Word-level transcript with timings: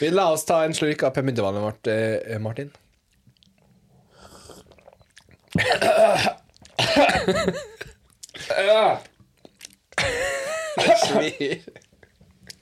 Vi 0.00 0.10
La 0.10 0.32
oss 0.32 0.44
ta 0.44 0.64
en 0.64 0.74
slurk 0.74 1.02
av 1.02 1.10
peppermyntevannet 1.10 1.62
vårt, 1.62 1.86
eh, 1.86 2.38
Martin. 2.38 2.70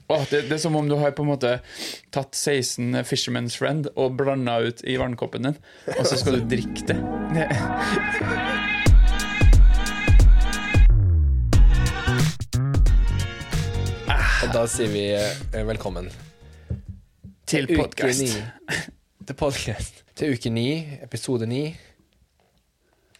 Åh, 0.06 0.22
det, 0.30 0.40
det 0.42 0.52
er 0.52 0.58
som 0.58 0.76
om 0.76 0.88
du 0.88 0.94
har 1.00 1.10
på 1.10 1.22
en 1.24 1.28
måte 1.32 1.58
tatt 2.14 2.36
16 2.36 3.02
Fisherman's 3.08 3.56
Friend 3.58 3.88
og 3.96 4.14
blanda 4.20 4.60
ut 4.62 4.84
i 4.86 4.94
vannkoppen 5.00 5.42
din, 5.48 5.56
og 5.96 6.06
så 6.06 6.16
skal 6.20 6.38
du 6.38 6.44
drikke 6.54 6.86
det. 6.86 6.98
det. 7.34 7.48
Og 14.44 14.54
da 14.54 14.68
sier 14.70 14.92
vi 14.92 15.08
eh, 15.16 15.66
velkommen 15.66 16.12
Til 17.44 17.66
podkast. 17.68 18.38
Til 19.28 19.36
podkast. 19.36 19.98
Til 20.16 20.32
uke 20.32 20.48
ni, 20.48 20.68
episode 21.04 21.44
ni. 21.44 21.74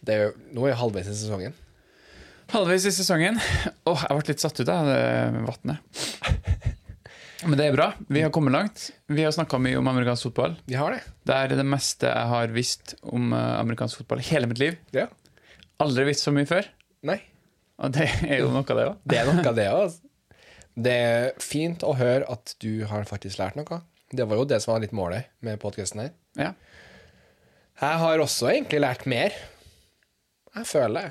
Det 0.01 0.15
er 0.15 0.23
jo, 0.23 0.31
nå 0.55 0.65
er 0.65 0.71
jeg 0.71 0.79
halvveis 0.79 1.09
i 1.11 1.13
sesongen. 1.19 1.53
Halvveis 2.49 2.87
i 2.89 2.93
sesongen. 2.95 3.37
Åh, 3.85 4.05
jeg 4.07 4.17
ble 4.17 4.25
litt 4.31 4.41
satt 4.41 4.61
ut 4.61 4.71
av 4.73 4.89
det 4.89 4.97
vannet. 5.45 6.09
Men 7.45 7.59
det 7.61 7.67
er 7.67 7.77
bra. 7.77 7.91
Vi 8.09 8.25
har 8.25 8.33
kommet 8.33 8.55
langt. 8.55 8.87
Vi 9.13 9.21
har 9.21 9.33
snakka 9.35 9.59
mye 9.61 9.77
om 9.77 9.93
amerikansk 9.93 10.31
fotball. 10.31 10.57
Vi 10.65 10.77
har 10.79 10.97
det. 10.97 11.03
Det 11.29 11.37
er 11.37 11.57
det 11.61 11.69
meste 11.75 12.09
jeg 12.09 12.33
har 12.33 12.53
visst 12.57 12.95
om 13.05 13.29
eh, 13.29 13.53
amerikansk 13.61 14.01
fotball 14.01 14.25
hele 14.25 14.49
mitt 14.49 14.61
liv. 14.61 14.79
Ja. 14.95 15.05
Aldri 15.85 16.09
visst 16.09 16.25
så 16.25 16.33
mye 16.33 16.49
før. 16.49 16.65
Nei. 17.05 17.19
Og 17.77 17.93
det 17.93 18.09
er 18.25 18.39
jo 18.41 18.49
noe 18.49 18.65
av 18.65 18.79
det 18.79 18.89
òg. 18.89 19.01
Det 19.05 19.21
er 19.21 19.29
noe 19.29 19.45
av 19.51 19.59
det 19.61 19.69
òg. 19.83 19.99
Det 20.75 21.01
er 21.11 21.27
fint 21.43 21.85
å 21.85 21.93
høre 21.99 22.25
at 22.33 22.57
du 22.63 22.87
har 22.89 23.05
faktisk 23.05 23.37
lært 23.43 23.61
noe. 23.61 23.83
Det 24.15 24.27
var 24.29 24.39
jo 24.39 24.47
det 24.49 24.61
som 24.63 24.73
var 24.73 24.83
litt 24.83 24.95
målet 24.95 25.31
med 25.45 25.59
podkasten 25.61 26.05
her. 26.05 26.13
Ja. 26.39 26.51
Jeg 27.81 28.01
har 28.01 28.23
også 28.23 28.51
egentlig 28.53 28.79
lært 28.83 29.05
mer. 29.09 29.35
Jeg 30.55 30.69
føler 30.69 30.95
det. 30.95 31.09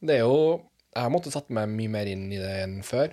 Det 0.00 0.18
er 0.18 0.26
jo 0.26 0.66
Jeg 0.90 1.04
har 1.04 1.12
måttet 1.12 1.32
satt 1.36 1.52
meg 1.54 1.70
mye 1.70 1.90
mer 1.92 2.08
inn 2.10 2.26
i 2.34 2.40
det 2.40 2.54
enn 2.64 2.80
før. 2.82 3.12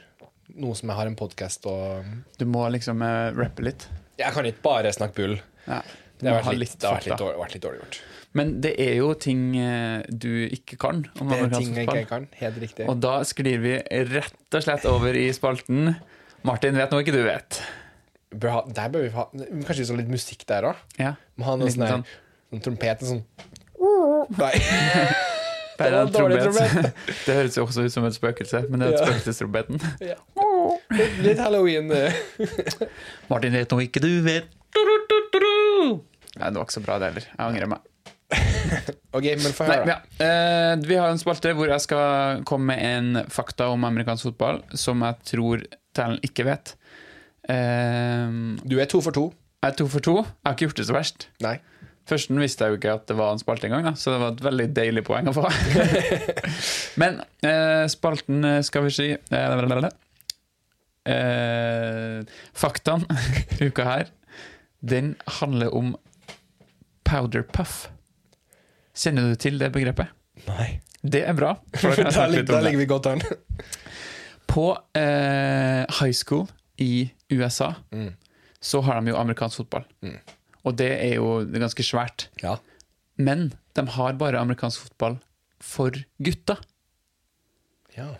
Nå 0.58 0.73
som 0.75 0.89
jeg 0.89 0.97
har 0.97 1.09
en 1.09 1.17
podkast 1.19 1.67
og 1.69 2.08
Du 2.39 2.47
må 2.49 2.64
liksom 2.73 3.03
uh, 3.05 3.30
rappe 3.38 3.64
litt. 3.67 3.88
Jeg 4.17 4.33
kan 4.33 4.47
ikke 4.49 4.64
bare 4.66 4.94
snakke 4.95 5.19
bull. 5.19 5.36
Ja. 5.67 5.83
Det 6.17 6.31
har 6.31 6.42
vært 6.42 6.58
litt, 6.58 6.71
litt 6.73 6.81
det 6.81 6.88
har 6.89 6.97
vært 6.97 7.09
litt, 7.11 7.19
dårlig, 7.21 7.39
vært 7.44 7.53
litt 7.53 7.66
dårlig 7.67 7.81
gjort. 7.83 7.99
Men 8.38 8.53
det 8.61 8.73
er 8.81 8.95
jo 8.97 9.11
ting 9.21 9.44
eh, 9.61 10.03
du 10.09 10.31
ikke 10.49 10.77
kan 10.81 11.03
om 11.21 11.30
Det 11.31 11.38
er 11.38 11.52
ting 11.53 11.75
jeg 11.77 11.88
ikke 11.88 12.09
kan. 12.09 12.25
Helt 12.39 12.58
riktig. 12.64 12.88
Og 12.89 12.99
da 13.02 13.19
sklir 13.27 13.61
vi 13.64 13.75
rett 14.09 14.58
og 14.58 14.66
slett 14.66 14.88
over 14.89 15.17
i 15.17 15.27
spalten 15.36 15.94
Martin 16.47 16.77
vet 16.77 16.94
noe 16.94 17.03
ikke 17.05 17.16
du 17.16 17.23
vet. 17.25 17.61
Bør 18.36 18.50
ha, 18.52 18.61
der 18.75 18.89
bør 18.92 19.06
vi 19.06 19.09
ha 19.16 19.23
Kanskje 19.31 19.80
vi 19.80 19.86
skal 19.88 19.95
ha 19.95 20.02
litt 20.02 20.11
musikk 20.11 20.42
der 20.50 20.66
òg? 20.73 20.75
Ja. 21.00 21.14
Må 21.39 21.45
ha 21.47 21.56
noe 21.56 21.70
sånn 21.72 21.88
sånn- 21.88 22.06
sånn 22.52 22.64
trompet 22.66 23.06
sånn 23.08 23.23
Nei. 24.38 24.53
Det, 25.78 25.86
en 25.94 26.09
trompet. 26.09 26.88
det 27.28 27.33
høres 27.38 27.53
jo 27.59 27.64
også 27.67 27.83
ut 27.86 27.94
som 27.94 28.05
et 28.08 28.16
spøkelse, 28.16 28.64
men 28.72 28.81
det 28.81 28.88
er 28.88 28.94
Ja. 28.95 29.03
spøkelsestrompeten. 29.05 29.78
Ja. 30.09 30.16
Litt, 30.89 31.20
litt 31.22 31.38
halloween. 31.44 31.92
eh. 31.94 32.17
Martin 33.30 33.53
vet 33.53 33.70
noe 33.75 33.86
ikke 33.86 34.02
du 34.02 34.09
vet. 34.25 34.48
Nei, 34.73 36.50
det 36.50 36.58
var 36.58 36.66
ikke 36.66 36.75
så 36.80 36.83
bra, 36.86 36.98
det 37.02 37.11
heller. 37.11 37.28
Jeg 37.30 37.45
angrer 37.45 37.70
meg. 37.72 37.86
OK, 39.16 39.23
men 39.39 39.53
få 39.55 39.67
Nei, 39.70 39.78
ja. 39.88 40.00
eh, 40.25 40.73
vi 40.83 40.98
har 41.00 41.14
en 41.14 41.22
spalte 41.22 41.53
hvor 41.55 41.70
jeg 41.72 41.80
skal 41.86 42.42
komme 42.50 42.73
med 42.73 42.81
en 42.83 43.22
fakta 43.31 43.70
om 43.72 43.86
amerikansk 43.88 44.31
fotball 44.31 44.59
som 44.75 45.05
jeg 45.05 45.22
tror 45.30 45.64
Talen 45.98 46.20
ikke 46.25 46.44
vet. 46.50 46.73
Eh, 47.49 48.29
Du 48.67 48.77
er 48.79 48.85
to 48.91 49.01
for 49.01 49.11
to. 49.15 49.33
jeg 49.63 49.71
er 49.71 49.75
to 49.75 49.87
for 49.87 49.99
to. 49.99 50.15
Jeg 50.17 50.25
har 50.45 50.53
ikke 50.55 50.65
gjort 50.67 50.77
det 50.81 50.87
så 50.87 50.93
verst. 50.95 51.27
Nei. 51.41 51.57
Førsten 52.07 52.39
visste 52.39 52.63
jeg 52.63 52.71
jo 52.71 52.77
ikke 52.79 52.93
at 52.95 53.07
det 53.09 53.17
var 53.19 53.33
en 53.35 53.39
spalte 53.41 53.67
engang, 53.67 53.97
så 53.99 54.13
det 54.13 54.19
var 54.21 54.31
et 54.31 54.43
veldig 54.45 54.67
deilig 54.77 55.01
poeng 55.03 55.27
å 55.27 55.33
få. 55.35 55.49
Men 57.02 57.17
eh, 57.43 57.83
spalten 57.91 58.45
eh, 58.47 58.61
skal 58.63 58.86
vi 58.86 58.93
si 58.95 59.07
eh, 59.11 59.89
eh, 61.05 62.21
Faktaen 62.55 63.03
uka 63.67 63.83
her, 63.89 64.11
den 64.80 65.15
handler 65.41 65.75
om 65.75 65.95
powder 67.03 67.43
puff. 67.43 67.89
Kjenner 68.97 69.27
du 69.27 69.36
til 69.43 69.59
det 69.59 69.73
begrepet? 69.75 70.07
Nei. 70.47 70.77
Det 71.03 71.25
er 71.27 71.36
bra. 71.37 71.57
da 71.75 72.27
ligger 72.63 72.77
vi 72.80 72.87
godt 72.89 73.05
an. 73.11 73.21
På 74.47 74.71
eh, 74.95 75.83
high 75.99 76.15
school 76.15 76.47
i 76.77 77.10
USA 77.32 77.76
Mm. 77.92 78.14
så 78.60 78.82
har 78.82 79.02
de 79.02 79.11
jo 79.11 79.17
amerikansk 79.17 79.58
fotball. 79.58 79.86
Mm. 80.02 80.20
Og 80.65 80.76
det 80.77 80.92
er 81.02 81.15
jo 81.15 81.45
ganske 81.45 81.83
svært. 81.83 82.27
Ja. 82.43 82.58
Men 83.17 83.54
de 83.73 83.86
har 83.88 84.14
bare 84.14 84.39
amerikansk 84.39 84.82
fotball 84.87 85.20
for 85.60 85.92
gutta. 86.21 86.58
ja. 87.98 88.16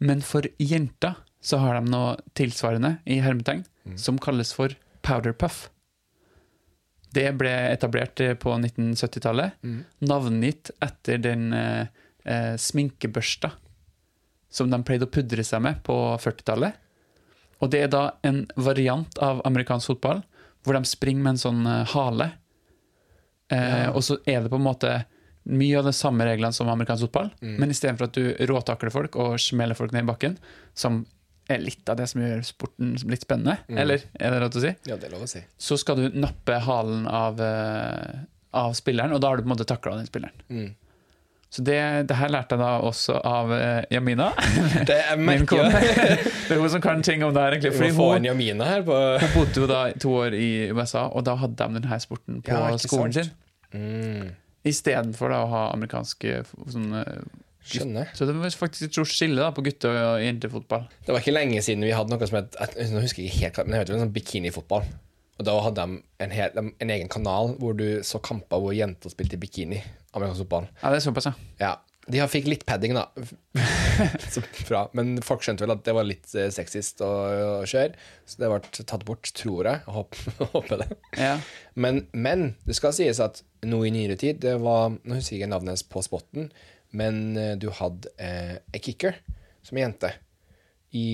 Men 0.00 0.20
for 0.20 0.42
jenter 0.58 1.14
så 1.40 1.58
har 1.58 1.74
de 1.80 1.90
noe 1.90 2.16
tilsvarende 2.34 2.98
i 3.06 3.20
hermetegn, 3.20 3.64
Mm. 3.86 3.96
som 3.98 4.18
kalles 4.18 4.52
for 4.52 4.68
powder 5.02 5.32
puff. 5.32 5.68
Det 7.12 7.36
ble 7.38 7.50
etablert 7.72 8.20
eh, 8.20 8.34
på 8.34 8.50
1970-tallet, 8.58 9.52
Mm. 9.62 9.84
navngitt 10.00 10.70
etter 10.80 11.18
den 11.18 11.52
eh, 11.52 11.86
eh, 12.24 12.54
sminkebørsta 12.56 13.52
som 14.50 14.70
de 14.70 14.82
pleide 14.82 15.06
å 15.06 15.10
pudre 15.10 15.44
seg 15.44 15.62
med 15.62 15.82
på 15.84 15.94
40-tallet. 16.18 16.74
Og 17.62 17.70
det 17.70 17.84
er 17.84 17.88
da 17.92 18.02
en 18.26 18.42
variant 18.56 19.18
av 19.22 19.40
amerikansk 19.46 19.86
fotball, 19.94 20.22
hvor 20.64 20.74
de 20.74 20.84
springer 20.88 21.22
med 21.22 21.30
en 21.36 21.42
sånn 21.42 21.66
eh, 21.66 21.84
hale. 21.94 22.32
Eh, 23.50 23.84
Ja. 23.86 23.90
Og 23.92 24.02
så 24.02 24.18
er 24.26 24.42
det 24.42 24.50
på 24.50 24.58
en 24.58 24.66
måte 24.66 25.04
mye 25.44 25.78
av 25.80 25.84
de 25.88 25.92
samme 25.92 26.24
reglene 26.24 26.52
som 26.54 26.68
amerikansk 26.70 27.08
fotball, 27.08 27.30
Mm. 27.42 27.56
men 27.58 27.70
istedenfor 27.70 28.04
at 28.04 28.12
du 28.14 28.34
råtakler 28.46 28.92
folk 28.94 29.16
og 29.16 29.38
smeller 29.40 29.74
folk 29.74 29.92
ned 29.92 30.04
i 30.04 30.12
bakken, 30.12 30.36
som 30.74 31.04
er 31.50 31.58
litt 31.58 31.88
av 31.90 31.96
det 31.96 32.08
som 32.08 32.20
gjør 32.22 32.44
sporten 32.46 32.94
litt 33.10 33.20
spennende, 33.26 33.58
Mm. 33.68 33.78
eller 33.78 33.94
er 34.20 34.30
det 34.30 34.40
lov 34.40 34.50
til 34.52 34.60
å 34.60 34.64
si? 34.68 34.76
ja, 34.90 34.96
det 34.96 35.04
er 35.04 35.10
lov 35.10 35.22
å 35.22 35.28
si. 35.28 35.40
Så 35.58 35.76
skal 35.78 35.96
du 35.96 36.10
nappe 36.10 36.60
halen 36.60 37.06
av, 37.08 37.40
eh, 37.40 38.20
av 38.54 38.72
spilleren, 38.74 39.12
og 39.12 39.20
da 39.20 39.28
har 39.28 39.36
du 39.36 39.42
på 39.42 39.50
en 39.50 39.56
måte 39.56 39.66
takla 39.66 39.96
den 39.96 40.06
spilleren. 40.06 40.32
Mm. 40.48 40.74
Så 41.52 41.60
det, 41.66 41.76
det 42.08 42.16
her 42.16 42.30
lærte 42.32 42.56
jeg 42.56 42.62
da 42.62 42.68
også 42.88 43.18
av 43.28 43.50
uh, 43.52 43.82
Jamina. 43.92 44.30
Det 44.88 44.96
er 44.96 45.18
Min 45.20 45.44
kone. 45.46 45.68
Det 46.48 46.54
er 46.56 46.60
hun 46.62 46.70
som 46.72 46.80
kan 46.80 47.02
ting 47.04 47.20
om 47.26 47.34
det 47.36 47.42
her, 47.44 47.56
egentlig. 47.58 47.74
Fordi 47.76 47.90
hun, 47.98 48.16
en 48.22 48.28
Jamina 48.30 48.68
her 48.70 48.86
på 48.86 48.96
hun 49.20 49.34
bodde 49.34 49.60
jo 49.60 49.68
da 49.68 49.82
to 50.00 50.14
år 50.22 50.36
i 50.38 50.48
USA, 50.72 51.04
og 51.12 51.26
da 51.28 51.34
hadde 51.42 51.58
de 51.60 51.76
denne 51.82 52.00
sporten 52.00 52.40
på 52.46 52.56
Ja, 52.56 52.72
skolen 52.80 53.12
sant. 53.12 53.28
sin. 53.28 53.76
mm. 53.76 54.32
Istedenfor 54.72 55.32
å 55.34 55.44
ha 55.50 55.62
amerikanske 55.74 56.40
sånne 56.72 57.04
Skjønner. 57.62 58.08
Så 58.16 58.26
det 58.26 58.34
var 58.34 58.50
faktisk 58.58 58.88
et 58.88 58.94
stort 58.96 59.12
skille 59.12 59.38
da 59.38 59.52
på 59.54 59.62
gutte- 59.62 59.90
og 59.92 60.18
jentefotball. 60.24 60.88
Det 61.06 61.12
var 61.14 61.20
ikke 61.22 61.34
lenge 61.36 61.60
siden 61.62 61.84
vi 61.86 61.92
hadde 61.94 62.10
noe 62.10 62.26
som 62.26 62.40
het 62.40 62.56
husker 62.96 63.22
jeg 63.22 63.30
ikke 63.30 63.44
helt, 63.44 63.60
men 63.68 63.76
det 63.76 63.82
heter 63.84 64.00
sånn 64.00 64.14
bikinifotball. 64.16 64.88
Og 65.40 65.46
da 65.48 65.54
hadde 65.64 65.84
de 65.86 66.02
en, 66.26 66.30
hel, 66.34 66.58
en 66.80 66.90
egen 66.92 67.08
kanal 67.10 67.54
hvor 67.60 67.72
du 67.78 67.86
så 68.06 68.20
kamper 68.22 68.60
hvor 68.62 68.74
jenter 68.76 69.10
spilte 69.12 69.38
i 69.38 69.42
bikini. 69.42 69.80
Amerikansk 70.12 70.44
fotball. 70.44 70.68
Ja, 70.82 70.90
det 70.92 71.00
er 71.00 71.06
såpass, 71.08 71.30
ja. 71.30 71.34
Ja. 71.62 71.72
De 72.10 72.18
har- 72.18 72.28
fikk 72.28 72.48
litt 72.50 72.64
padding, 72.66 72.96
da. 72.98 73.06
Fra. 74.66 74.88
Men 74.96 75.14
folk 75.24 75.44
skjønte 75.44 75.62
vel 75.64 75.74
at 75.76 75.84
det 75.86 75.94
var 75.94 76.06
litt 76.06 76.32
eh, 76.38 76.48
sexist 76.52 77.00
å, 77.04 77.10
å 77.62 77.68
kjøre, 77.68 77.94
så 78.26 78.40
det 78.42 78.50
ble 78.50 78.84
tatt 78.90 79.04
bort, 79.08 79.30
tror 79.38 79.68
jeg. 79.70 79.82
Jeg 79.86 79.94
Håper, 79.96 80.36
håper 80.56 80.82
det. 80.82 80.88
ja. 81.20 81.36
Men, 81.78 82.02
men 82.12 82.48
det 82.66 82.76
skal 82.78 82.94
sies 82.96 83.20
at 83.22 83.42
nå 83.62 83.78
i 83.86 83.92
nyere 83.94 84.16
tid 84.18 84.40
det 84.42 84.56
var, 84.60 84.90
Nå 85.06 85.14
husker 85.20 85.36
jeg 85.36 85.44
ikke 85.44 85.52
navnet 85.54 85.72
hennes 85.72 85.86
på 85.94 86.02
spotten, 86.04 86.50
men 86.98 87.22
eh, 87.40 87.54
du 87.62 87.68
hadde 87.78 88.10
eh, 88.20 88.56
ei 88.74 88.82
kicker 88.82 89.16
som 89.64 89.78
er 89.78 89.86
jente 89.86 90.10
i 90.98 91.06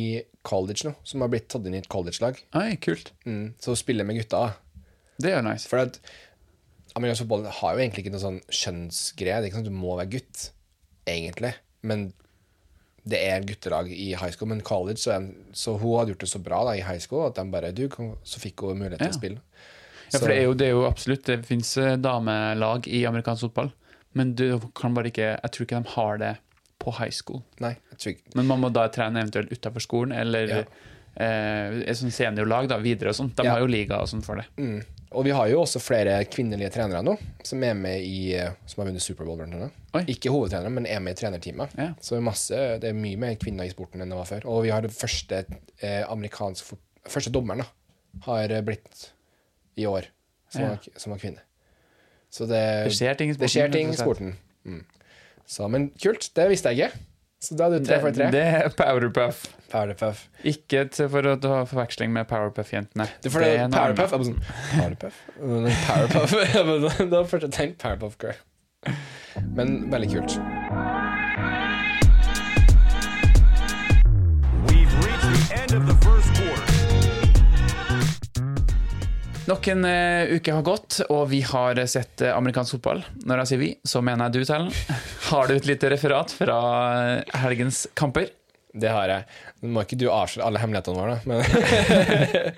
college 0.48 0.86
nå, 0.88 0.94
som 1.06 1.22
har 1.24 1.30
blitt 1.32 1.48
tatt 1.52 1.66
inn 1.68 1.76
i 1.76 1.82
et 1.82 1.90
college-lag. 1.92 2.40
Kult. 2.84 3.12
Mm, 3.28 3.52
så 3.60 3.74
hun 3.74 3.80
spiller 3.80 4.08
med 4.08 4.18
gutta. 4.22 4.46
Det 5.20 5.32
er 5.34 5.44
nice. 5.44 5.68
For 5.68 5.82
at 5.84 6.00
amerikansk 6.96 7.24
fotball 7.26 7.46
har 7.60 7.74
jo 7.76 7.82
egentlig 7.84 8.04
ikke 8.06 8.14
noe 8.16 8.22
sånn 8.24 8.40
kjønnsgreie. 8.48 9.38
Det 9.40 9.46
er 9.46 9.50
ikke 9.50 9.60
sånn 9.60 9.66
at 9.68 9.72
du 9.72 9.78
må 9.82 9.96
være 9.98 10.12
gutt, 10.16 10.48
egentlig. 11.10 11.52
Men 11.86 12.08
det 13.08 13.20
er 13.24 13.44
guttelag 13.48 13.88
i 13.94 14.10
high 14.18 14.32
school, 14.34 14.50
men 14.50 14.60
college 14.66 15.00
så, 15.00 15.14
en, 15.16 15.28
så 15.56 15.76
hun 15.80 15.94
hadde 15.98 16.12
gjort 16.12 16.24
det 16.26 16.30
så 16.32 16.40
bra 16.44 16.62
da, 16.68 16.74
i 16.76 16.82
high 16.84 17.00
school 17.00 17.24
at 17.28 17.38
de 17.38 17.44
bare 17.52 17.70
du, 17.72 17.86
Så 18.26 18.40
fikk 18.42 18.64
hun 18.66 18.80
mulighet 18.82 18.98
til 19.00 19.08
Ja. 19.08 19.14
å 19.14 19.20
spille. 19.20 19.40
Ja, 20.08 20.18
for 20.18 20.28
det 20.32 20.36
er 20.38 20.44
jo, 20.48 20.54
det 20.56 20.66
er 20.66 20.70
jo 20.72 20.84
absolutt 20.88 21.24
Det 21.28 21.34
fins 21.44 21.74
damelag 22.00 22.86
i 22.88 23.02
amerikansk 23.08 23.44
fotball, 23.48 23.72
men 24.16 24.30
du 24.34 24.58
kan 24.74 24.94
bare 24.96 25.10
ikke 25.12 25.34
Jeg 25.36 25.50
tror 25.52 25.66
ikke 25.66 25.80
de 25.84 25.90
har 25.96 26.18
det 26.22 26.30
på 26.88 26.96
high 26.98 27.12
school. 27.14 27.42
Nei, 27.60 27.74
jeg 27.92 27.98
tror 28.02 28.16
ikke 28.16 28.36
Men 28.40 28.46
man 28.54 28.64
må 28.66 28.72
da 28.72 28.88
trene 28.92 29.20
eventuelt 29.26 29.52
utafor 29.52 29.84
skolen, 29.84 30.16
eller 30.16 30.48
Ja. 30.48 30.62
eh, 31.16 31.82
et 31.90 31.96
sånt 31.98 32.14
seniorlag 32.14 32.68
da, 32.70 32.78
videre 32.82 33.10
og 33.12 33.14
sånt. 33.18 33.36
De 33.36 33.44
Ja. 33.44 33.52
har 33.56 33.60
jo 33.60 33.66
liga 33.66 34.00
og 34.00 34.08
sånt 34.08 34.24
for 34.24 34.36
det. 34.40 34.46
mm. 34.56 34.80
Og 35.10 35.24
vi 35.24 35.30
har 35.32 35.48
jo 35.48 35.62
også 35.62 35.80
flere 35.80 36.18
kvinnelige 36.28 36.68
trenere 36.70 37.00
nå, 37.02 37.14
som 37.42 37.62
er 37.64 37.72
med 37.74 38.02
i 38.04 38.34
eh, 38.36 38.50
Som 38.66 38.82
har 38.82 38.90
vunnet 38.90 39.00
Superbowl, 39.00 39.38
blant 39.38 39.54
annet. 39.56 39.72
Oi. 39.96 40.02
Ikke 40.12 40.28
hovedtrenere, 40.30 40.68
men 40.70 40.84
er 40.86 41.00
med 41.00 41.16
i 41.16 41.20
trenerteamet. 41.22 41.70
Ja. 41.78 41.94
Så 41.98 42.20
masse, 42.20 42.52
det 42.78 42.90
er 42.90 42.92
mye 42.92 43.16
mer 43.16 43.34
kvinner 43.40 43.64
i 43.64 43.70
sporten 43.72 44.02
enn 44.02 44.10
det 44.12 44.18
var 44.18 44.26
før. 44.28 44.44
Og 44.44 44.64
vi 44.66 44.68
har 44.68 44.82
det 44.84 44.90
første 44.92 45.46
eh, 45.82 46.04
amerikanske 46.12 46.76
Første 47.08 47.32
dommeren 47.32 47.62
da, 47.62 47.66
har 48.26 48.50
eh, 48.52 48.60
blitt 48.60 49.06
i 49.78 49.86
år, 49.88 50.04
som, 50.52 50.62
var, 50.62 50.78
som 51.00 51.12
var 51.14 51.18
kvinne. 51.22 51.40
Så 52.30 52.44
det, 52.46 52.84
Det 52.84 52.92
skjer 52.92 53.16
ting 53.16 53.30
i 53.30 53.32
sporten. 53.32 53.40
det 53.46 53.50
skjer 53.54 53.72
ting 53.72 53.88
i 53.88 53.96
sporten. 53.96 54.36
Mm. 54.66 54.84
Så, 55.48 55.64
men 55.72 55.88
kult, 55.96 56.28
det 56.36 56.44
visste 56.50 56.74
jeg 56.76 56.90
ikke. 56.90 57.04
Så 57.40 57.54
da 57.56 57.68
er 57.70 57.78
du 57.78 57.86
tre 57.86 58.00
for 58.02 58.12
tre. 58.12 58.26
Det, 58.28 58.32
det 58.34 58.42
er 58.58 58.74
Powerpuff. 58.76 59.46
Powerpuff. 59.72 60.26
Ikke 60.44 60.82
for 61.08 61.24
å 61.24 61.36
ha 61.38 61.60
forveksling 61.70 62.12
med 62.12 62.28
Powerpuff-jentene. 62.28 63.06
Det 63.24 63.32
er 63.32 63.46
er 63.46 63.72
Powerpuff 63.72 64.12
sånn, 64.28 64.36
Powerpuff? 64.74 65.22
Powerpuff 65.38 67.00
Da 67.14 67.22
først 67.30 67.48
jeg 67.48 67.54
tenkt 67.56 67.80
Powerpuff 67.80 68.18
Girl. 68.20 68.36
Men 69.56 69.86
veldig 69.92 70.10
kult. 70.18 70.36
Nok 79.48 79.70
en 79.72 79.86
uh, 79.88 80.28
uke 80.28 80.52
har 80.52 80.64
gått, 80.66 80.98
og 81.08 81.30
vi 81.30 81.40
har 81.40 81.78
sett 81.88 82.20
uh, 82.20 82.34
amerikansk 82.36 82.76
fotball. 82.76 83.00
Når 83.24 83.46
jeg 83.46 83.50
sier 83.54 83.62
vi, 83.62 83.70
så 83.80 84.04
mener 84.04 84.28
jeg 84.28 84.42
du, 84.42 84.50
Tellen. 84.50 84.74
Har 85.28 85.48
du 85.48 85.56
et 85.56 85.66
lite 85.68 85.90
referat 85.92 86.32
fra 86.32 86.58
helgens 87.42 87.86
kamper? 87.98 88.30
Det 88.78 88.88
har 88.92 89.08
jeg. 89.10 89.24
Nå 89.64 89.70
må 89.74 89.82
ikke 89.82 89.96
du 89.98 90.06
avsløre 90.12 90.46
alle 90.48 90.60
hemmelighetene 90.60 90.98
våre. 91.00 91.16
Men 91.28 91.40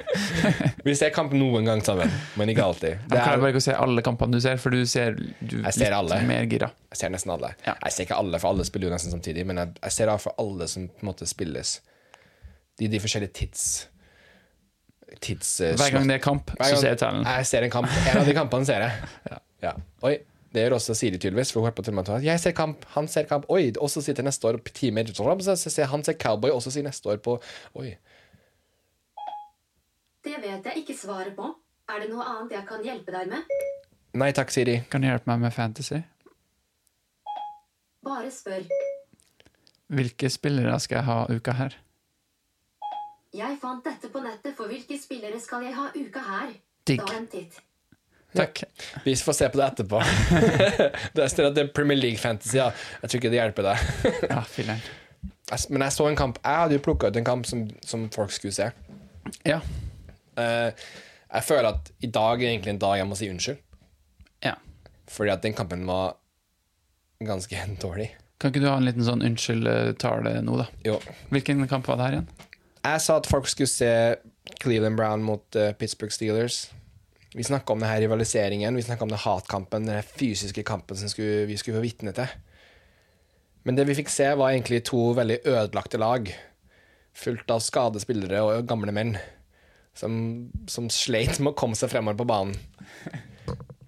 Vi 0.87 0.95
ser 0.99 1.13
kamp 1.15 1.33
noen 1.37 1.69
gang 1.69 1.83
sammen, 1.87 2.11
men 2.39 2.51
ikke 2.53 2.65
alltid. 2.67 2.97
Jeg 2.97 3.11
Det 3.13 3.21
klarer 3.21 3.37
er, 3.39 3.43
bare 3.45 3.53
ikke 3.55 3.63
å 3.63 3.67
se 3.69 3.77
alle 3.87 4.05
kampene 4.07 4.37
du 4.37 4.43
ser, 4.43 4.59
for 4.63 4.75
du 4.75 4.83
ser 4.91 5.15
du, 5.19 5.61
Jeg 5.61 5.77
ser 5.77 5.95
litt 5.95 6.27
mer 6.29 6.49
gira. 6.51 6.71
jeg 6.93 7.03
ser 7.03 7.15
nesten 7.15 7.35
alle. 7.37 7.53
Ja. 7.67 7.77
Jeg 7.87 7.97
ser 7.97 8.09
ikke 8.09 8.19
alle, 8.19 8.41
for 8.43 8.53
alle 8.53 8.67
spiller 8.69 8.91
jo 8.91 8.95
nesten 8.97 9.15
samtidig, 9.15 9.47
men 9.49 9.63
jeg, 9.63 9.77
jeg 9.87 9.97
ser 9.97 10.13
for 10.23 10.43
alle 10.43 10.69
som 10.71 10.89
på 10.91 11.07
en 11.07 11.11
måte 11.13 11.31
spilles. 11.31 11.77
De, 12.81 12.89
de 12.91 13.03
forskjellige 13.03 13.35
tids... 13.41 13.67
tids 15.21 15.55
eh, 15.61 15.77
Hver 15.79 15.95
gang 15.95 16.11
det 16.11 16.19
er 16.19 16.25
kamp, 16.25 16.51
så 16.59 16.75
ser 16.75 16.95
jeg 16.95 17.03
Tellen. 17.05 17.27
Jeg 17.29 17.47
ser 17.51 17.67
en 17.67 17.73
kamp. 17.79 17.95
En 18.11 18.21
av 18.23 18.27
de 18.29 18.37
kampene 18.37 18.69
ser 18.69 18.87
jeg. 18.89 19.15
Ja. 19.61 19.75
Oi, 20.09 20.15
det 20.51 20.65
gjør 20.65 20.75
også 20.77 20.95
Siri 20.99 21.19
tydeligvis. 21.19 21.53
For 21.53 21.61
hun 21.61 21.69
hørte 21.69 21.79
på 21.79 21.87
til 21.87 21.99
og 21.99 22.09
at 22.17 22.25
jeg 22.27 22.41
ser 22.43 22.55
kamp, 22.57 22.85
han 22.97 23.09
ser 23.09 23.29
kamp. 23.31 23.47
Oi, 23.49 23.73
og 23.79 23.91
så 23.91 24.03
sitter 24.03 24.27
neste 24.27 24.49
år 24.49 24.59
på 24.59 24.73
time 24.75 25.05
så 25.07 25.57
ser 25.57 25.85
han 25.87 26.05
ser 26.05 26.19
cowboy, 26.19 26.51
og 26.51 26.63
så 26.63 26.71
sier 26.71 26.83
neste 26.83 27.09
år 27.09 27.23
på 27.23 27.39
Oi. 27.75 27.95
Det 30.25 30.37
vet 30.43 30.67
jeg 30.67 30.83
ikke 30.83 30.97
svaret 30.97 31.37
på. 31.37 31.55
Er 31.89 32.03
det 32.03 32.11
noe 32.11 32.25
annet 32.25 32.53
jeg 32.53 32.67
kan 32.69 32.83
hjelpe 32.85 33.13
deg 33.15 33.31
med? 33.31 33.55
Nei 34.15 34.33
takk, 34.33 34.51
Siri. 34.51 34.81
Kan 34.91 35.03
du 35.03 35.09
hjelpe 35.09 35.31
meg 35.31 35.41
med 35.47 35.55
fantasy? 35.55 36.03
Bare 38.05 38.31
spør. 38.31 38.67
Hvilke 39.91 40.31
spillere 40.31 40.77
skal 40.81 41.01
jeg 41.01 41.07
ha 41.09 41.17
uka 41.31 41.55
her? 41.59 41.79
Jeg 43.35 43.59
fant 43.63 43.85
dette 43.87 44.11
på 44.11 44.23
nettet, 44.23 44.55
for 44.59 44.71
hvilke 44.71 44.99
spillere 44.99 45.39
skal 45.41 45.63
jeg 45.67 45.75
ha 45.79 45.89
uka 45.95 46.23
her? 46.27 46.55
Digg. 46.87 47.03
Da 47.07 47.19
en 47.19 47.27
titt. 47.31 47.61
Takk. 48.37 48.63
Vi 49.05 49.17
får 49.17 49.37
se 49.37 49.49
på 49.51 49.59
det 49.59 49.67
etterpå. 49.67 50.01
det 51.17 51.29
står 51.33 51.49
at 51.51 51.57
det 51.57 51.65
er 51.67 51.73
Premier 51.75 51.99
League 51.99 52.21
Fantasy, 52.21 52.57
ja. 52.61 52.71
Jeg 53.03 53.11
tror 53.11 53.21
ikke 53.21 53.33
det 53.33 53.41
hjelper 53.41 53.67
deg. 53.67 53.87
Ja, 54.31 54.43
filler'n. 54.47 54.83
Men 55.75 55.83
jeg 55.83 55.95
så 55.97 56.05
en 56.07 56.15
kamp 56.15 56.37
Jeg 56.45 56.63
hadde 56.63 56.77
jo 56.77 56.83
plukka 56.85 57.09
ut 57.11 57.17
en 57.19 57.27
kamp 57.27 57.47
som, 57.49 57.65
som 57.83 58.07
folk 58.15 58.31
skulle 58.31 58.55
se. 58.55 58.69
Ja. 59.47 59.59
Uh, 60.39 60.71
jeg 61.31 61.47
føler 61.47 61.73
at 61.73 61.91
i 62.03 62.11
dag 62.11 62.43
er 62.43 62.53
egentlig 62.53 62.75
en 62.75 62.83
dag 62.83 62.97
jeg 63.01 63.09
må 63.11 63.19
si 63.19 63.31
unnskyld. 63.31 63.59
ja. 64.47 64.55
Fordi 65.11 65.33
at 65.35 65.43
den 65.43 65.55
kampen 65.59 65.83
var 65.87 66.15
ganske 67.27 67.67
dårlig. 67.83 68.13
Kan 68.41 68.55
ikke 68.55 68.63
du 68.63 68.71
ha 68.71 68.79
en 68.79 68.87
liten 68.87 69.05
sånn 69.05 69.25
unnskyld-tale 69.27 70.39
nå, 70.47 70.55
da? 70.63 70.69
Jo. 70.87 71.01
Hvilken 71.35 71.67
kamp 71.69 71.91
var 71.91 71.99
det 71.99 72.07
her 72.07 72.19
igjen? 72.21 72.31
Jeg 72.81 73.01
sa 73.05 73.19
at 73.21 73.29
folk 73.29 73.51
skulle 73.51 73.69
se 73.69 73.91
Cleveland 74.63 74.97
Brown 74.97 75.25
mot 75.27 75.45
uh, 75.59 75.73
Pittsburgh 75.77 76.15
Steelers. 76.15 76.71
Vi 77.35 77.47
snakka 77.47 77.73
om 77.73 77.83
det 77.83 77.87
her 77.87 78.01
rivaliseringen, 78.03 78.75
vi 78.75 78.83
snakka 78.83 79.07
om 79.07 79.13
det 79.13 79.23
hatkampen, 79.23 79.87
den 79.87 80.03
fysiske 80.03 80.65
kampen 80.67 80.99
som 80.99 81.11
skulle, 81.13 81.45
vi 81.47 81.59
skulle 81.61 81.79
få 81.79 81.85
vitne 81.85 82.15
til. 82.17 82.33
Men 83.63 83.77
det 83.77 83.85
vi 83.87 83.95
fikk 84.01 84.11
se, 84.11 84.27
var 84.35 84.51
egentlig 84.51 84.83
to 84.89 85.13
veldig 85.15 85.43
ødelagte 85.45 86.01
lag. 86.01 86.31
Fullt 87.15 87.53
av 87.53 87.63
skadespillere 87.63 88.41
og 88.43 88.67
gamle 88.71 88.95
menn. 88.97 89.15
Som, 89.95 90.15
som 90.71 90.89
sleit 90.91 91.39
med 91.39 91.53
å 91.53 91.59
komme 91.59 91.79
seg 91.79 91.93
fremover 91.93 92.19
på 92.19 92.29
banen. 92.31 92.57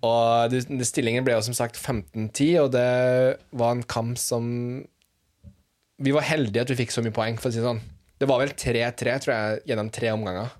Og 0.02 0.54
stillingen 0.86 1.24
ble 1.26 1.36
jo 1.36 1.44
som 1.46 1.56
sagt 1.56 1.78
15-10, 1.78 2.56
og 2.64 2.72
det 2.74 2.88
var 3.54 3.76
en 3.76 3.84
kamp 3.86 4.18
som 4.18 4.46
Vi 6.02 6.10
var 6.10 6.26
heldige 6.26 6.64
at 6.64 6.72
vi 6.72 6.80
fikk 6.80 6.90
så 6.90 7.04
mye 7.04 7.14
poeng, 7.14 7.36
for 7.38 7.50
å 7.50 7.54
si 7.54 7.60
det 7.60 7.68
sånn. 7.68 7.82
Det 8.18 8.26
var 8.26 8.40
vel 8.42 8.54
3-3, 8.58 9.14
tror 9.22 9.32
jeg, 9.34 9.60
gjennom 9.70 9.90
tre 9.94 10.10
omganger. 10.10 10.50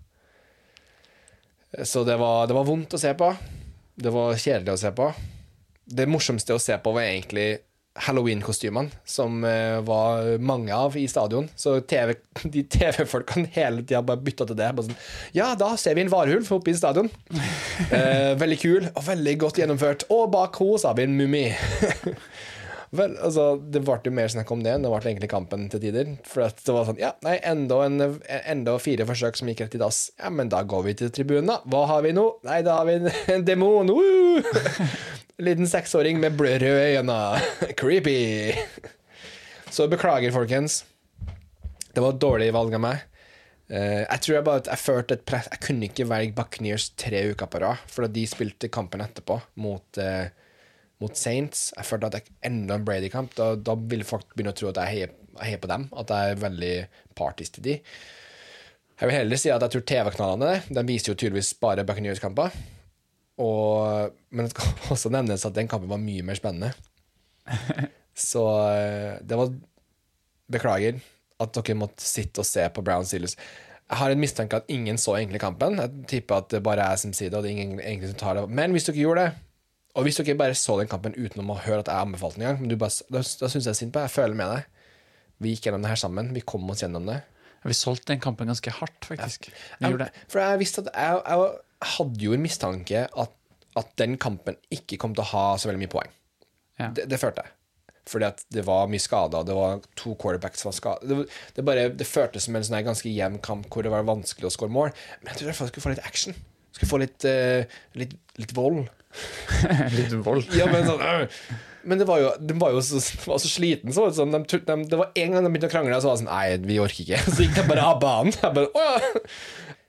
Så 1.85 2.05
det 2.05 2.19
var, 2.21 2.47
det 2.47 2.57
var 2.57 2.69
vondt 2.69 2.95
å 2.95 3.01
se 3.01 3.15
på. 3.17 3.33
Det 3.95 4.13
var 4.13 4.37
kjedelig 4.37 4.75
å 4.75 4.81
se 4.81 4.93
på. 4.97 5.13
Det 5.85 6.09
morsomste 6.09 6.57
å 6.57 6.63
se 6.63 6.77
på 6.81 6.93
var 6.95 7.09
egentlig 7.09 7.47
Halloween-kostymene, 7.95 8.89
som 9.05 9.43
eh, 9.45 9.81
var 9.85 10.39
mange 10.41 10.73
av 10.75 10.97
i 10.97 11.05
stadion. 11.09 11.49
Så 11.57 11.75
TV, 11.81 12.15
de 12.55 12.63
TV-folkene 12.65 13.51
hele 13.53 13.85
tida 13.85 14.01
bare 14.05 14.23
bytta 14.25 14.47
til 14.49 14.57
det. 14.57 14.71
Bare 14.77 14.89
sånn, 14.89 15.03
ja, 15.37 15.51
da 15.61 15.75
ser 15.81 15.99
vi 15.99 16.07
en 16.07 16.13
varulv 16.13 16.49
oppe 16.57 16.73
i 16.73 16.79
stadion. 16.79 17.13
Eh, 17.93 18.33
veldig 18.39 18.57
kul 18.61 18.85
og 18.87 19.03
veldig 19.05 19.33
godt 19.43 19.59
gjennomført. 19.59 20.05
Og 20.13 20.29
bak 20.33 20.57
henne 20.61 20.81
har 20.87 20.95
vi 20.97 21.05
en 21.05 21.17
mummi. 21.19 21.43
Vel, 22.93 23.15
altså, 23.25 23.57
Det 23.57 23.81
ble 23.87 23.95
jo 24.05 24.13
mer 24.13 24.29
snakk 24.29 24.51
om 24.53 24.63
det 24.65 24.75
enn 24.75 24.83
det 24.85 24.91
ble 24.93 25.01
egentlig 25.09 25.31
kampen 25.33 25.65
til 25.73 25.81
tider. 25.81 26.11
For 26.29 26.45
det 26.45 26.75
var 26.77 26.89
sånn, 26.89 27.01
ja, 27.01 27.15
nei, 27.25 27.39
enda, 27.49 27.79
en, 27.87 28.19
enda 28.29 28.77
fire 28.83 29.07
forsøk 29.09 29.39
som 29.39 29.49
gikk 29.49 29.65
rett 29.65 29.77
i 29.79 29.81
dass. 29.81 30.03
Ja, 30.21 30.29
men 30.33 30.53
da 30.53 30.61
går 30.69 30.85
vi 30.91 30.97
til 31.01 31.13
tribunen, 31.15 31.49
da. 31.49 31.63
Hva 31.73 31.87
har 31.89 32.05
vi 32.05 32.13
nå? 32.17 32.27
Nei, 32.45 32.61
da 32.67 32.77
har 32.81 32.89
vi 32.91 32.99
en, 33.01 33.09
en 33.37 33.47
demon. 33.49 33.93
Woo! 33.97 34.43
En 35.41 35.49
liten 35.49 35.71
seksåring 35.71 36.21
med 36.21 36.37
blødrøde 36.37 36.99
øyne. 36.99 37.17
Creepy. 37.81 38.53
Så 39.73 39.89
beklager, 39.89 40.35
folkens. 40.35 40.83
Det 41.93 42.05
var 42.05 42.13
et 42.13 42.21
dårlig 42.21 42.53
valg 42.53 42.77
av 42.77 42.85
meg. 42.85 43.09
Uh, 43.73 44.05
jeg 44.05 44.21
tror 44.21 44.35
jeg 44.37 44.45
bare 44.45 44.63
jeg 44.67 44.81
følte 44.83 45.17
et 45.17 45.23
press 45.25 45.47
Jeg 45.49 45.61
kunne 45.65 45.87
ikke 45.87 46.05
velge 46.11 46.35
Buckeneers 46.37 46.91
tre 46.99 47.23
uker 47.31 47.49
på 47.49 47.63
rad, 47.63 47.81
for 47.89 48.05
at 48.05 48.13
de 48.13 48.27
spilte 48.29 48.69
kampen 48.69 49.01
etterpå 49.01 49.39
mot 49.65 50.01
eh, 50.03 50.29
mot 51.03 51.19
Saints. 51.19 51.71
Jeg 51.77 51.89
følte 51.89 52.11
at 52.11 52.19
jeg, 52.19 52.35
enda 52.49 52.79
en 52.79 52.87
Brady-kamp, 52.87 53.35
da, 53.39 53.53
da 53.59 53.77
vil 53.77 54.07
folk 54.07 54.33
begynne 54.33 54.55
å 54.55 54.59
tro 54.59 54.71
at 54.71 54.81
jeg 54.83 54.95
heier, 54.95 55.15
jeg 55.37 55.49
heier 55.51 55.63
på 55.63 55.71
dem. 55.71 55.89
At 55.99 56.13
jeg 56.15 56.35
er 56.35 56.45
veldig 56.45 56.75
partisk 57.19 57.59
til 57.59 57.67
de. 57.69 57.81
Jeg 59.01 59.11
vil 59.11 59.19
heller 59.19 59.41
si 59.41 59.51
at 59.51 59.65
jeg 59.67 59.75
tror 59.75 59.85
TV-kanalene 59.91 60.77
de 60.79 60.87
viser 60.87 61.11
jo 61.13 61.19
tydeligvis 61.19 61.57
bare 61.63 61.85
Buccaneers-kamper. 61.89 62.55
Men 63.43 64.47
det 64.47 64.53
skal 64.55 64.79
også 64.95 65.13
nevnes 65.13 65.47
at 65.49 65.57
den 65.57 65.71
kampen 65.71 65.91
var 65.91 66.01
mye 66.03 66.25
mer 66.27 66.39
spennende. 66.39 66.73
Så 68.15 68.45
eh, 68.71 69.19
det 69.25 69.39
var 69.39 69.53
Beklager 70.53 70.99
at 71.41 71.55
dere 71.57 71.79
måtte 71.79 72.05
sitte 72.05 72.43
og 72.43 72.47
se 72.47 72.65
på 72.71 72.83
Brown 72.85 73.07
Steelers. 73.09 73.39
Jeg 73.89 73.99
har 73.99 74.13
en 74.13 74.21
mistanke 74.21 74.59
at 74.59 74.69
ingen 74.73 74.99
så 75.01 75.17
egentlig 75.17 75.41
kampen. 75.41 75.79
Jeg 75.81 76.05
tipper 76.11 76.43
at 76.43 76.51
det 76.53 76.61
bare 76.65 76.85
er 76.85 76.95
jeg 76.95 77.03
som 77.03 77.15
sier 77.17 77.33
det, 77.33 77.39
og 77.39 77.45
det 77.45 77.51
er 77.51 77.57
ingen 77.57 77.81
egentlig 77.81 78.13
som 78.13 78.21
tar 78.21 78.37
det. 78.39 78.45
Men 78.53 78.77
hvis 78.77 78.87
dere 78.89 79.01
gjorde 79.01 79.25
det, 79.25 79.41
og 79.93 80.07
hvis 80.07 80.19
dere 80.21 80.39
bare 80.41 80.57
så 80.57 80.79
den 80.81 80.89
kampen 80.89 81.17
utenom 81.19 81.53
å 81.53 81.59
høre 81.61 81.83
at 81.83 81.91
jeg 81.91 82.07
anbefalte 82.07 82.39
den 82.39 82.47
en 82.47 82.55
gang, 82.55 82.63
men 82.63 82.73
du 82.73 82.79
bare, 82.81 83.05
da, 83.13 83.21
da 83.21 83.51
syns 83.53 83.69
jeg 83.69 83.79
synd 83.79 83.93
på 83.93 84.01
deg. 84.01 84.09
Jeg 84.09 84.15
føler 84.15 84.39
med 84.39 84.53
deg. 84.55 84.89
Vi 85.43 85.53
gikk 85.53 85.69
gjennom 85.69 85.85
det 85.85 85.91
her 85.93 86.01
sammen. 86.01 86.31
Vi 86.33 86.45
kom 86.49 86.71
oss 86.73 86.85
gjennom 86.85 87.11
det. 87.11 87.19
Vi 87.63 87.77
solgte 87.77 88.15
den 88.15 88.23
kampen 88.23 88.49
ganske 88.51 88.73
hardt, 88.75 89.05
faktisk. 89.07 89.51
Ja. 89.79 89.91
Jeg, 89.91 90.09
for 90.33 90.43
jeg 90.43 90.61
visste 90.63 90.83
at 90.87 90.91
jeg, 90.97 91.21
jeg 91.29 91.91
hadde 91.97 92.25
jo 92.25 92.35
en 92.35 92.43
mistanke 92.43 93.05
at, 93.07 93.35
at 93.79 93.91
den 94.01 94.17
kampen 94.23 94.57
ikke 94.73 94.99
kom 95.03 95.15
til 95.15 95.27
å 95.27 95.31
ha 95.35 95.45
så 95.61 95.71
veldig 95.71 95.83
mye 95.85 95.93
poeng. 95.93 96.15
Ja. 96.81 96.89
Det, 96.97 97.07
det 97.11 97.21
følte 97.21 97.45
jeg. 97.45 97.55
Fordi 98.11 98.27
at 98.27 98.41
det 98.51 98.65
var 98.67 98.89
mye 98.91 99.03
skader, 99.03 99.45
det 99.47 99.55
var 99.55 99.85
to 99.99 100.17
quarterbacks 100.19 100.65
som 100.65 100.73
var 100.73 100.79
skada. 100.79 101.07
Det, 101.07 101.29
det, 101.55 101.67
bare, 101.67 101.87
det 101.95 102.09
føltes 102.09 102.49
som 102.49 102.57
en 102.59 102.67
sånn 102.67 102.81
ganske 102.87 103.13
jevn 103.13 103.39
kamp 103.45 103.69
hvor 103.71 103.87
det 103.87 103.93
var 103.93 104.09
vanskelig 104.09 104.49
å 104.49 104.55
skåre 104.57 104.75
mål. 104.75 104.91
Men 105.21 105.31
jeg 105.31 105.39
trodde 105.39 105.55
jeg 105.55 105.71
skulle 105.71 105.85
få 105.85 105.95
litt 105.95 106.09
action. 106.09 106.39
Skulle 106.73 106.91
få 106.91 107.03
litt, 107.05 107.29
uh, 107.29 107.79
litt, 108.01 108.17
litt 108.41 108.57
vold. 108.57 108.89
Litt 109.97 110.17
vold. 110.25 110.49
Ja, 110.57 110.69
men 110.73 110.89
sånn 110.89 111.03
øh. 111.05 111.45
Men 111.83 111.99
det 111.99 112.07
var 112.07 112.21
jo, 112.23 112.29
de 112.39 112.55
var 112.61 112.71
jo 112.75 112.83
så, 112.85 113.01
var 113.27 113.41
så 113.43 113.51
sliten. 113.51 113.91
Så 113.95 114.07
sånn, 114.15 114.35
de, 114.35 114.61
de, 114.63 114.77
det 114.87 114.99
var 115.01 115.11
en 115.19 115.35
gang 115.35 115.43
de 115.43 115.51
begynte 115.51 115.71
å 115.71 115.73
krangle, 115.73 115.97
og 115.97 116.05
så 116.05 116.13
var 116.13 116.17
det 116.17 116.23
sånn 116.23 116.31
Nei, 116.31 116.47
vi 116.69 116.79
orker 116.83 117.03
ikke. 117.05 117.19
Så 117.35 117.43
gikk 117.43 117.57
de 117.59 117.67
bare 117.67 117.87
av 117.91 118.01
banen. 118.03 118.35
Jeg, 118.37 118.55
bare, 118.55 118.71
Åja! 118.71 119.23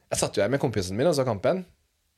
jeg 0.10 0.22
satt 0.24 0.38
jo 0.38 0.46
her 0.46 0.54
med 0.54 0.62
kompisen 0.64 0.98
min 0.98 1.10
og 1.10 1.14
så 1.18 1.26
kampen. 1.28 1.64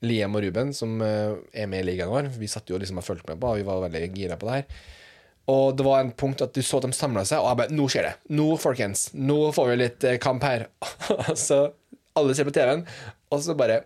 Liam 0.05 0.35
og 0.37 0.43
Ruben, 0.43 0.71
som 0.75 0.99
eh, 1.03 1.35
er 1.55 1.67
med 1.71 1.83
i 1.83 1.89
ligaen 1.89 2.11
vår. 2.11 2.29
Vi 2.39 2.49
satt 2.51 2.69
jo 2.71 2.79
liksom 2.79 3.01
og 3.01 3.07
fulgte 3.07 3.31
med 3.31 3.41
på, 3.41 3.51
og 3.51 3.59
vi 3.59 3.65
var 3.67 3.83
veldig 3.87 4.03
gira 4.15 4.39
på 4.39 4.47
det 4.47 4.57
her. 4.59 4.85
Og 5.51 5.75
det 5.77 5.85
var 5.85 6.01
en 6.01 6.13
punkt 6.17 6.41
at 6.41 6.55
du 6.55 6.63
så 6.65 6.79
at 6.79 6.87
de 6.87 6.95
samla 6.95 7.25
seg, 7.27 7.41
og 7.41 7.51
jeg 7.51 7.59
bare 7.61 7.75
Nå 7.77 7.87
skjer 7.91 8.07
det. 8.07 8.13
Nå, 8.33 8.47
folkens. 8.61 9.09
Nå 9.13 9.39
får 9.55 9.71
vi 9.71 9.81
litt 9.81 10.07
eh, 10.07 10.19
kamp 10.21 10.45
her. 10.45 10.67
så 11.47 11.65
alle 12.15 12.35
ser 12.37 12.47
på 12.47 12.55
TV-en, 12.55 12.85
og 13.31 13.43
så 13.43 13.57
bare. 13.57 13.83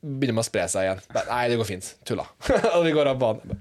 Begynner 0.00 0.38
med 0.38 0.44
å 0.46 0.48
spre 0.48 0.64
seg 0.72 0.86
igjen. 0.86 1.00
Nei, 1.28 1.42
det 1.52 1.56
går 1.60 1.68
fint. 1.68 1.88
Tulla. 2.08 2.24
og 2.76 2.84
vi 2.86 2.92
går 2.96 3.10
av 3.12 3.18
banen. 3.20 3.58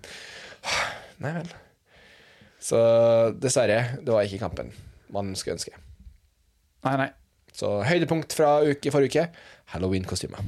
Nei 1.19 1.33
vel. 1.35 1.49
Så 2.63 2.79
dessverre, 3.39 3.81
det 4.03 4.13
var 4.13 4.27
ikke 4.27 4.43
kampen 4.45 4.71
man 5.15 5.33
skulle 5.35 5.57
ønske. 5.57 5.73
Nei, 6.85 6.95
nei. 7.01 7.09
Så 7.55 7.79
høydepunkt 7.83 8.35
fra 8.35 8.59
uke 8.63 8.91
forrige 8.93 9.25
uke. 9.25 9.47
halloween-kostyme. 9.73 10.39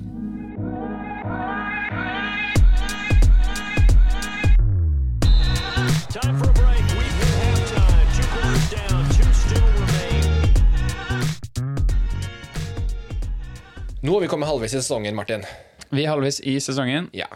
Nå 14.02 14.16
har 14.16 14.22
vi 14.24 14.28
kommet 14.28 14.50
halvveis 14.50 14.74
i 14.74 14.80
sesongen, 14.80 15.16
Martin. 15.16 15.44
Vi 15.92 16.06
er 16.06 16.14
halvveis 16.14 16.40
i 16.48 16.56
sesongen. 16.64 17.10
Ja. 17.16 17.28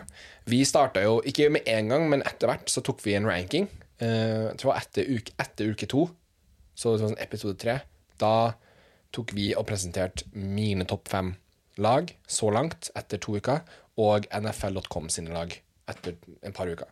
Vi 0.47 0.61
starta 0.67 1.03
jo 1.03 1.17
ikke 1.27 1.49
med 1.51 1.67
en 1.67 1.91
gang, 1.91 2.05
men 2.11 2.23
etter 2.27 2.47
hvert 2.49 2.71
så 2.71 2.83
tok 2.85 3.01
vi 3.03 3.17
en 3.17 3.27
ranking. 3.27 3.67
Uh, 3.99 4.51
jeg 4.51 4.59
tror 4.59 4.69
det 4.69 4.71
var 4.71 4.83
etter 4.83 5.09
uke, 5.11 5.35
etter 5.43 5.71
uke 5.71 5.89
to, 5.91 6.05
så 6.75 6.93
det 6.93 7.01
var 7.03 7.09
sånn 7.09 7.23
episode 7.25 7.59
tre. 7.59 7.79
Da 8.21 8.35
tok 9.15 9.33
vi 9.35 9.49
og 9.55 9.67
presenterte 9.67 10.27
mine 10.35 10.87
topp 10.87 11.11
fem 11.11 11.33
lag 11.81 12.11
så 12.31 12.51
langt 12.55 12.89
etter 12.95 13.19
to 13.19 13.37
uker, 13.39 13.63
og 13.99 14.27
NFL.com 14.31 15.07
sine 15.11 15.35
lag 15.35 15.53
etter 15.91 16.15
en 16.43 16.55
par 16.55 16.71
uker. 16.71 16.87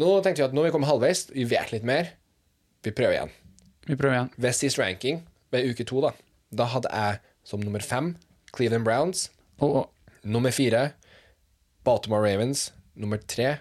Nå 0.00 0.12
tenkte 0.24 0.40
vi 0.40 0.48
at 0.48 0.56
nå 0.56 0.62
har 0.62 0.70
vi 0.70 0.74
kommet 0.76 0.88
halvveis, 0.88 1.26
vi 1.34 1.44
vet 1.48 1.72
litt 1.74 1.86
mer. 1.88 2.14
Vi 2.84 2.92
prøver 2.96 3.16
igjen. 3.16 3.32
Vi 3.88 3.96
prøver 3.96 4.16
igjen. 4.16 4.32
Ved 4.40 4.56
sist 4.56 4.80
ranking, 4.80 5.24
ved 5.52 5.72
uke 5.72 5.84
to, 5.88 6.00
da, 6.04 6.12
da 6.56 6.68
hadde 6.72 6.92
jeg 6.92 7.20
som 7.48 7.64
nummer 7.64 7.84
fem 7.84 8.14
Cleveland 8.54 8.86
Browns. 8.86 9.28
Og, 9.60 9.82
og 9.82 9.99
Nummer 10.22 10.50
fire 10.50 10.92
Baltimore 11.84 12.22
Ravens. 12.22 12.72
Nummer 12.94 13.16
tre 13.16 13.56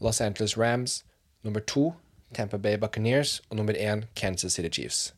Los 0.00 0.20
Angeles 0.20 0.56
Rams. 0.58 1.04
Nummer 1.42 1.60
to 1.60 1.94
Tampa 2.34 2.58
Bay 2.58 2.76
Buccaneers. 2.76 3.42
Og 3.50 3.56
nummer 3.56 3.72
én 3.72 4.04
Kansas 4.16 4.52
City 4.52 4.68
Chiefs. 4.68 5.14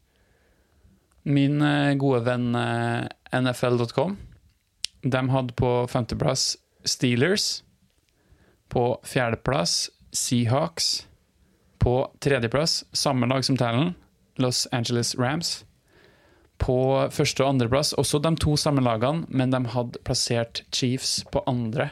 min 1.27 1.63
eh, 1.63 1.95
gode 1.99 2.23
venn 2.27 2.55
eh, 2.55 3.07
NFL.com, 3.35 4.17
de 5.03 5.23
hadde 5.31 5.55
på 5.59 5.71
femteplass 5.91 6.55
Steelers. 6.87 7.65
På 8.69 9.01
fjerdeplass 9.07 9.91
Seahawks. 10.13 11.07
På 11.79 12.13
tredjeplass, 12.21 12.85
samme 12.93 13.27
lag 13.27 13.45
som 13.45 13.57
Talon, 13.57 13.95
Los 14.37 14.67
Angeles 14.73 15.15
Rams. 15.19 15.66
På 16.63 16.77
første 17.13 17.45
og 17.45 17.51
andreplass, 17.55 17.93
også 18.01 18.21
de 18.25 18.31
to 18.41 18.55
samme 18.57 18.81
lagene, 18.85 19.27
men 19.29 19.51
de 19.53 19.61
hadde 19.75 20.01
plassert 20.07 20.63
Chiefs 20.73 21.19
på 21.33 21.43
andre 21.47 21.91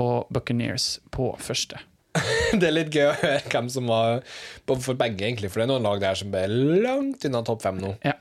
og 0.00 0.26
Buccaneers 0.32 0.98
på 1.14 1.30
første. 1.40 1.80
det 2.58 2.66
er 2.66 2.74
litt 2.74 2.90
gøy 2.92 3.06
å 3.06 3.16
høre 3.20 3.40
hvem 3.52 3.68
som 3.70 3.86
var 3.90 4.20
for 4.66 4.98
begge, 4.98 5.24
egentlig. 5.28 5.50
For 5.50 5.60
det 5.62 5.68
er 5.68 5.72
noen 5.72 5.86
lag 5.86 6.00
der 6.02 6.18
som 6.18 6.34
er 6.34 6.50
langt 6.50 7.24
unna 7.28 7.42
topp 7.46 7.62
fem 7.62 7.78
nå. 7.80 7.94
Ja. 8.04 8.16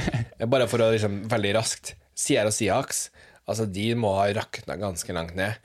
Bare 0.54 0.66
for 0.70 0.82
å 0.82 0.90
liksom 0.94 1.22
veldig 1.30 1.52
raskt 1.58 1.94
Sierra 2.16 2.52
Siax, 2.54 3.08
altså 3.44 3.66
de 3.68 3.90
må 3.98 4.14
ha 4.16 4.28
rakna 4.34 4.78
ganske 4.80 5.14
langt 5.16 5.34
ned. 5.38 5.58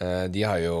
Eh, 0.00 0.26
De 0.32 0.44
har 0.46 0.62
jo 0.62 0.78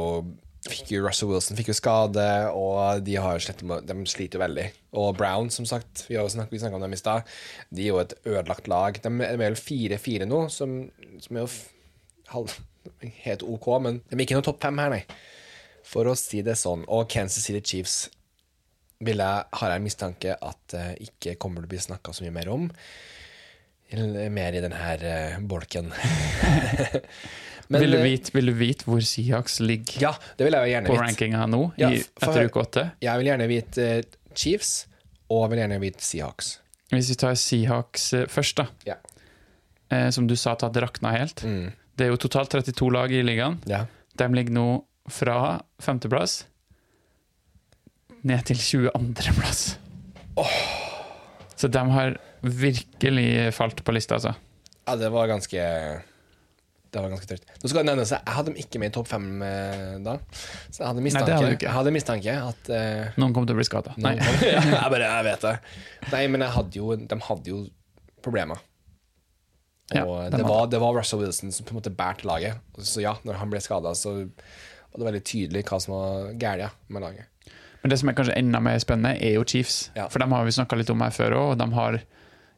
fikk 0.66 0.90
jo 0.92 1.04
Russell 1.04 1.30
Wilson 1.30 1.58
fikk 1.58 1.70
jo 1.70 1.76
skade, 1.76 2.26
og 2.56 3.04
de, 3.06 3.14
har 3.22 3.40
slett, 3.42 3.62
de 3.62 3.96
sliter 4.10 4.38
jo 4.38 4.42
veldig. 4.42 4.66
Og 4.98 5.12
Brown, 5.18 5.50
som 5.54 5.66
sagt, 5.68 6.04
vi 6.08 6.18
har 6.18 6.28
snakket, 6.32 6.56
vi 6.56 6.62
snakket 6.62 6.80
om 6.80 6.86
dem 6.86 6.96
i 6.96 7.00
stad, 7.00 7.30
de 7.70 7.84
er 7.84 7.92
jo 7.92 8.00
et 8.02 8.14
ødelagt 8.26 8.70
lag. 8.70 8.98
De 9.04 9.12
er 9.26 9.40
vel 9.40 9.58
4-4 9.58 10.28
nå, 10.28 10.44
som, 10.52 10.80
som 11.22 11.38
er 11.38 11.46
jo 11.46 11.50
halv, 12.34 12.54
helt 13.24 13.44
OK, 13.46 13.70
men 13.84 14.00
de 14.08 14.18
er 14.18 14.26
ikke 14.26 14.38
noe 14.38 14.48
topp 14.48 14.62
fem 14.66 14.82
her, 14.82 14.96
nei. 14.98 15.02
For 15.88 16.10
å 16.10 16.16
si 16.18 16.42
det 16.44 16.58
sånn. 16.60 16.82
Og 16.92 17.06
Kansas 17.08 17.46
City 17.46 17.62
Chiefs 17.64 18.00
vil 19.04 19.22
jeg, 19.22 19.44
har 19.60 19.70
jeg 19.70 19.80
en 19.80 19.86
mistanke 19.86 20.34
at 20.34 20.74
uh, 20.74 20.90
ikke 21.00 21.38
kommer 21.40 21.62
til 21.62 21.70
å 21.70 21.72
bli 21.72 21.80
snakka 21.80 22.12
så 22.12 22.26
mye 22.26 22.34
mer 22.34 22.50
om. 22.52 22.66
Mer 24.34 24.58
i 24.58 24.60
denne 24.60 24.96
uh, 25.00 25.38
bolken. 25.48 25.88
Men, 27.68 27.82
vil, 27.82 27.92
du 27.92 27.98
eh, 27.98 28.04
vite, 28.06 28.32
vil 28.32 28.48
du 28.48 28.54
vite 28.56 28.86
hvor 28.88 29.02
Seahawks 29.04 29.58
ligger 29.60 30.00
Ja, 30.00 30.12
det 30.38 30.46
vil 30.46 30.56
jeg 30.56 30.70
gjerne 30.72 30.88
på 30.88 30.94
vite. 30.96 31.04
rankinga 31.04 31.42
nå, 31.52 31.60
Ja, 31.76 31.90
i, 31.92 32.00
etter 32.00 32.48
uke 32.48 32.62
åtte? 32.62 32.84
Jeg 33.04 33.20
vil 33.20 33.28
gjerne 33.28 33.48
vite 33.50 33.84
eh, 33.84 34.16
Chiefs, 34.32 34.72
og 35.28 35.42
jeg 35.42 35.52
vil 35.52 35.62
gjerne 35.64 35.78
vite 35.82 36.04
Seahawks. 36.06 36.50
Hvis 36.94 37.10
vi 37.12 37.18
tar 37.20 37.36
Seahawks 37.36 38.06
eh, 38.16 38.26
først, 38.32 38.62
da. 38.62 38.68
Ja. 38.88 38.96
Eh, 39.92 40.08
som 40.16 40.28
du 40.30 40.36
sa 40.40 40.54
at 40.56 40.64
hadde 40.64 40.80
rakna 40.84 41.12
helt. 41.12 41.44
Mm. 41.44 41.72
Det 41.98 42.06
er 42.06 42.12
jo 42.14 42.20
totalt 42.24 42.54
32 42.56 42.88
lag 42.94 43.12
i 43.12 43.20
ligaen. 43.26 43.58
Ja. 43.68 43.84
De 44.16 44.28
ligger 44.32 44.54
nå 44.56 44.68
fra 45.12 45.58
femteplass 45.82 46.46
ned 48.28 48.44
til 48.48 48.56
22.-plass. 48.56 49.62
Så 51.58 51.68
de 51.68 51.82
har 51.90 52.16
virkelig 52.40 53.54
falt 53.56 53.82
på 53.84 53.94
lista, 53.94 54.18
altså. 54.18 54.34
ja, 54.86 54.96
det 54.96 55.08
var 55.10 55.26
ganske 55.30 55.62
Det 56.88 57.02
var 57.04 57.10
ganske 57.12 57.28
trist. 57.28 57.50
Nå 57.60 57.68
skal 57.68 57.82
det 57.82 57.88
nevnes 57.90 58.12
jeg 58.14 58.34
hadde 58.36 58.48
dem 58.48 58.60
ikke 58.62 58.80
med 58.80 58.90
i 58.90 58.94
topp 58.96 59.10
fem 59.10 59.26
eh, 59.44 59.98
da. 60.04 60.14
Så 60.70 60.80
jeg 60.80 60.86
hadde 60.86 61.02
Nei, 61.02 61.04
mistanke, 61.08 61.26
det 61.28 61.36
hadde. 61.36 61.58
Jeg 61.66 61.74
hadde 61.74 61.92
mistanke 61.92 62.36
at 62.48 62.70
uh, 62.72 63.18
Noen 63.20 63.34
kommer 63.36 63.50
til 63.50 63.58
å 63.58 63.60
bli 63.60 63.66
skada. 63.68 63.92
Nei. 64.00 64.14
Kom, 64.22 64.40
ja, 64.46 64.62
jeg 64.72 64.94
bare 64.94 65.10
Jeg 65.10 65.26
vet 65.28 65.44
det. 65.44 65.54
Nei, 66.14 66.22
men 66.32 66.46
hadde 66.56 66.80
jo, 66.80 66.96
de 66.96 67.20
hadde 67.28 67.52
jo 67.52 67.60
problemer. 68.24 68.64
Og 69.88 69.96
Ja, 69.96 70.04
de 70.04 70.36
det, 70.36 70.44
var, 70.48 70.66
det 70.72 70.80
var 70.80 70.96
Russell 70.96 71.22
Wilson 71.22 71.52
som 71.52 71.68
på 71.68 71.72
en 71.72 71.80
måte 71.80 71.92
bærte 71.92 72.28
laget. 72.28 72.60
Så 72.80 73.04
ja, 73.04 73.16
når 73.24 73.40
han 73.40 73.52
ble 73.52 73.60
skada, 73.64 73.94
så 73.96 74.14
var 74.24 75.00
det 75.00 75.08
veldig 75.10 75.24
tydelig 75.28 75.64
hva 75.68 75.80
som 75.80 75.94
var 75.96 76.32
galt 76.40 76.88
med 76.88 77.04
laget. 77.04 77.52
Men 77.82 77.92
det 77.92 78.00
som 78.00 78.10
er 78.10 78.16
kanskje 78.18 78.36
enda 78.36 78.60
mer 78.64 78.80
spennende, 78.82 79.14
er 79.22 79.36
jo 79.36 79.44
Chiefs. 79.48 79.90
Ja. 79.96 80.08
For 80.12 80.20
dem 80.20 80.32
har 80.34 80.44
vi 80.44 80.56
snakka 80.56 80.76
litt 80.80 80.90
om 80.92 81.04
her 81.04 81.12
før 81.14 81.36
òg, 81.38 81.52
de 81.60 81.68
har 81.76 82.00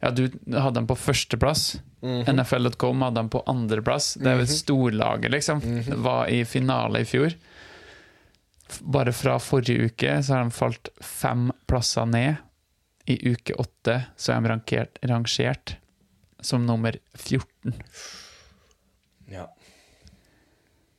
Ja, 0.00 0.10
du 0.10 0.24
hadde 0.56 0.78
den 0.78 0.88
på 0.88 0.96
førsteplass. 0.96 1.80
Mhm. 2.00 2.24
NFL.com 2.32 3.02
hadde 3.04 3.20
den 3.20 3.28
på 3.32 3.42
andreplass. 3.46 4.14
Det 4.16 4.30
er 4.30 4.38
jo 4.38 4.46
et 4.46 4.54
storlaget, 4.54 5.30
liksom. 5.34 5.60
Mhm. 5.60 6.02
Var 6.02 6.30
i 6.32 6.44
finale 6.48 7.02
i 7.04 7.08
fjor. 7.08 7.34
Bare 8.80 9.12
fra 9.12 9.38
forrige 9.42 9.90
uke 9.90 10.22
så 10.22 10.34
har 10.38 10.44
de 10.46 10.54
falt 10.54 10.88
fem 11.04 11.50
plasser 11.68 12.06
ned. 12.06 12.36
I 13.10 13.16
uke 13.32 13.56
åtte 13.58 13.96
så 14.16 14.32
er 14.32 14.40
de 14.40 14.48
rankert, 14.52 14.98
rangert 15.02 15.76
som 16.40 16.64
nummer 16.66 16.96
14. 17.14 17.74
Ja. 19.30 19.48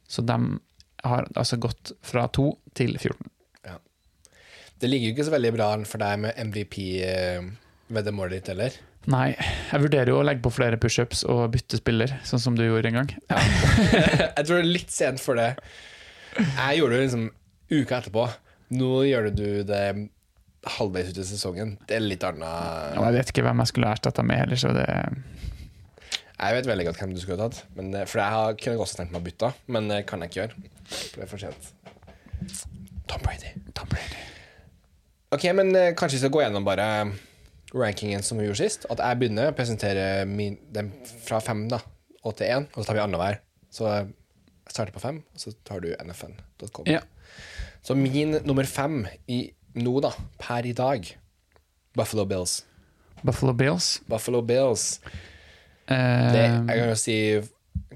Så 0.08 0.22
de 0.22 0.60
har 1.04 1.28
altså 1.36 1.58
gått 1.58 1.94
fra 2.06 2.28
to 2.28 2.52
til 2.78 2.98
14. 3.00 3.30
Ja. 3.66 3.78
Det 4.78 4.90
ligger 4.90 5.10
jo 5.10 5.16
ikke 5.16 5.26
så 5.30 5.34
veldig 5.34 5.54
bra 5.56 5.72
an 5.74 5.86
for 5.90 6.04
deg 6.04 6.20
med 6.28 6.38
MVP-veddemålet 6.52 8.38
ditt 8.38 8.52
heller. 8.54 8.78
Nei, 9.10 9.32
jeg 9.34 9.82
vurderer 9.82 10.12
jo 10.12 10.20
å 10.20 10.26
legge 10.26 10.44
på 10.46 10.52
flere 10.54 10.78
pushups 10.78 11.24
og 11.26 11.48
bytte 11.56 11.80
spiller, 11.80 12.14
sånn 12.28 12.42
som 12.44 12.58
du 12.58 12.62
gjorde 12.68 12.92
en 12.92 13.00
gang. 13.00 13.14
Jeg 14.38 14.44
tror 14.46 14.60
det 14.60 14.62
er 14.62 14.68
litt 14.70 14.94
sent 14.94 15.24
for 15.24 15.40
det. 15.40 15.56
Jeg 16.38 16.78
gjorde 16.78 17.00
det 17.00 17.06
liksom 17.08 17.24
uka 17.72 17.98
etterpå. 17.98 18.28
Nå 18.78 18.92
gjør 19.10 19.32
du 19.34 19.46
det 19.68 19.82
halvveis 20.78 21.10
ut 21.10 21.18
i 21.18 21.26
sesongen. 21.26 21.74
Det 21.90 21.98
er 21.98 22.06
litt 22.06 22.24
annet 22.28 22.94
jeg 23.00 23.16
vet 23.18 23.32
ikke 23.34 23.44
hvem 23.48 23.64
jeg 23.64 23.72
skulle 23.72 23.90
erstatta 23.96 24.24
med 24.26 24.44
heller, 24.44 24.60
så 24.62 24.74
det 24.78 24.86
Jeg 24.86 26.58
vet 26.58 26.70
veldig 26.70 26.86
godt 26.92 27.02
hvem 27.02 27.16
du 27.16 27.22
skulle 27.24 27.40
ha 27.42 27.50
tatt. 27.50 27.66
Men, 27.78 27.90
eh, 27.98 28.06
for 28.06 28.22
jeg 28.22 28.36
har, 28.36 28.56
kunne 28.62 28.86
også 28.86 29.02
tenkt 29.02 29.16
meg 29.16 29.24
å 29.24 29.26
bytte, 29.26 29.52
men 29.74 29.90
det 29.90 30.04
kan 30.10 30.22
jeg 30.22 30.32
ikke 30.32 30.42
gjøre. 30.44 30.62
For 30.92 31.18
det 31.18 31.26
er 31.26 31.32
for 31.34 31.42
sent. 31.42 31.74
Tom 33.10 33.26
Brady. 33.26 33.52
Tom 33.78 33.90
Brady. 33.90 34.24
Ok, 35.34 35.50
men 35.58 35.74
eh, 35.76 35.92
kanskje 35.98 36.20
vi 36.20 36.24
skal 36.24 36.34
gå 36.38 36.46
gjennom 36.46 36.66
bare 36.68 36.88
rankingen 37.74 38.24
som 38.26 38.40
vi 38.40 38.48
gjorde 38.48 38.62
sist. 38.64 38.88
At 38.92 39.02
jeg 39.04 39.20
begynner 39.22 39.52
å 39.52 39.56
presentere 39.58 40.26
min, 40.30 40.58
dem 40.74 40.92
fra 41.26 41.42
fem 41.44 41.66
da, 41.72 41.82
og 42.22 42.36
til 42.38 42.52
én, 42.58 42.68
og 42.72 42.82
så 42.82 42.90
tar 42.90 43.00
vi 43.00 43.04
annenhver. 43.06 43.40
Så 43.72 43.88
jeg 43.88 44.12
starter 44.72 44.96
på 44.96 45.04
fem, 45.04 45.22
og 45.24 45.44
så 45.44 45.54
tar 45.68 45.84
du 45.84 45.92
nfn.com. 45.96 46.90
Ja. 46.90 47.04
Så 47.82 47.98
min 47.98 48.38
nummer 48.46 48.68
fem 48.70 49.06
i 49.32 49.44
nå, 49.80 49.96
da, 50.04 50.12
per 50.42 50.68
i 50.68 50.76
dag 50.76 51.08
Buffalo 51.98 52.26
Bills. 52.28 52.62
Buffalo 53.24 53.54
Bills. 53.54 54.00
Buffalo 54.10 54.42
Bills. 54.46 55.00
Det, 55.02 55.18
Eh, 55.92 56.34
jeg 56.34 56.78
kan 56.78 56.90
jo 56.90 56.96
si, 57.00 57.16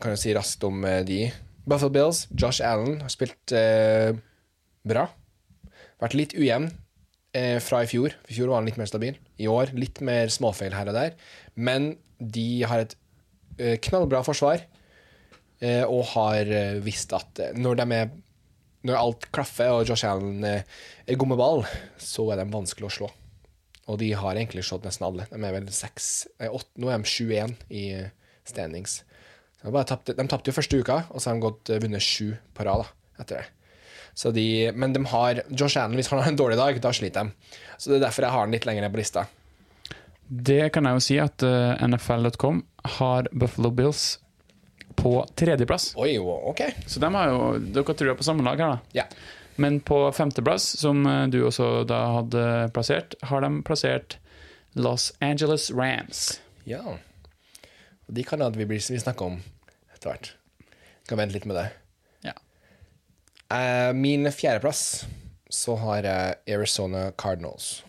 kan 0.02 0.16
jo 0.16 0.20
si 0.20 0.34
raskt 0.36 0.64
om 0.68 0.84
eh, 0.88 1.04
de. 1.08 1.20
Buffalo 1.66 1.94
Bills, 1.94 2.26
Josh 2.36 2.64
Allen 2.66 3.00
har 3.02 3.12
spilt 3.14 3.54
eh, 3.56 4.18
bra. 4.86 5.08
Vært 6.04 6.18
litt 6.18 6.36
ujevn 6.36 6.70
eh, 7.36 7.58
fra 7.64 7.84
i 7.84 7.90
fjor. 7.90 8.16
I 8.30 8.38
fjor 8.38 8.52
var 8.52 8.62
han 8.62 8.70
litt 8.70 8.80
mer 8.80 8.90
stabil. 8.90 9.18
I 9.42 9.50
år 9.52 9.74
litt 9.78 10.02
mer 10.06 10.32
småfeil 10.34 10.76
her 10.76 10.92
og 10.92 10.98
der. 10.98 11.16
Men 11.56 11.94
de 12.20 12.64
har 12.68 12.86
et 12.86 12.96
eh, 13.60 13.76
knallbra 13.84 14.24
forsvar, 14.26 14.64
eh, 15.60 15.84
og 15.84 16.06
har 16.16 16.48
eh, 16.48 16.80
visst 16.86 17.16
at 17.16 17.44
eh, 17.44 17.58
når 17.58 17.84
er 17.86 18.14
når 18.86 19.00
alt 19.00 19.24
klaffer 19.34 19.72
og 19.74 19.88
Josh 19.90 20.06
Allen 20.06 20.44
eh, 20.46 20.62
er 21.10 21.18
god 21.18 21.32
med 21.32 21.40
ball, 21.42 21.64
så 21.98 22.28
er 22.30 22.38
de 22.38 22.52
vanskelig 22.54 22.86
å 22.86 22.96
slå. 23.00 23.08
Og 23.90 23.98
de 24.02 24.12
har 24.18 24.38
egentlig 24.38 24.62
slått 24.66 24.86
nesten 24.86 25.08
alle. 25.08 25.26
De 25.32 25.40
er 25.42 25.56
vel 25.56 25.72
seks 25.74 26.28
nei, 26.38 26.52
åtte, 26.54 26.70
Nå 26.82 26.92
er 26.94 27.02
de 27.02 27.10
7-1 27.10 27.56
i 27.74 27.84
standings. 28.46 29.00
De, 29.64 29.74
tapte, 29.90 30.14
de 30.14 30.26
tapte 30.30 30.52
jo 30.52 30.58
første 30.58 30.78
uka, 30.78 31.00
og 31.10 31.18
så 31.18 31.32
har 31.32 31.40
de 31.40 31.46
gått 31.48 31.74
vunnet 31.82 32.06
sju 32.06 32.36
på 32.54 32.66
rad 32.68 32.86
etter 33.18 33.42
det. 33.42 33.65
Så 34.16 34.32
de, 34.32 34.72
men 34.72 34.94
de 34.96 35.02
har 35.12 35.42
Josh 35.50 35.76
Allen, 35.78 35.98
hvis 36.00 36.08
han 36.08 36.22
har 36.24 36.32
en 36.32 36.38
dårlig 36.40 36.58
dag, 36.58 36.78
da 36.82 36.92
sliter 36.96 37.28
de. 37.28 37.56
Så 37.78 37.92
det 37.92 38.00
er 38.00 38.06
derfor 38.08 38.24
jeg 38.24 38.36
har 38.36 38.48
den 38.48 38.56
litt 38.56 38.68
lenger 38.68 38.86
ned 38.86 38.94
på 38.96 39.02
lista. 39.02 39.26
det 40.28 40.70
kan 40.74 40.88
jeg 40.88 40.98
jo 40.98 41.02
si 41.04 41.18
at 41.22 41.44
uh, 41.44 41.76
NFL.com 41.86 42.64
har 42.98 43.28
Buffalo 43.32 43.70
Bills 43.76 44.06
på 44.96 45.20
tredjeplass. 45.36 45.92
Oi, 46.00 46.16
ok. 46.20 46.62
Så 46.88 47.04
de 47.04 47.10
har 47.14 47.34
jo 47.34 47.42
Dere 47.60 47.94
tror 47.94 48.14
jeg 48.14 48.20
på 48.22 48.26
samme 48.26 48.46
lag 48.48 48.62
her, 48.62 48.78
da. 48.78 49.04
Ja. 49.04 49.06
Men 49.56 49.80
på 49.80 50.00
femteplass, 50.12 50.64
som 50.80 51.06
eh, 51.08 51.28
du 51.32 51.38
også 51.48 51.86
da 51.88 52.00
hadde 52.18 52.44
plassert, 52.76 53.16
har 53.24 53.44
de 53.44 53.52
plassert 53.64 54.18
Los 54.76 55.14
Angeles 55.24 55.70
Rams. 55.72 56.42
Ja. 56.68 56.82
Og 56.84 58.18
de 58.18 58.24
kan 58.28 58.44
vi, 58.58 58.68
vi 58.68 58.80
snakke 58.82 59.24
om 59.24 59.40
etter 59.96 60.12
hvert. 60.12 60.34
Kan 61.08 61.22
vente 61.22 61.38
litt 61.38 61.48
med 61.48 61.60
det. 61.60 61.70
Eh, 63.54 63.94
min 63.94 64.26
fjerdeplass 64.32 65.06
så 65.54 65.76
har 65.78 66.08
jeg 66.08 66.56
Arizona 66.56 67.12
Cardinals. 67.18 67.84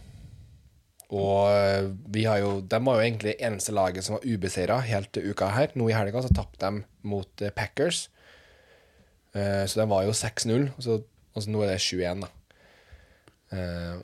Og 1.09 1.49
eh, 1.49 1.89
vi 2.13 2.27
har 2.27 2.43
jo, 2.43 2.61
de 2.61 2.81
var 2.85 2.99
jo 2.99 3.07
egentlig 3.07 3.37
eneste 3.41 3.73
laget 3.73 4.05
som 4.05 4.19
var 4.19 4.27
ubeseira 4.27 4.81
helt 4.85 5.13
til 5.17 5.31
uka 5.33 5.49
her. 5.55 5.73
Nå 5.75 5.89
i 5.89 5.97
helga 5.97 6.23
så 6.25 6.35
tapte 6.35 6.61
de 6.61 6.85
mot 7.09 7.43
eh, 7.43 7.55
Packers. 7.55 8.09
Så 9.37 9.77
de 9.77 9.85
var 9.85 10.07
jo 10.07 10.15
6-0, 10.17 10.63
og 10.73 10.79
så, 10.81 10.95
nå 11.53 11.61
er 11.61 11.75
det 11.75 11.83
7-1, 11.85 12.23
da. 12.23 12.29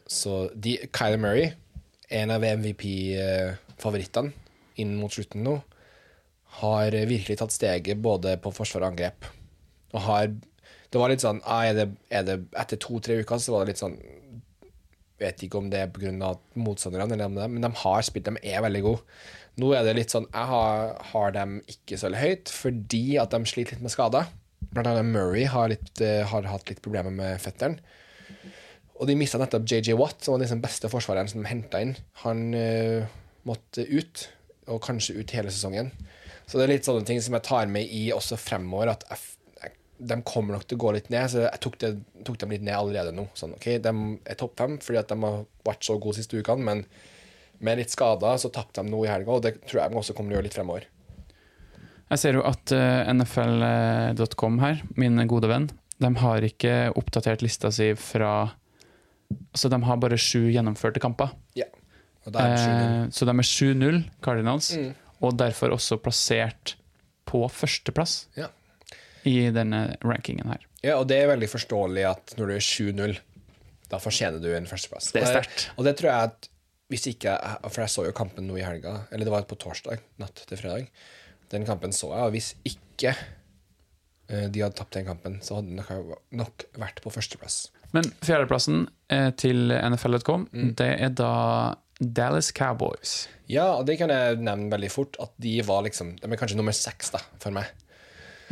Så 0.05 0.35
de, 0.53 0.75
Kyler 0.93 1.23
Murray, 1.23 1.47
en 2.13 2.35
av 2.35 2.45
MVP-favorittene 2.45 4.35
inn 4.85 4.93
mot 5.01 5.09
slutten 5.09 5.41
nå, 5.47 5.55
har 6.59 6.93
virkelig 7.09 7.39
tatt 7.41 7.57
steget 7.57 8.05
både 8.05 8.35
på 8.45 8.53
forsvar 8.53 8.85
og 8.85 8.91
angrep. 8.91 9.31
Og 9.97 10.05
har 10.11 10.29
Det 10.93 11.01
var 11.01 11.13
litt 11.13 11.25
sånn 11.25 11.41
ah, 11.49 11.63
er 11.65 11.77
det, 11.77 11.87
er 12.13 12.27
det, 12.27 12.35
Etter 12.59 12.81
to-tre 12.81 13.23
uker 13.23 13.41
så 13.41 13.55
var 13.55 13.65
det 13.65 13.73
litt 13.73 13.81
sånn 13.81 13.97
Vet 15.23 15.45
ikke 15.47 15.61
om 15.61 15.69
det 15.71 15.79
er 15.79 15.91
pga. 15.95 16.33
motstanderne, 16.59 17.15
eller 17.15 17.31
om 17.31 17.37
det, 17.39 17.47
men 17.53 17.63
de 17.63 17.71
har 17.79 18.03
spilt, 18.03 18.27
de 18.27 18.43
er 18.43 18.65
veldig 18.65 18.81
gode. 18.83 19.05
Nå 19.63 19.69
er 19.77 19.85
det 19.87 19.93
litt 19.95 20.11
sånn 20.11 20.27
Jeg 20.27 20.49
har, 20.51 20.97
har 21.13 21.35
dem 21.37 21.61
ikke 21.71 21.99
så 21.99 22.09
veldig 22.09 22.23
høyt 22.23 22.53
fordi 22.53 23.05
at 23.23 23.35
de 23.35 23.41
sliter 23.47 23.77
litt 23.77 23.85
med 23.87 23.95
skader. 23.95 24.31
Blant 24.73 24.89
annet 24.91 25.07
Murray 25.15 25.45
har, 25.51 25.71
litt, 25.71 25.93
eh, 26.03 26.25
har 26.27 26.49
hatt 26.51 26.71
litt 26.71 26.83
problemer 26.83 27.15
med 27.15 27.39
fetteren. 27.43 27.79
Og 28.99 29.09
de 29.09 29.17
mista 29.19 29.39
nettopp 29.41 29.67
JJ 29.69 29.97
Watt, 29.99 30.23
som 30.23 30.35
var 30.35 30.41
den 30.41 30.47
liksom 30.47 30.63
beste 30.63 30.91
forsvareren 30.91 31.31
som 31.31 31.43
de 31.43 31.51
henta 31.51 31.81
inn. 31.83 31.97
Han 32.23 32.43
eh, 32.55 33.09
måtte 33.49 33.85
ut, 33.91 34.29
og 34.71 34.83
kanskje 34.85 35.19
ut 35.19 35.35
hele 35.35 35.51
sesongen. 35.51 35.91
Så 36.47 36.59
det 36.59 36.67
er 36.67 36.75
litt 36.77 36.87
sånne 36.87 37.07
ting 37.09 37.21
som 37.23 37.35
jeg 37.37 37.47
tar 37.47 37.71
med 37.71 37.91
i 37.91 38.05
også 38.15 38.39
fremover, 38.41 38.93
at 38.95 39.07
jeg, 39.11 39.23
de 40.03 40.17
kommer 40.27 40.57
nok 40.57 40.65
til 40.67 40.79
å 40.79 40.83
gå 40.83 40.93
litt 40.97 41.09
ned. 41.13 41.31
Så 41.31 41.45
jeg 41.45 41.61
tok, 41.63 41.77
det, 41.83 41.91
tok 42.27 42.39
dem 42.43 42.51
litt 42.55 42.65
ned 42.67 42.75
allerede 42.75 43.13
nå. 43.15 43.29
Sånn, 43.39 43.53
ok, 43.59 43.67
De 43.85 43.93
er 44.27 44.39
topp 44.41 44.57
fem 44.59 44.79
fordi 44.83 44.99
at 45.03 45.13
de 45.13 45.19
har 45.23 45.45
vært 45.69 45.87
så 45.87 45.99
gode 46.03 46.19
siste 46.19 46.41
ukene, 46.41 46.65
men 46.67 46.85
med 47.63 47.79
litt 47.79 47.93
skader 47.95 48.41
så 48.43 48.51
tapte 48.51 48.83
de 48.83 48.91
nå 48.91 49.05
i 49.07 49.11
helga, 49.13 49.37
og 49.37 49.45
det 49.45 49.53
tror 49.69 49.85
jeg 49.85 49.93
de 49.93 50.01
også 50.01 50.15
kommer 50.19 50.33
til 50.33 50.35
å 50.35 50.41
gjøre 50.41 50.49
litt 50.49 50.57
fremover. 50.59 50.89
Jeg 52.13 52.19
ser 52.21 52.37
jo 52.37 52.43
at 52.45 52.73
eh, 52.75 53.13
NFL.com 53.15 54.59
her, 54.61 54.83
min 55.01 55.23
gode 55.31 55.49
venn, 55.49 55.69
de 56.03 56.11
har 56.19 56.43
ikke 56.45 56.75
oppdatert 56.99 57.45
lista 57.47 57.71
si 57.73 57.93
fra 57.95 58.33
Så 59.57 59.71
de 59.73 59.79
har 59.87 59.97
bare 60.03 60.19
sju 60.21 60.51
gjennomførte 60.53 61.01
kamper. 61.01 61.31
Ja. 61.57 61.65
Eh, 62.27 63.07
så 63.15 63.25
de 63.29 63.33
er 63.33 63.47
7-0, 63.49 64.03
Cardinals, 64.23 64.73
Mm. 64.77 64.91
og 65.23 65.39
derfor 65.39 65.73
også 65.73 65.97
plassert 66.03 66.75
på 67.25 67.47
førsteplass 67.49 68.27
Ja. 68.37 68.49
I 69.29 69.51
denne 69.55 69.97
rankingen 70.03 70.49
her. 70.53 70.65
Ja, 70.83 70.97
og 70.99 71.07
det 71.11 71.21
er 71.23 71.31
veldig 71.35 71.49
forståelig 71.53 72.05
at 72.09 72.35
når 72.39 72.51
du 72.51 72.55
er 72.57 72.65
7-0, 72.67 73.19
da 73.93 74.01
fortjener 74.03 74.41
du 74.43 74.49
en 74.57 74.67
førsteplass. 74.67 75.11
Det 75.15 75.23
er 75.23 75.31
sterkt. 75.37 75.69
Og 75.77 75.85
det 75.87 75.97
tror 76.01 76.11
jeg 76.13 76.31
at 76.33 76.49
hvis 76.93 77.07
ikke 77.09 77.33
For 77.73 77.81
jeg 77.81 77.89
så 77.89 78.03
jo 78.05 78.13
kampen 78.13 78.45
nå 78.49 78.57
i 78.61 78.65
helga, 78.67 79.07
eller 79.13 79.25
det 79.25 79.33
var 79.33 79.47
på 79.49 79.57
torsdag, 79.57 80.03
natt 80.21 80.43
til 80.49 80.59
fredag. 80.61 80.91
Den 81.53 81.65
kampen 81.69 81.93
så 81.97 82.11
jeg, 82.13 82.27
og 82.27 82.35
hvis 82.35 82.51
ikke 82.69 83.15
eh, 84.29 84.49
de 84.53 84.61
hadde 84.65 84.77
tapt 84.77 84.97
den 84.99 85.07
kampen, 85.09 85.39
så 85.45 85.57
hadde 85.59 85.71
den 85.71 85.81
nok, 85.81 86.27
nok 86.43 86.67
vært 86.81 87.01
på 87.05 87.13
førsteplass. 87.15 87.71
Men 87.97 88.09
fjerdeplassen 88.25 88.87
eh, 89.13 89.31
til 89.41 89.73
NFL.com, 89.73 90.49
Mm. 90.53 90.75
det 90.77 90.91
er 91.07 91.13
da 91.17 91.33
Dallas 92.01 92.51
Cowboys. 92.57 93.29
Ja, 93.53 93.71
og 93.79 93.87
det 93.89 93.99
kan 94.01 94.11
jeg 94.13 94.41
nevne 94.45 94.71
veldig 94.73 94.91
fort, 94.93 95.17
at 95.21 95.33
de 95.43 95.59
var 95.67 95.83
liksom 95.85 96.15
De 96.21 96.29
er 96.29 96.41
kanskje 96.41 96.57
nummer 96.61 96.73
seks 96.77 97.13
da, 97.15 97.21
for 97.43 97.53
meg. 97.57 97.69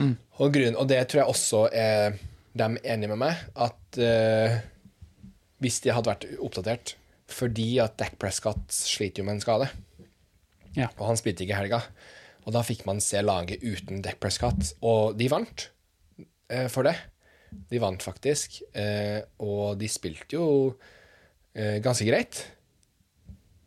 Og, 0.01 0.49
grunn, 0.55 0.77
og 0.81 0.89
det 0.89 1.03
tror 1.11 1.21
jeg 1.23 1.33
også 1.35 1.59
er 1.77 2.15
de 2.57 2.69
enige 2.81 3.11
med 3.13 3.21
meg, 3.21 3.43
at 3.61 3.99
uh, 4.01 4.55
hvis 5.61 5.81
de 5.85 5.93
hadde 5.93 6.09
vært 6.11 6.25
oppdatert 6.41 6.95
Fordi 7.31 7.67
at 7.85 7.99
Dac 8.01 8.17
Prescott 8.19 8.73
sliter 8.75 9.23
jo 9.23 9.27
med 9.29 9.37
en 9.39 9.45
skade, 9.45 9.69
Ja. 10.75 10.89
og 10.97 11.05
han 11.11 11.19
spilte 11.21 11.45
ikke 11.45 11.55
i 11.55 11.61
helga. 11.61 11.83
Og 12.47 12.55
da 12.57 12.63
fikk 12.67 12.87
man 12.89 13.03
se 13.05 13.21
laget 13.23 13.63
uten 13.63 14.01
Dac 14.03 14.19
Prescott, 14.23 14.73
og 14.83 15.19
de 15.19 15.29
vant 15.31 15.69
uh, 16.51 16.67
for 16.73 16.89
det. 16.89 16.97
De 17.71 17.79
vant 17.83 18.03
faktisk, 18.03 18.63
uh, 18.75 19.21
og 19.43 19.79
de 19.79 19.89
spilte 19.91 20.39
jo 20.39 20.49
ganske 21.55 22.07
greit. 22.07 22.45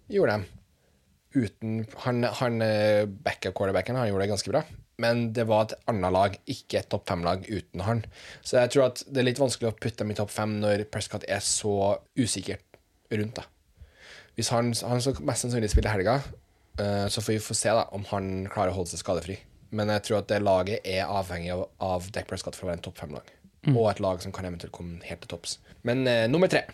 Gjorde 0.07 0.37
de 0.39 1.41
uten 1.43 1.81
Han, 2.05 2.23
han 2.23 2.61
backup-quarterbacken 3.25 3.97
han 3.99 4.07
gjorde 4.07 4.23
det 4.23 4.29
ganske 4.31 4.53
bra. 4.53 4.61
Men 5.01 5.31
det 5.33 5.47
var 5.49 5.65
et 5.65 5.75
annet 5.89 6.13
lag, 6.13 6.35
ikke 6.49 6.81
et 6.81 6.89
topp 6.91 7.07
fem-lag 7.09 7.47
uten 7.49 7.81
han. 7.87 8.03
Så 8.45 8.59
jeg 8.59 8.73
tror 8.73 8.91
at 8.91 9.01
det 9.07 9.23
er 9.23 9.27
litt 9.31 9.41
vanskelig 9.41 9.71
å 9.71 9.77
putte 9.77 10.03
dem 10.03 10.13
i 10.13 10.17
topp 10.17 10.31
fem 10.33 10.59
når 10.61 10.85
Prescott 10.93 11.25
er 11.25 11.41
så 11.45 11.97
usikker 12.19 12.61
rundt. 13.13 13.39
da. 13.39 13.47
Hvis 14.37 14.51
han, 14.53 14.71
han 14.85 15.01
så 15.01 15.15
mest 15.21 15.45
sannsynlig 15.45 15.71
spiller 15.73 15.93
helga, 15.93 16.19
eh, 16.81 17.07
så 17.09 17.21
får 17.21 17.35
vi 17.35 17.41
få 17.47 17.57
se 17.57 17.73
da 17.73 17.87
om 17.93 18.05
han 18.11 18.47
klarer 18.53 18.73
å 18.73 18.77
holde 18.79 18.93
seg 18.93 19.01
skadefri. 19.01 19.39
Men 19.73 19.89
jeg 19.89 20.05
tror 20.05 20.21
at 20.21 20.29
det 20.29 20.43
laget 20.43 20.85
er 20.85 21.09
avhengig 21.09 21.49
av, 21.55 21.65
av 21.81 22.11
Dak 22.13 22.29
Prescott 22.29 22.57
for 22.57 22.67
å 22.67 22.71
være 22.71 22.81
en 22.81 22.87
topp 22.89 23.01
fem-lag. 23.01 23.33
Og 23.73 23.85
et 23.89 24.01
lag 24.03 24.21
som 24.21 24.33
kan 24.35 24.45
eventuelt 24.45 24.73
komme 24.75 24.99
helt 25.07 25.21
til 25.23 25.31
topps. 25.31 25.57
Men 25.87 26.03
uh, 26.03 26.25
nummer 26.27 26.51
tre 26.51 26.65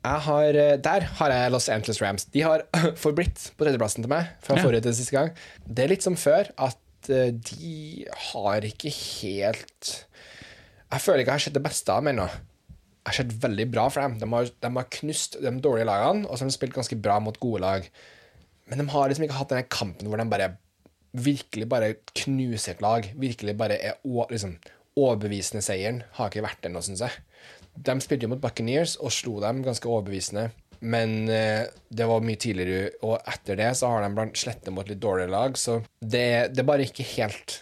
har, 0.00 0.54
eh, 0.54 0.76
Der 0.78 1.00
har 1.00 1.30
jeg 1.30 1.50
Los 1.50 1.68
Angeles 1.68 2.00
Rams. 2.00 2.24
De 2.24 2.40
har 2.40 2.62
forblitt 2.96 3.52
på 3.56 3.64
tredjeplassen 3.64 4.02
til 4.02 4.08
meg 4.08 4.30
fra 4.40 4.56
forrige 4.56 4.86
til 4.86 4.94
siste 4.96 5.16
gang. 5.16 5.34
Det 5.66 5.84
er 5.84 5.92
litt 5.92 6.06
som 6.06 6.16
før, 6.16 6.48
at 6.56 6.78
de 7.10 8.06
har 8.30 8.66
ikke 8.66 8.92
helt 8.92 9.90
Jeg 10.90 11.02
føler 11.02 11.22
ikke 11.22 11.34
jeg 11.34 11.38
har 11.38 11.44
sett 11.46 11.58
det 11.58 11.64
beste 11.64 11.92
av 11.92 12.00
dem 12.02 12.12
ennå. 12.14 12.26
Jeg 12.30 13.08
har 13.08 13.18
sett 13.20 13.36
veldig 13.42 13.66
bra 13.72 13.84
for 13.90 14.04
dem. 14.04 14.16
De 14.20 14.28
har, 14.32 14.48
de 14.50 14.70
har 14.76 14.88
knust 14.96 15.38
de 15.42 15.52
dårlige 15.62 15.88
lagene, 15.88 16.26
og 16.26 16.34
så 16.36 16.44
har 16.44 16.50
de 16.50 16.56
spilt 16.56 16.74
ganske 16.76 16.98
bra 17.00 17.20
mot 17.22 17.38
gode 17.40 17.62
lag. 17.62 17.86
Men 18.70 18.82
de 18.82 18.86
har 18.92 19.08
liksom 19.08 19.26
ikke 19.26 19.38
hatt 19.38 19.54
denne 19.54 19.70
kampen 19.70 20.10
hvor 20.10 20.20
de 20.20 20.26
bare 20.30 20.50
virkelig 21.10 21.66
bare 21.70 21.94
knuser 22.22 22.74
et 22.74 22.84
lag. 22.84 23.08
Virkelig 23.18 23.56
bare 23.58 23.78
er 23.78 23.98
liksom, 24.30 24.56
overbevisende 24.98 25.62
seieren. 25.64 26.02
Har 26.18 26.30
ikke 26.30 26.44
vært 26.46 26.62
det 26.64 26.74
nå, 26.74 26.82
syns 26.84 27.02
jeg. 27.06 27.22
De 27.74 27.96
spilte 28.02 28.26
jo 28.26 28.34
mot 28.34 28.42
Buccaneers 28.42 28.96
og 29.00 29.14
slo 29.14 29.38
dem 29.42 29.62
ganske 29.66 29.88
overbevisende. 29.88 30.50
Men 30.80 31.28
eh, 31.28 31.66
det 31.92 32.06
var 32.08 32.22
mye 32.24 32.40
tidligere, 32.40 32.94
og 33.04 33.18
etter 33.28 33.58
det 33.60 33.72
så 33.76 33.90
har 33.92 34.04
de 34.04 34.14
blant 34.16 34.38
slettet 34.38 34.72
mot 34.72 34.88
litt 34.88 35.02
dårligere 35.02 35.32
lag. 35.32 35.58
Så 35.60 35.82
det, 36.00 36.54
det 36.54 36.62
er 36.62 36.70
bare 36.70 36.86
ikke 36.88 37.06
helt 37.16 37.60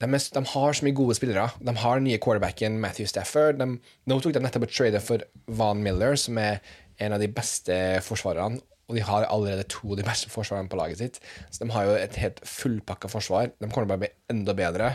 de, 0.00 0.08
er, 0.08 0.22
de 0.32 0.42
har 0.54 0.76
så 0.76 0.86
mye 0.86 0.96
gode 0.96 1.14
spillere. 1.18 1.50
De 1.60 1.74
har 1.76 1.98
den 1.98 2.06
nye 2.08 2.20
quarterbacken 2.22 2.78
Matthew 2.80 3.08
Stafford. 3.10 3.58
De, 3.60 3.66
nå 4.08 4.16
tok 4.22 4.32
de 4.32 4.40
nettopp 4.40 4.64
et 4.64 4.72
trade 4.72 5.02
for 5.04 5.24
Van 5.60 5.82
Miller, 5.84 6.16
som 6.16 6.38
er 6.40 6.62
en 7.04 7.16
av 7.16 7.20
de 7.20 7.28
beste 7.32 7.76
forsvarerne. 8.06 8.62
Og 8.90 8.96
de 8.96 9.04
har 9.06 9.28
allerede 9.28 9.68
to 9.70 9.92
av 9.92 10.00
de 10.00 10.06
beste 10.06 10.32
forsvarerne 10.32 10.70
på 10.72 10.78
laget 10.80 11.02
sitt. 11.02 11.20
Så 11.52 11.62
de 11.62 11.70
har 11.74 11.86
jo 11.86 11.98
et 11.98 12.16
helt 12.22 12.40
fullpakka 12.48 13.10
forsvar. 13.12 13.52
De 13.60 13.68
kommer 13.68 13.90
til 13.90 13.98
å 13.98 14.00
bli 14.06 14.12
enda 14.32 14.56
bedre. 14.56 14.94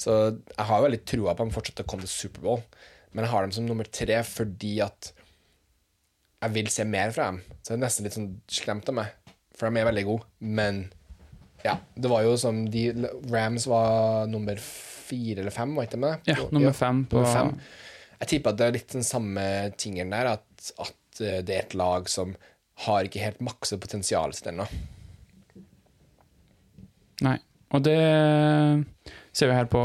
Så 0.00 0.18
jeg 0.28 0.68
har 0.68 0.78
jo 0.78 0.86
veldig 0.86 1.02
troa 1.08 1.34
på 1.34 1.44
at 1.44 1.50
de 1.50 1.56
fortsetter 1.56 1.88
å 1.88 1.90
komme 1.90 2.04
til 2.04 2.12
Superbowl. 2.12 2.62
Men 3.10 3.24
jeg 3.24 3.32
har 3.32 3.46
dem 3.46 3.56
som 3.56 3.66
nummer 3.66 3.88
tre 3.88 4.20
fordi 4.26 4.76
at 4.84 5.10
jeg 6.40 6.54
vil 6.54 6.68
se 6.72 6.84
mer 6.88 7.10
fra 7.12 7.26
dem. 7.30 7.42
Så 7.60 7.72
det 7.72 7.76
er 7.78 7.82
nesten 7.84 8.06
litt 8.06 8.16
sånn 8.16 8.30
slemt 8.50 8.88
av 8.88 8.96
meg, 9.00 9.12
for 9.56 9.68
de 9.70 9.80
er 9.82 9.88
veldig 9.90 10.04
gode. 10.08 10.24
Men 10.40 10.82
ja, 11.64 11.74
det 11.96 12.08
var 12.10 12.24
jo 12.24 12.36
som 12.40 12.62
de 12.72 12.86
Rams 13.32 13.66
var 13.68 14.26
nummer 14.32 14.56
fire 14.64 15.42
eller 15.42 15.52
fem, 15.52 15.74
var 15.76 15.84
ikke 15.88 15.98
det 15.98 16.04
med? 16.06 16.30
Ja, 16.30 16.36
nummer 16.54 16.72
fem 16.76 17.02
på- 17.10 17.20
nummer 17.20 17.34
fem. 17.34 17.52
Jeg 18.20 18.28
tipper 18.34 18.52
at 18.52 18.56
det 18.60 18.66
er 18.66 18.72
litt 18.78 18.92
den 18.92 19.04
samme 19.04 19.44
tingen 19.80 20.10
der, 20.12 20.26
at, 20.36 20.72
at 20.80 21.20
eh, 21.24 21.40
det 21.44 21.54
er 21.56 21.62
et 21.66 21.74
lag 21.76 22.08
som 22.12 22.34
har 22.86 23.04
ikke 23.04 23.20
helt 23.20 23.40
makset 23.44 23.80
potensialet 23.80 24.36
sitt 24.38 24.46
ennå. 24.52 24.64
Nei. 27.24 27.36
Og 27.76 27.82
det 27.84 27.96
ser 29.36 29.50
vi 29.50 29.54
her 29.54 29.68
på 29.70 29.82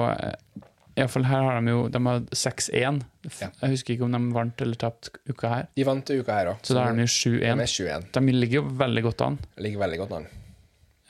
Iallfall 0.95 1.27
her 1.27 1.43
har 1.43 1.59
de 1.59 1.73
jo 1.73 1.81
De 1.91 1.99
har 2.07 2.21
6-1. 2.31 3.01
Ja. 3.41 3.49
Jeg 3.61 3.75
husker 3.75 3.95
ikke 3.95 4.07
om 4.07 4.15
de 4.15 4.21
vant 4.35 4.61
eller 4.65 4.79
tapte 4.79 5.13
uka 5.29 5.51
her. 5.51 5.67
De 5.77 5.85
vant 5.87 6.09
uka 6.13 6.39
her 6.39 6.51
òg, 6.53 6.63
Så 6.65 6.77
da 6.77 6.87
er 6.89 6.97
de 6.97 7.05
jo 7.05 7.11
7-1. 7.11 8.09
De 8.15 8.33
ligger 8.35 8.61
jo 8.61 8.65
veldig 8.81 9.05
godt 9.09 9.23
an. 9.25 9.39
Ligger 9.61 9.83
veldig 9.85 10.01
godt 10.03 10.17
an. 10.19 10.27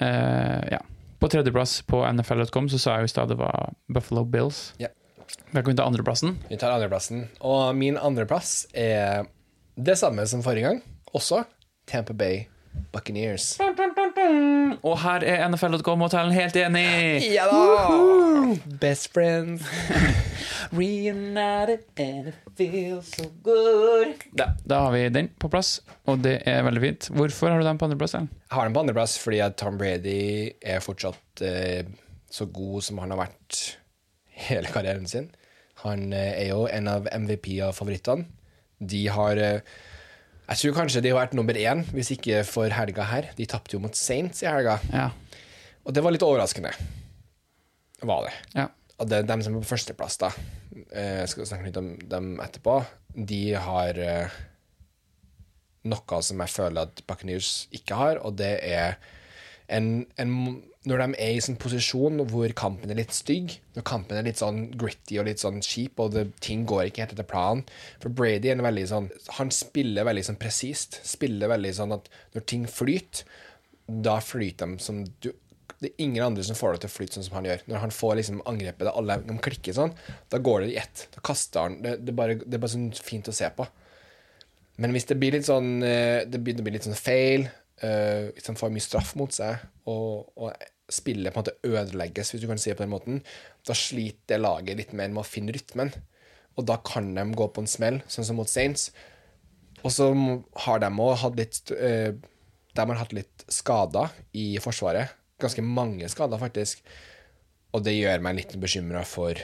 Uh, 0.02 0.62
ja. 0.76 0.82
På 1.20 1.30
tredjeplass 1.32 1.80
på 1.88 2.02
NFL.com 2.12 2.70
så 2.70 2.80
sa 2.82 2.98
jeg 2.98 3.06
jo 3.06 3.12
i 3.12 3.14
stad 3.16 3.32
det 3.32 3.40
var 3.40 3.74
Buffalo 3.88 4.26
Bills. 4.28 4.74
Ja. 4.82 4.92
Velkommen 5.52 5.78
til 5.78 5.86
andreplassen. 5.86 6.36
Vi 6.50 6.58
tar 6.60 6.76
andreplassen. 6.76 7.28
Og 7.40 7.76
min 7.78 7.98
andreplass 7.98 8.66
er 8.74 9.26
det 9.76 9.98
samme 10.00 10.28
som 10.28 10.44
forrige 10.46 10.68
gang. 10.68 10.84
Også 11.16 11.44
Tampa 11.88 12.14
Bay 12.14 12.46
Buccaneers. 12.92 13.58
og 14.84 15.00
her 15.00 15.24
er 15.24 15.48
NFL.com-hotellen 15.48 16.36
helt 16.36 16.56
enig. 16.60 16.88
Ja 17.34 17.48
da! 17.52 18.56
Best 18.82 19.14
friends. 19.14 19.64
Reunited 20.74 21.84
and 21.98 22.28
it 22.32 22.36
feels 22.58 23.10
so 23.16 23.28
good. 23.44 24.16
Da, 24.34 24.52
da 24.66 24.80
har 24.86 24.92
vi 24.96 25.04
den 25.14 25.30
på 25.42 25.50
plass, 25.54 25.78
og 26.10 26.22
det 26.26 26.40
er 26.50 26.64
veldig 26.66 26.82
fint. 26.84 27.10
Hvorfor 27.16 27.52
har 27.54 27.62
du 27.62 27.68
den 27.68 27.78
på 27.82 27.88
andreplass? 27.90 28.16
Jeg 28.18 28.30
har 28.56 28.66
den 28.70 28.76
på 28.76 28.84
andreplass 28.86 29.18
fordi 29.22 29.42
at 29.46 29.58
Tom 29.62 29.78
Brady 29.82 30.52
er 30.62 30.84
fortsatt 30.84 31.44
eh, 31.46 31.84
så 32.32 32.48
god 32.52 32.84
som 32.88 33.02
han 33.04 33.14
har 33.14 33.22
vært 33.26 33.62
hele 34.48 34.72
karrieren 34.74 35.08
sin. 35.10 35.30
Han 35.86 36.10
eh, 36.16 36.34
er 36.46 36.50
jo 36.54 36.66
en 36.72 36.88
av 36.92 37.08
MVP-favorittene. 37.12 38.26
De 38.80 39.06
har 39.08 39.40
eh, 39.40 39.60
Jeg 40.50 40.60
tror 40.62 40.76
kanskje 40.82 41.02
de 41.02 41.10
har 41.14 41.22
vært 41.24 41.36
nummer 41.38 41.58
én, 41.58 41.86
hvis 41.96 42.12
ikke 42.18 42.44
for 42.48 42.70
helga 42.74 43.06
her. 43.12 43.32
De 43.38 43.48
tapte 43.50 43.76
jo 43.78 43.82
mot 43.84 43.96
Saints 43.98 44.44
i 44.44 44.50
helga, 44.50 44.80
Ja. 44.94 45.10
og 45.86 45.94
det 45.96 46.04
var 46.06 46.14
litt 46.14 46.26
overraskende. 46.26 46.74
Var 48.06 48.26
det. 48.28 48.34
ja. 48.60 48.68
Det, 48.96 49.26
dem 49.28 49.42
som 49.44 49.56
er 49.58 49.64
på 49.64 49.74
førsteplass, 49.74 50.16
da, 50.22 50.30
eh, 50.88 51.22
jeg 51.26 51.32
skal 51.34 51.50
snakke 51.50 51.68
litt 51.68 51.80
om 51.82 51.90
dem 52.12 52.36
etterpå, 52.40 52.78
de 53.16 53.42
har 53.60 54.00
eh, 54.00 54.38
noe 55.90 56.22
som 56.24 56.42
jeg 56.42 56.54
føler 56.54 56.88
at 56.88 57.04
Buccaneers 57.08 57.68
ikke 57.76 57.98
har, 58.00 58.22
og 58.24 58.38
det 58.40 58.56
er 58.64 58.98
en, 59.68 60.06
en 60.22 60.32
Når 60.86 61.02
de 61.02 61.18
er 61.18 61.32
i 61.34 61.42
sånn 61.42 61.58
posisjon 61.58 62.22
hvor 62.30 62.52
kampen 62.54 62.92
er 62.94 63.00
litt 63.00 63.16
stygg, 63.18 63.56
når 63.74 63.86
kampen 63.90 64.20
er 64.20 64.28
litt 64.28 64.38
sånn 64.38 64.68
gritty 64.78 65.18
og 65.18 65.26
litt 65.26 65.42
sånn 65.42 65.58
kjip, 65.66 65.98
og 65.98 66.14
det, 66.14 66.28
ting 66.46 66.68
går 66.70 66.92
ikke 66.92 67.02
helt 67.02 67.16
etter 67.16 67.26
planen 67.26 67.64
For 68.04 68.14
Brady 68.14 68.52
er 68.52 68.60
en 68.60 68.68
veldig 68.68 68.84
sånn 68.92 69.08
Han 69.40 69.50
spiller 69.50 70.06
veldig 70.06 70.28
sånn 70.28 70.38
presist. 70.38 71.00
Spiller 71.02 71.50
veldig 71.50 71.72
sånn 71.80 71.96
at 71.98 72.12
når 72.38 72.46
ting 72.46 72.70
flyter, 72.70 73.26
da 73.88 74.20
flyter 74.22 74.76
de 74.76 74.86
som 74.86 75.02
du 75.26 75.32
det 75.82 75.90
er 75.90 76.04
ingen 76.06 76.24
andre 76.24 76.44
som 76.48 76.58
får 76.58 76.76
det 76.76 76.84
til 76.86 76.92
å 76.92 76.96
flyte 76.96 77.18
sånn 77.18 77.26
som 77.28 77.38
han 77.40 77.48
gjør. 77.50 77.64
Når 77.70 77.82
han 77.84 77.94
får 77.94 78.14
liksom 78.20 78.44
angrepet, 78.48 78.86
det 78.88 78.94
alle 78.96 79.18
de 79.28 79.36
klikker 79.48 79.76
sånn, 79.76 79.96
da 80.32 80.40
går 80.44 80.64
det 80.64 80.70
i 80.72 80.78
ett. 80.82 81.08
Da 81.16 81.24
kaster 81.26 81.68
han 81.68 81.82
Det, 81.84 81.98
det, 82.08 82.16
bare, 82.16 82.38
det 82.40 82.56
er 82.56 82.64
bare 82.64 82.76
sånn 82.76 82.92
fint 82.96 83.28
å 83.28 83.36
se 83.36 83.50
på. 83.58 83.68
Men 84.82 84.96
hvis 84.96 85.08
det 85.12 85.18
blir 85.20 85.36
litt 85.36 85.48
sånn 85.48 85.80
eh, 85.88 86.26
Det 86.28 86.42
begynner 86.44 86.66
å 86.66 86.68
bli 86.68 86.74
litt 86.76 86.88
sånn 86.88 86.98
feil, 87.00 87.46
uh, 87.80 88.32
hvis 88.36 88.50
han 88.50 88.58
får 88.60 88.74
mye 88.76 88.84
straff 88.84 89.14
mot 89.20 89.32
seg, 89.32 89.62
og, 89.92 90.32
og 90.36 90.52
spillet 90.92 91.34
på 91.34 91.40
en 91.40 91.46
måte 91.46 91.56
ødelegges, 91.66 92.34
hvis 92.34 92.44
du 92.44 92.50
kan 92.50 92.60
si 92.62 92.72
det 92.72 92.78
på 92.80 92.86
den 92.86 92.94
måten, 92.94 93.22
da 93.68 93.76
sliter 93.78 94.42
laget 94.42 94.80
litt 94.80 94.94
mer 94.94 95.12
med 95.12 95.24
å 95.24 95.28
finne 95.28 95.56
rytmen. 95.56 95.92
Og 96.56 96.68
da 96.70 96.78
kan 96.86 97.12
de 97.16 97.26
gå 97.36 97.50
på 97.52 97.64
en 97.64 97.70
smell, 97.70 98.00
sånn 98.12 98.28
som 98.28 98.40
mot 98.40 98.50
Saints. 98.50 98.90
Og 99.84 99.92
så 99.94 100.08
har 100.66 100.82
de 100.82 100.90
òg 100.90 101.18
hatt 101.22 101.36
litt 101.38 101.72
eh, 101.76 102.16
De 102.76 102.84
har 102.84 102.98
hatt 102.98 103.14
litt 103.14 103.44
skader 103.52 104.14
i 104.34 104.56
Forsvaret. 104.64 105.12
Ganske 105.42 105.64
mange 105.66 106.08
skader, 106.12 106.40
faktisk. 106.42 106.84
Og 107.76 107.84
det 107.84 107.98
gjør 107.98 108.24
meg 108.24 108.40
litt 108.40 108.56
bekymra 108.62 109.04
for 109.08 109.40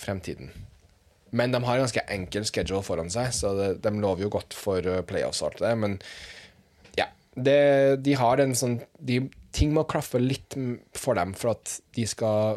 fremtiden. 0.00 0.52
Men 1.34 1.50
de 1.50 1.60
har 1.64 1.78
en 1.78 1.82
ganske 1.82 2.04
enkel 2.14 2.46
schedule 2.46 2.84
foran 2.86 3.10
seg, 3.10 3.32
så 3.34 3.54
det, 3.58 3.70
de 3.82 3.90
lover 3.98 4.26
jo 4.26 4.34
godt 4.36 4.54
for 4.54 4.86
eh, 4.86 5.02
playoffs 5.06 5.42
og 5.42 5.50
alt 5.50 5.64
det. 5.64 5.72
Men 5.82 5.96
ja, 6.98 7.08
det, 7.34 7.58
de 8.06 8.14
har 8.20 8.38
den 8.38 8.54
sånn 8.58 8.78
de, 9.00 9.24
Ting 9.54 9.70
må 9.70 9.84
klaffe 9.86 10.18
litt 10.18 10.56
for 10.98 11.14
dem 11.14 11.30
for 11.38 11.52
at 11.52 11.76
de 11.94 12.02
skal 12.10 12.56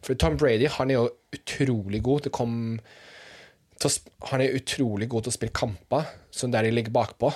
For 0.00 0.16
Tom 0.16 0.38
Brady 0.40 0.70
han 0.72 0.88
er 0.88 0.96
jo 0.96 1.10
utrolig 1.36 2.00
god 2.06 2.24
til 2.24 2.32
å 2.32 2.36
komme 2.38 3.90
Han 4.30 4.44
er 4.44 4.56
utrolig 4.56 5.10
god 5.12 5.26
til 5.26 5.34
å 5.34 5.36
spille 5.36 5.56
kamper 5.56 6.08
som 6.32 6.52
der 6.52 6.64
de 6.64 6.72
ligger 6.72 6.96
bakpå. 6.96 7.28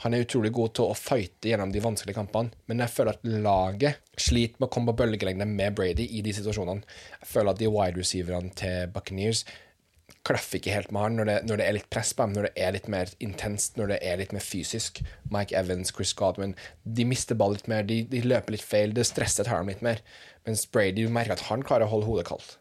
Han 0.00 0.14
er 0.14 0.24
utrolig 0.24 0.52
god 0.56 0.74
til 0.78 0.88
å 0.88 0.96
fighte 0.96 1.50
gjennom 1.50 1.72
de 1.74 1.82
vanskelige 1.84 2.16
kampene, 2.16 2.54
men 2.70 2.80
jeg 2.80 2.92
føler 2.94 3.16
at 3.16 3.26
laget 3.44 4.20
sliter 4.20 4.56
med 4.56 4.70
å 4.70 4.72
komme 4.72 4.92
på 4.92 5.02
bølgelengde 5.02 5.48
med 5.48 5.76
Brady 5.76 6.06
i 6.16 6.22
de 6.24 6.32
situasjonene. 6.36 6.86
Jeg 7.20 7.32
føler 7.34 7.52
at 7.52 7.60
de 7.60 7.68
wide 7.68 8.00
receiverne 8.00 8.54
til 8.56 8.88
Buccaneers 8.94 9.44
klaffer 10.26 10.58
ikke 10.58 10.74
helt 10.74 10.90
med 10.92 11.04
han 11.04 11.16
når 11.16 11.28
det, 11.28 11.36
når 11.48 11.60
det 11.60 11.66
er 11.66 11.74
litt 11.76 11.88
press 11.92 12.10
på 12.16 12.26
dem, 12.26 12.34
når 12.36 12.48
det 12.48 12.64
er 12.64 12.74
litt 12.76 12.88
mer 12.92 13.12
intenst, 13.24 13.78
når 13.80 13.94
det 13.94 13.98
er 14.04 14.20
litt 14.20 14.34
mer 14.36 14.44
fysisk. 14.44 15.00
Mike 15.32 15.56
Evans, 15.56 15.92
Chris 15.96 16.12
Godwin 16.16 16.52
De 16.84 17.06
mister 17.08 17.38
ball 17.38 17.56
litt 17.56 17.70
mer, 17.70 17.86
de, 17.88 18.02
de 18.10 18.22
løper 18.24 18.56
litt 18.56 18.66
feil, 18.66 18.94
det 18.96 19.06
stresset 19.08 19.48
tar 19.48 19.62
dem 19.62 19.72
litt 19.72 19.84
mer. 19.84 20.02
Mens 20.48 20.66
Brady 20.68 21.06
merker 21.12 21.36
at 21.36 21.48
han 21.48 21.64
klarer 21.66 21.88
å 21.88 21.94
holde 21.94 22.08
hodet 22.08 22.28
kaldt. 22.28 22.56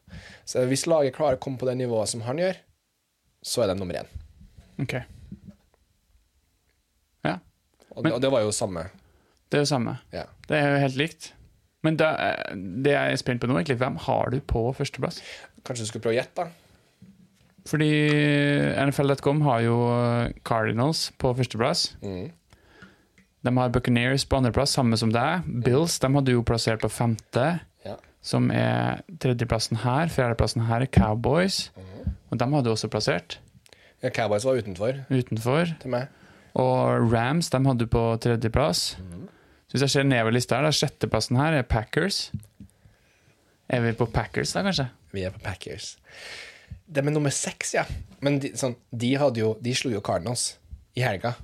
Så 0.48 0.64
hvis 0.72 0.88
laget 0.88 1.18
klarer 1.18 1.40
å 1.40 1.44
komme 1.44 1.60
på 1.60 1.68
det 1.70 1.78
nivået 1.80 2.12
som 2.12 2.24
han 2.28 2.42
gjør, 2.42 2.60
så 3.44 3.64
er 3.64 3.72
de 3.72 3.80
nummer 3.80 4.02
én. 4.02 4.12
Ok. 4.80 5.00
Og, 8.00 8.04
Men- 8.08 8.14
og 8.16 8.22
det 8.24 8.32
var 8.32 8.42
jo 8.46 8.52
samme. 8.56 8.86
Det 9.52 9.60
er 9.60 9.64
jo 9.66 9.70
samme. 9.70 9.98
Ja. 10.16 10.24
Det 10.48 10.56
er 10.58 10.72
jo 10.74 10.80
helt 10.86 10.96
likt. 11.00 11.34
Men 11.84 11.96
da, 12.00 12.10
eh, 12.16 12.56
det 12.56 12.92
jeg 12.96 13.12
er 13.14 13.20
spent 13.20 13.42
på 13.44 13.48
nå, 13.48 13.56
egentlig, 13.60 13.78
hvem 13.80 13.98
har 14.08 14.32
du 14.34 14.40
på 14.42 14.64
førsteplass? 14.76 15.22
Kanskje 15.68 15.84
du 15.86 15.90
skulle 15.92 16.04
prøve 16.04 16.16
å 16.16 16.20
gjette, 16.20 16.36
da? 16.36 16.50
Fordi 17.70 17.90
NFL.com 18.90 19.42
har 19.46 19.62
jo 19.66 19.78
eh, 19.94 20.32
Cardinals 20.48 21.10
på 21.22 21.34
førsteplass. 21.38 21.90
Mm. 22.04 22.30
De 23.48 23.54
har 23.56 23.72
Buccaneers 23.72 24.26
på 24.28 24.40
andreplass, 24.40 24.74
samme 24.76 24.98
som 25.00 25.12
deg. 25.16 25.46
Bills 25.64 25.98
de 26.04 26.10
hadde 26.16 26.34
jo 26.36 26.44
plassert 26.44 26.82
på 26.84 26.90
femte, 26.92 27.60
Ja. 27.86 27.96
som 28.22 28.50
er 28.52 29.02
tredjeplassen 29.24 29.78
her. 29.86 30.08
Fjerdeplassen 30.12 30.66
her 30.68 30.82
er 30.84 30.88
Cowboys. 30.92 31.70
Og 32.32 32.38
de 32.38 32.46
hadde 32.46 32.70
også 32.72 32.90
plassert 32.92 33.38
Ja, 34.04 34.10
Cowboys 34.10 34.46
var 34.46 34.56
utenfor 34.60 35.06
utenfor. 35.12 35.80
til 35.80 35.90
meg. 35.92 36.08
Og 36.58 37.12
Rams 37.14 37.50
de 37.54 37.62
hadde 37.66 37.86
du 37.86 37.92
på 37.92 38.04
tredjeplass. 38.24 38.96
Så 39.70 39.78
hvis 39.78 39.86
jeg 39.86 39.94
ser 39.94 40.08
nedover 40.08 40.34
lista 40.34 40.58
her, 40.58 40.66
da 40.66 40.74
sjetteplassen 40.74 41.38
her 41.38 41.60
er 41.60 41.68
Packers. 41.68 42.32
Er 43.70 43.84
vi 43.86 43.94
på 43.94 44.08
Packers 44.10 44.56
da, 44.56 44.64
kanskje? 44.66 44.88
Vi 45.14 45.26
er 45.28 45.34
på 45.36 45.42
Packers. 45.44 45.92
De 46.90 47.04
er 47.04 47.14
nummer 47.14 47.34
seks, 47.34 47.76
ja. 47.78 47.84
Men 48.26 48.40
de, 48.42 48.56
sånn, 48.58 48.74
de, 48.90 49.14
jo, 49.38 49.52
de 49.62 49.74
slo 49.78 49.92
jo 49.94 50.02
Cardinals 50.02 50.56
i 50.98 51.04
helga. 51.06 51.36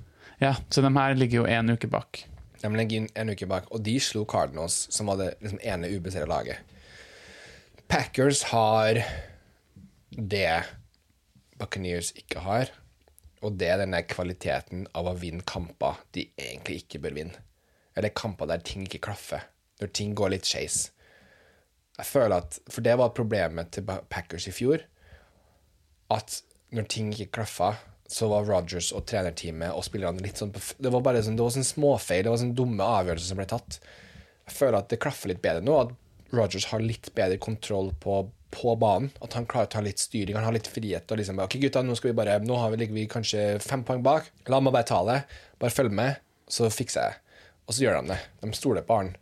Ja, 0.42 0.56
så 0.70 0.82
de 0.82 0.90
her 0.90 1.14
ligger 1.14 1.44
jo 1.44 1.46
én 1.46 1.70
uke 1.70 1.88
bak. 1.90 2.24
De 2.60 2.70
ligger 2.74 3.06
en 3.14 3.30
uke 3.30 3.46
bak, 3.46 3.68
og 3.70 3.84
de 3.86 3.94
slo 4.02 4.24
Cardinals, 4.28 4.88
som 4.90 5.06
var 5.12 5.20
det 5.20 5.28
liksom, 5.38 5.60
ene 5.62 5.92
ubeseirede 5.94 6.32
laget. 6.32 6.74
Packers 7.86 8.42
har 8.50 8.98
det 10.10 10.64
Buccaneers 11.60 12.10
ikke 12.18 12.42
har, 12.42 12.72
og 13.46 13.56
det 13.60 13.68
er 13.70 13.80
denne 13.82 14.02
kvaliteten 14.08 14.86
av 14.98 15.08
å 15.10 15.16
vinne 15.18 15.46
kamper 15.46 16.00
de 16.16 16.26
egentlig 16.34 16.82
ikke 16.82 17.00
bør 17.04 17.16
vinne. 17.20 17.42
Eller 17.96 18.12
kamper 18.12 18.50
der 18.50 18.64
ting 18.66 18.84
ikke 18.84 19.04
klaffer, 19.06 19.46
når 19.80 19.92
ting 19.96 20.14
går 20.18 20.34
litt 20.34 20.48
skeis. 20.48 20.90
Jeg 21.96 22.08
føler 22.10 22.42
at, 22.42 22.58
For 22.68 22.84
det 22.84 22.96
var 23.00 23.14
problemet 23.16 23.72
til 23.72 23.86
Packers 23.86 24.48
i 24.50 24.54
fjor, 24.54 24.82
at 26.12 26.40
når 26.74 26.88
ting 26.92 27.12
ikke 27.14 27.38
klaffa, 27.40 27.76
så 28.06 28.28
var 28.30 28.46
Rogers 28.46 28.92
og 28.94 29.06
trenerteamet 29.10 29.74
og 29.74 29.82
spillerne 29.82 30.22
litt 30.22 30.38
sånn 30.38 30.52
Det 30.54 30.92
var 30.94 31.02
bare 31.02 31.22
sånn, 31.26 31.34
det 31.38 31.42
var 31.42 31.54
sånn 31.56 31.66
småfeil, 31.66 32.22
det 32.22 32.30
var 32.30 32.42
sånn 32.42 32.54
dumme 32.58 32.86
avgjørelser 32.86 33.32
som 33.32 33.40
ble 33.40 33.48
tatt. 33.50 33.78
Jeg 34.46 34.54
føler 34.54 34.78
at 34.78 34.92
det 34.92 35.00
klaffer 35.02 35.32
litt 35.32 35.42
bedre 35.42 35.64
nå, 35.66 35.78
at 35.80 36.34
Rogers 36.36 36.68
har 36.70 36.84
litt 36.84 37.10
bedre 37.16 37.38
kontroll 37.42 37.90
på, 38.02 38.20
på 38.56 38.74
banen. 38.80 39.10
At 39.24 39.36
han 39.36 39.46
klarer 39.48 39.68
å 39.68 39.74
ta 39.76 39.84
litt 39.84 40.00
styring, 40.02 40.36
han 40.38 40.48
har 40.48 40.56
litt 40.56 40.70
frihet. 40.70 41.06
og 41.10 41.20
liksom, 41.20 41.40
ok 41.44 41.58
gutta, 41.62 41.84
Nå 41.84 41.96
skal 41.98 42.12
vi 42.12 42.18
bare, 42.18 42.38
nå 42.40 42.58
vi, 42.72 42.80
ligger 42.82 42.96
vi 42.96 43.06
kanskje 43.10 43.46
fem 43.64 43.84
poeng 43.84 44.04
bak. 44.06 44.32
La 44.48 44.60
meg 44.60 44.74
bare 44.76 44.88
ta 44.88 45.02
det. 45.08 45.20
Bare 45.60 45.74
følg 45.74 45.92
med, 45.92 46.22
så 46.48 46.70
fikser 46.72 47.10
jeg. 47.10 47.42
Og 47.66 47.74
så 47.74 47.84
gjør 47.84 48.00
de 48.00 48.14
det. 48.14 48.20
De 48.42 48.52
stoler 48.56 48.86
på 48.86 49.00
han. 49.00 49.16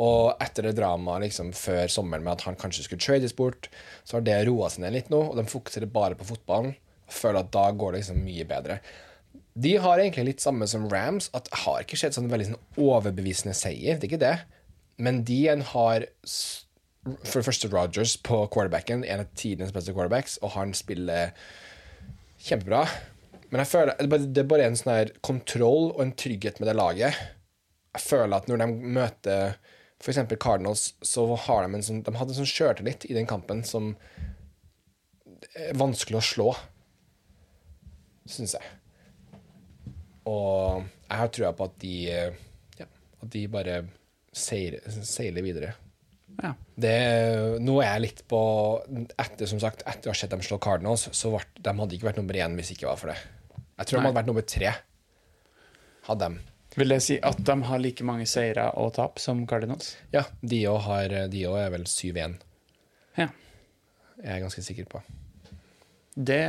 Og 0.00 0.40
etter 0.40 0.68
det 0.68 0.78
dramaet 0.78 1.26
liksom, 1.26 1.52
før 1.56 1.90
sommeren 1.92 2.24
med 2.24 2.38
at 2.38 2.46
han 2.46 2.58
kanskje 2.58 2.86
skulle 2.86 3.02
trades 3.04 3.34
bort, 3.36 3.68
så 4.04 4.16
har 4.16 4.24
det 4.24 4.38
roa 4.48 4.70
seg 4.72 4.86
ned 4.86 4.96
litt 4.96 5.10
nå, 5.12 5.20
og 5.32 5.36
de 5.36 5.44
fokuserer 5.50 5.90
bare 5.92 6.16
på 6.16 6.28
fotballen. 6.30 6.72
Og 7.10 7.16
føler 7.16 7.42
at 7.42 7.52
da 7.52 7.66
går 7.74 7.92
det 7.92 8.02
liksom 8.02 8.22
mye 8.24 8.46
bedre. 8.48 8.78
De 9.60 9.74
har 9.82 9.98
egentlig 9.98 10.28
litt 10.28 10.44
samme 10.44 10.66
som 10.70 10.86
Rams, 10.88 11.28
at 11.36 11.50
det 11.50 11.62
har 11.64 11.82
ikke 11.82 11.98
skjedd 12.00 12.16
sånn 12.16 12.30
veldig 12.30 12.52
sånn 12.52 12.62
overbevisende 12.80 13.56
seier. 13.58 13.98
Det 13.98 14.06
er 14.06 14.12
ikke 14.12 14.22
det. 14.22 14.36
Men 15.00 15.22
de 15.26 15.40
har 15.72 16.06
for 17.04 17.40
det 17.40 17.46
første 17.46 17.70
Rogers 17.72 18.16
på 18.20 18.42
quarterbacken, 18.52 19.04
en 19.04 19.22
av 19.24 19.30
tidenes 19.38 19.72
beste 19.72 19.94
quarterbacks, 19.96 20.36
og 20.44 20.52
han 20.56 20.74
spiller 20.76 21.32
kjempebra. 22.44 22.84
Men 23.50 23.64
jeg 23.64 23.70
føler 23.72 23.96
det 23.98 24.38
er 24.38 24.48
bare- 24.48 24.66
en 24.66 24.76
sånn 24.76 24.94
her 24.94 25.12
kontroll 25.22 25.90
og 25.92 26.00
en 26.00 26.12
trygghet 26.12 26.60
med 26.60 26.68
det 26.68 26.76
laget. 26.76 27.14
Jeg 27.94 28.02
føler 28.02 28.36
at 28.36 28.46
når 28.46 28.58
de 28.58 28.66
møter 28.66 29.56
f.eks. 30.00 30.38
Cardinals, 30.38 30.92
så 31.02 31.36
har 31.36 31.66
de 31.66 31.74
en 31.74 31.82
sånn 31.82 32.02
De 32.04 32.12
hadde 32.12 32.30
en 32.30 32.44
sånn 32.44 32.48
sjøltillit 32.48 33.10
i 33.10 33.14
den 33.14 33.26
kampen 33.26 33.64
som 33.64 33.96
er 35.56 35.74
vanskelig 35.74 36.16
å 36.16 36.24
slå, 36.24 36.56
syns 38.26 38.54
jeg. 38.54 38.62
Og 40.26 40.84
jeg 41.10 41.18
har 41.18 41.28
trua 41.28 41.52
på 41.56 41.64
at 41.64 41.78
de 41.78 41.94
ja, 42.78 42.86
At 43.22 43.30
de 43.30 43.46
bare 43.48 43.88
seiler, 44.32 44.80
seiler 45.02 45.42
videre. 45.42 45.74
Ja. 46.42 46.52
Det, 46.80 46.94
nå 47.60 47.74
er 47.82 47.90
jeg 47.90 48.02
litt 48.06 48.20
på 48.30 48.38
Etter 49.20 49.48
som 49.50 49.60
sagt, 49.60 49.82
etter 49.88 50.08
å 50.08 50.14
ha 50.14 50.16
sett 50.16 50.32
dem 50.32 50.40
slå 50.44 50.56
Cardinals, 50.62 51.08
så 51.16 51.32
ble, 51.34 51.42
de 51.60 51.74
hadde 51.82 51.96
ikke 51.98 52.08
vært 52.08 52.20
nummer 52.22 52.38
én 52.40 52.54
hvis 52.56 52.72
ikke 52.74 52.88
var 52.88 53.00
for 53.00 53.12
det. 53.12 53.18
Jeg 53.80 53.90
tror 53.90 53.98
Nei. 53.98 54.02
de 54.02 54.08
hadde 54.08 54.18
vært 54.20 54.30
nummer 54.30 54.46
tre. 54.54 54.72
Hadde 56.08 56.24
dem. 56.24 56.38
Vil 56.78 56.92
det 56.94 57.00
si 57.02 57.16
at 57.26 57.40
de 57.44 57.56
har 57.66 57.82
like 57.82 58.04
mange 58.06 58.26
seire 58.30 58.68
og 58.78 58.92
tap 58.96 59.18
som 59.18 59.42
Cardinals? 59.50 59.94
Ja, 60.14 60.22
de 60.40 60.62
òg 60.70 60.80
har 60.86 61.14
De 61.32 61.42
òg 61.50 61.58
er 61.64 61.72
vel 61.74 61.88
7-1, 61.90 62.38
Ja. 63.18 63.28
Jeg 64.20 64.36
er 64.36 64.42
ganske 64.44 64.62
sikker 64.62 64.84
på. 64.84 65.00
Det 66.14 66.40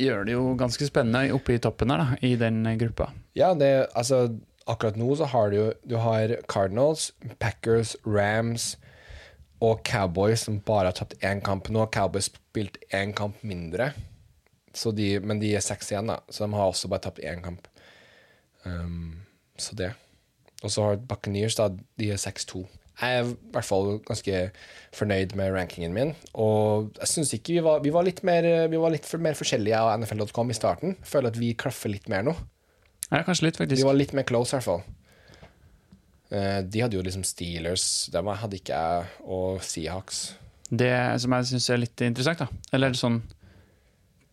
gjør 0.00 0.24
det 0.24 0.32
jo 0.32 0.44
ganske 0.58 0.86
spennende 0.88 1.34
oppe 1.36 1.56
i 1.56 1.60
toppen 1.62 1.90
her, 1.92 2.00
da, 2.00 2.18
i 2.24 2.36
den 2.40 2.62
gruppa. 2.80 3.10
Ja, 3.36 3.52
det 3.54 3.90
Altså, 3.94 4.38
akkurat 4.66 4.96
nå 4.96 5.10
så 5.18 5.28
har 5.28 5.50
du 5.50 5.56
jo 5.56 5.66
Du 5.86 5.96
har 6.00 6.36
Cardinals, 6.48 7.10
Packers, 7.38 7.96
Rams 8.06 8.76
og 9.60 9.82
Cowboys 9.86 10.46
som 10.46 10.60
bare 10.64 10.90
har 10.90 10.96
tapt 10.96 11.18
én 11.26 11.42
kamp. 11.44 11.68
Nå 11.68 11.84
har 11.84 11.92
Cowboys 11.94 12.30
spilt 12.30 12.78
én 12.96 13.12
kamp 13.16 13.42
mindre, 13.46 13.92
så 14.74 14.92
de, 14.94 15.18
men 15.20 15.40
de 15.42 15.54
er 15.56 15.64
seks 15.64 15.90
igjen, 15.92 16.12
da. 16.12 16.20
Så 16.30 16.46
de 16.46 16.54
har 16.56 16.70
også 16.70 16.90
bare 16.90 17.04
tapt 17.08 17.22
én 17.26 17.42
kamp. 17.44 17.68
Um, 18.64 19.20
så 19.60 19.76
det. 19.76 19.92
Og 20.62 20.72
så 20.72 20.84
har 20.84 21.00
Buccaneers, 21.08 21.56
da, 21.58 21.70
de 22.00 22.12
er 22.12 22.20
6-2. 22.20 22.66
Jeg 23.00 23.16
er 23.16 23.24
i 23.24 23.36
hvert 23.54 23.64
fall 23.64 23.94
ganske 24.04 24.40
fornøyd 24.92 25.32
med 25.38 25.54
rankingen 25.54 25.94
min. 25.96 26.10
Og 26.36 26.90
jeg 26.98 27.08
syns 27.08 27.32
ikke 27.36 27.54
vi 27.56 27.62
var, 27.64 27.80
vi 27.84 27.92
var 27.94 28.04
litt 28.04 28.20
mer 28.28 28.44
Vi 28.68 28.80
var 28.80 28.92
litt 28.92 29.08
mer 29.24 29.38
forskjellige 29.38 29.78
av 29.78 30.02
NFL.com 30.02 30.52
i 30.52 30.56
starten. 30.56 30.96
Jeg 30.98 31.08
føler 31.14 31.32
at 31.32 31.40
vi 31.40 31.54
klaffer 31.56 31.92
litt 31.92 32.10
mer 32.12 32.26
nå. 32.28 32.36
Ja, 33.08 33.22
kanskje 33.24 33.48
litt, 33.48 33.58
faktisk. 33.58 33.80
Vi 33.80 33.88
var 33.88 33.96
litt 33.96 34.12
mer 34.14 34.28
close, 34.28 34.52
i 34.52 34.58
hvert 34.58 34.68
fall. 34.68 34.84
Eh, 36.30 36.60
De 36.62 36.80
hadde 36.80 36.94
jo 36.96 37.02
liksom 37.02 37.24
Steelers, 37.26 38.06
dem 38.12 38.26
hadde 38.26 38.56
ikke 38.60 38.76
jeg, 38.76 39.06
og 39.26 39.60
Seahawks. 39.66 40.34
Det 40.70 40.92
som 41.20 41.32
jeg 41.32 41.44
syns 41.50 41.70
er 41.70 41.78
litt 41.82 42.00
interessant, 42.06 42.38
da 42.38 42.46
Eller 42.72 42.90
sånn 42.94 43.22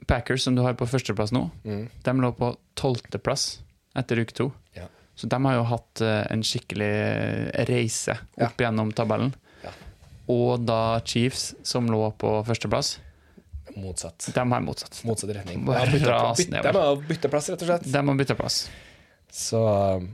Packers, 0.08 0.44
som 0.44 0.56
du 0.56 0.62
har 0.62 0.74
på 0.78 0.86
førsteplass 0.88 1.32
nå, 1.34 1.50
Mm. 1.66 1.90
de 2.04 2.12
lå 2.14 2.32
på 2.38 2.56
tolvteplass 2.76 3.60
etter 3.96 4.20
uke 4.22 4.34
to. 4.34 4.54
Ja. 4.76 4.86
Så 5.16 5.28
de 5.28 5.36
har 5.44 5.56
jo 5.56 5.64
hatt 5.64 6.02
eh, 6.02 6.28
en 6.30 6.44
skikkelig 6.44 7.68
reise 7.68 8.18
Ja. 8.38 8.46
opp 8.48 8.58
gjennom 8.58 8.94
tabellen. 8.94 9.34
Ja. 9.64 9.72
Og 10.30 10.64
da 10.66 11.00
Chiefs, 11.04 11.56
som 11.64 11.88
lå 11.90 12.14
på 12.16 12.46
førsteplass, 12.46 13.00
Motsatt. 13.76 14.30
de 14.34 14.40
har 14.40 14.62
motsatt. 14.62 15.04
Motsatt 15.04 15.34
retning. 15.36 15.66
De 15.66 15.72
har 15.74 15.88
byttet- 15.88 16.08
ras 16.08 16.38
bytt- 16.38 16.50
nedover. 16.52 16.74
De 16.74 16.78
har 16.80 16.96
bytta 17.08 17.30
plass, 17.30 17.50
rett 17.50 17.62
og 17.62 17.68
slett. 17.68 17.92
De 17.92 17.98
har 18.08 18.16
bytta 18.16 18.36
plass. 18.36 18.70
Så 19.32 20.08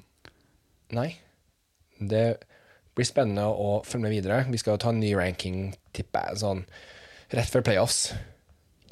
nei. 0.91 1.17
Det 2.11 2.25
blir 2.93 3.07
spennende 3.07 3.47
å 3.49 3.79
følge 3.87 4.07
med 4.07 4.15
videre. 4.17 4.43
Vi 4.49 4.59
skal 4.61 4.75
jo 4.75 4.83
ta 4.83 4.93
en 4.93 5.01
ny 5.01 5.13
ranking, 5.17 5.73
tipper 5.95 6.29
jeg, 6.29 6.43
sånn 6.43 6.63
rett 7.33 7.49
før 7.49 7.65
playoffs. 7.65 8.13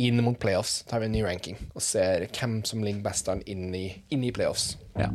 Inn 0.02 0.22
mot 0.26 0.38
playoffs 0.42 0.82
tar 0.90 1.04
vi 1.04 1.10
en 1.10 1.14
ny 1.14 1.22
ranking 1.26 1.60
og 1.76 1.84
ser 1.86 2.26
hvem 2.34 2.62
som 2.66 2.82
ligger 2.82 3.04
best 3.06 3.28
an 3.30 3.44
inn 3.46 3.70
i, 3.76 4.32
playoffs. 4.34 4.78
Ja. 4.98 5.12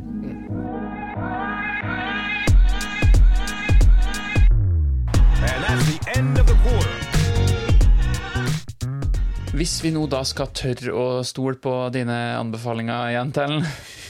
Hvis 9.57 9.79
vi 9.81 9.89
nå 9.89 10.05
da 10.11 10.21
skal 10.27 10.53
tørre 10.53 10.93
å 10.93 11.05
stole 11.25 11.57
på 11.59 11.73
dine 11.91 12.15
anbefalinger 12.37 13.11
igjen, 13.11 13.33
Tellen, 13.33 13.65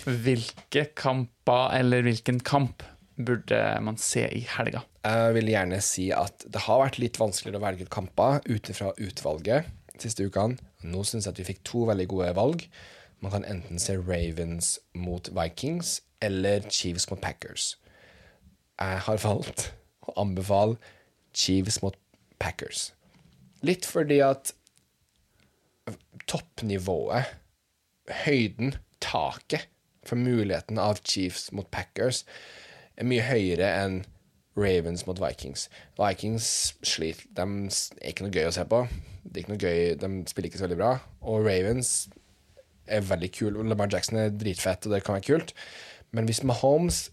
hvilke 0.06 0.89
kamper 0.97 1.71
eller 1.80 2.04
hvilken 2.06 2.43
kamp 2.43 2.84
burde 3.17 3.60
man 3.82 3.97
se 3.97 4.23
i 4.30 4.43
helga? 4.49 4.84
Jeg 5.06 5.34
vil 5.38 5.49
gjerne 5.51 5.80
si 5.84 6.10
at 6.13 6.45
det 6.45 6.65
har 6.67 6.84
vært 6.84 6.99
litt 7.01 7.19
vanskeligere 7.19 7.60
å 7.60 7.65
velge 7.65 7.88
ut 7.88 7.93
kamper 7.93 8.41
ut 8.45 8.71
ifra 8.71 8.93
utvalget 9.01 9.71
siste 10.01 10.27
ukene. 10.27 10.60
Nå 10.86 11.01
syns 11.08 11.25
jeg 11.25 11.34
at 11.34 11.41
vi 11.41 11.47
fikk 11.47 11.63
to 11.67 11.86
veldig 11.89 12.08
gode 12.12 12.34
valg. 12.38 12.67
Man 13.23 13.34
kan 13.34 13.47
enten 13.49 13.82
se 13.82 13.97
Ravens 13.97 14.75
mot 14.93 15.30
Vikings 15.34 16.01
eller 16.21 16.65
Chiefs 16.69 17.10
mot 17.10 17.21
Packers. 17.21 17.75
Jeg 18.77 19.01
har 19.08 19.23
valgt 19.23 19.71
å 20.06 20.13
anbefale 20.21 20.77
Chiefs 21.34 21.82
mot 21.82 21.97
Packers. 22.38 22.91
Litt 23.65 23.88
fordi 23.89 24.19
at 24.21 24.53
toppnivået, 26.30 27.34
høyden, 28.25 28.75
taket 29.01 29.65
for 30.06 30.19
muligheten 30.19 30.77
av 30.82 31.01
Chiefs 31.01 31.49
mot 31.56 31.67
Packers 31.73 32.23
er 32.23 32.66
mye 33.06 33.26
høyere 33.28 33.68
enn 33.84 33.98
Ravens 34.58 35.06
mot 35.06 35.20
Vikings. 35.22 35.68
Vikings 36.00 36.48
sliter. 36.82 37.28
De 37.38 37.46
er 37.70 38.12
ikke 38.12 38.26
noe 38.26 38.34
gøy 38.34 38.48
å 38.50 38.56
se 38.56 38.66
på. 38.66 38.84
Det 39.24 39.36
er 39.36 39.44
ikke 39.44 39.54
noe 39.54 39.62
gøy, 39.62 39.82
De 40.02 40.10
spiller 40.32 40.50
ikke 40.50 40.62
så 40.62 40.66
veldig 40.66 40.80
bra. 40.80 40.94
Og 41.22 41.46
Ravens 41.46 41.92
er 42.88 43.06
veldig 43.06 43.32
kul. 43.36 43.60
Lamar 43.68 43.92
Jackson 43.94 44.18
er 44.22 44.34
dritfett, 44.34 44.88
og 44.88 44.96
det 44.96 45.04
kan 45.06 45.18
være 45.18 45.28
kult. 45.28 45.54
Men 46.16 46.26
hvis 46.26 46.42
Mahomes 46.48 47.08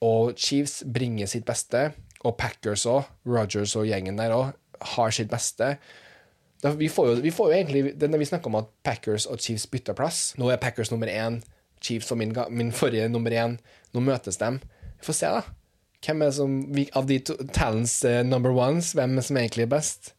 og 0.00 0.38
Chiefs 0.40 0.80
bringer 0.88 1.28
sitt 1.28 1.44
beste, 1.48 1.90
og 2.24 2.36
Packers 2.40 2.86
òg, 2.88 3.08
Rogers 3.28 3.76
og 3.76 3.88
gjengen 3.88 4.20
der 4.20 4.32
òg, 4.36 4.54
har 4.96 5.12
sitt 5.12 5.28
beste 5.28 5.74
vi, 6.76 6.88
får 6.88 7.06
jo, 7.08 7.14
vi 7.24 7.32
får 7.32 7.48
jo 7.48 7.56
egentlig 7.56 7.92
det 8.00 8.08
Når 8.10 8.20
vi 8.20 8.28
snakker 8.28 8.48
om 8.48 8.58
at 8.60 8.68
Packers 8.84 9.26
og 9.26 9.40
Chiefs 9.40 9.66
bytter 9.66 9.96
plass 9.96 10.34
Nå 10.40 10.48
er 10.52 10.60
Packers 10.60 10.90
nummer 10.92 11.08
én, 11.08 11.40
Chiefs 11.80 12.10
og 12.12 12.18
min, 12.20 12.34
min 12.50 12.72
forrige 12.72 13.08
nummer 13.08 13.32
én. 13.32 13.56
Nå 13.92 14.00
møtes 14.04 14.36
de. 14.36 14.50
Vi 15.00 15.08
får 15.08 15.16
se, 15.16 15.32
da. 15.32 15.42
Hvem 16.04 16.22
er 16.24 16.30
som, 16.32 16.54
Av 16.96 17.08
de 17.08 17.18
to, 17.24 17.36
talents 17.56 17.98
uh, 18.04 18.20
number 18.26 18.54
ones, 18.56 18.94
hvem 18.96 19.18
som 19.24 19.40
egentlig 19.40 19.66
er 19.66 19.74
best? 19.74 20.14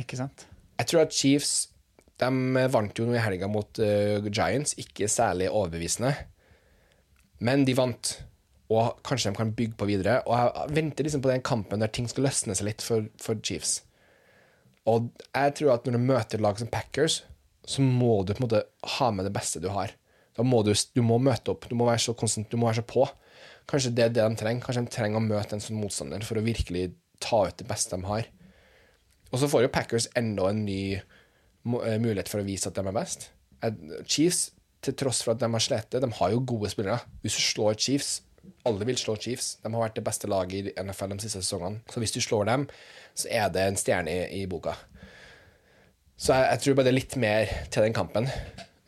Ikke 0.00 0.18
sant? 0.20 0.46
Jeg 0.80 0.90
tror 0.90 1.04
at 1.04 1.14
Chiefs 1.14 1.54
de 2.20 2.66
vant 2.70 2.98
jo 2.98 3.08
nå 3.08 3.16
i 3.16 3.22
helga 3.22 3.48
mot 3.50 3.80
uh, 3.82 4.28
Giants, 4.28 4.76
ikke 4.80 5.10
særlig 5.10 5.50
overbevisende. 5.50 6.12
Men 7.44 7.64
de 7.66 7.74
vant, 7.76 8.12
og 8.72 9.00
kanskje 9.06 9.32
de 9.32 9.38
kan 9.40 9.52
bygge 9.56 9.78
på 9.80 9.88
videre. 9.88 10.20
Og 10.28 10.38
jeg 10.38 10.76
venter 10.78 11.06
liksom 11.06 11.24
på 11.24 11.32
den 11.32 11.44
kampen 11.44 11.82
der 11.82 11.92
ting 11.92 12.06
skal 12.10 12.28
løsne 12.28 12.56
seg 12.56 12.70
litt 12.70 12.84
for, 12.84 13.08
for 13.20 13.40
Chiefs. 13.44 13.80
Og 14.88 15.08
jeg 15.32 15.56
tror 15.58 15.74
at 15.74 15.86
når 15.88 15.96
du 15.96 16.06
møter 16.06 16.44
lag 16.44 16.60
som 16.60 16.70
Packers, 16.70 17.22
så 17.66 17.82
må 17.82 18.22
du 18.22 18.34
på 18.34 18.42
en 18.42 18.46
måte 18.46 18.64
ha 18.98 19.10
med 19.10 19.26
det 19.26 19.34
beste 19.34 19.62
du 19.62 19.70
har. 19.72 19.94
Da 20.36 20.44
må 20.44 20.60
du, 20.66 20.72
du 20.74 21.02
må 21.06 21.18
møte 21.22 21.54
opp, 21.54 21.66
du 21.70 21.76
må 21.78 21.86
være 21.88 22.02
så 22.04 22.14
konstant, 22.18 22.50
du 22.50 22.60
må 22.60 22.68
være 22.68 22.82
så 22.82 22.88
på. 22.88 23.06
Kanskje 23.70 23.94
det 23.96 24.04
er 24.04 24.14
det 24.14 24.24
de 24.24 24.40
trenger. 24.40 24.64
Kanskje 24.64 24.84
de 24.84 24.92
trenger 24.92 25.20
å 25.20 25.24
møte 25.24 25.56
en 25.56 25.62
sånn 25.62 25.80
motstander 25.80 26.24
for 26.26 26.40
å 26.40 26.44
virkelig 26.44 26.90
ta 27.22 27.46
ut 27.48 27.56
det 27.60 27.68
beste 27.68 27.96
de 27.96 28.08
har. 28.08 28.28
Og 29.32 29.40
så 29.40 29.48
får 29.50 29.64
jo 29.64 29.72
Packers 29.74 30.08
enda 30.18 30.50
en 30.50 30.64
ny 30.66 30.82
eh, 30.94 31.96
mulighet 31.98 32.30
for 32.30 32.42
å 32.42 32.46
vise 32.46 32.70
at 32.70 32.76
de 32.76 32.84
er 32.84 32.96
best. 32.96 33.30
Chiefs, 34.04 34.50
til 34.84 34.96
tross 35.00 35.22
for 35.24 35.32
at 35.32 35.40
de 35.40 35.48
har 35.48 35.64
slitt, 35.64 35.96
de 35.96 36.10
har 36.18 36.34
jo 36.34 36.44
gode 36.44 36.70
spillere. 36.72 37.00
Hvis 37.24 37.38
du 37.38 37.44
slår 37.48 37.80
Chiefs 37.80 38.20
Alle 38.68 38.84
vil 38.84 38.98
slå 39.00 39.14
Chiefs. 39.16 39.54
De 39.64 39.70
har 39.72 39.80
vært 39.80 39.94
det 39.96 40.02
beste 40.04 40.28
laget 40.28 40.66
i 40.68 40.72
NFL 40.84 41.14
de 41.14 41.24
siste 41.24 41.40
sesongene. 41.40 41.80
Så 41.88 42.00
hvis 42.02 42.12
du 42.12 42.18
slår 42.20 42.44
dem, 42.50 42.66
så 43.16 43.30
er 43.32 43.48
det 43.52 43.62
en 43.64 43.78
stjerne 43.80 44.12
i, 44.12 44.42
i 44.42 44.46
boka. 44.48 44.74
Så 46.20 46.36
jeg, 46.36 46.50
jeg 46.50 46.60
tror 46.60 46.76
bare 46.76 46.84
det 46.84 46.92
er 46.92 46.98
litt 46.98 47.16
mer 47.20 47.54
til 47.72 47.86
den 47.86 47.96
kampen. 47.96 48.28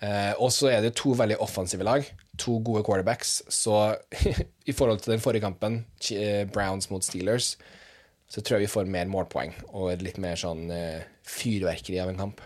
Eh, 0.04 0.34
og 0.36 0.52
så 0.52 0.68
er 0.74 0.84
det 0.84 0.92
to 1.00 1.14
veldig 1.16 1.38
offensive 1.40 1.86
lag. 1.88 2.04
To 2.40 2.59
gode 2.64 2.85
quarterbacks. 2.87 3.40
Så 3.49 3.96
i 4.70 4.75
forhold 4.77 5.05
til 5.05 5.14
den 5.14 5.22
forrige 5.22 5.46
kampen, 5.46 5.85
eh, 6.12 6.44
Browns 6.49 6.90
mot 6.92 7.05
Steelers, 7.05 7.55
så 8.29 8.42
tror 8.42 8.59
jeg 8.59 8.66
vi 8.66 8.75
får 8.75 8.90
mer 8.90 9.09
målpoeng 9.11 9.55
og 9.70 9.92
et 9.92 10.03
litt 10.03 10.16
mer 10.18 10.35
sånn 10.40 10.64
uh, 10.66 11.05
fyrverkeri 11.22 12.01
av 12.03 12.11
en 12.11 12.18
kamp. 12.18 12.40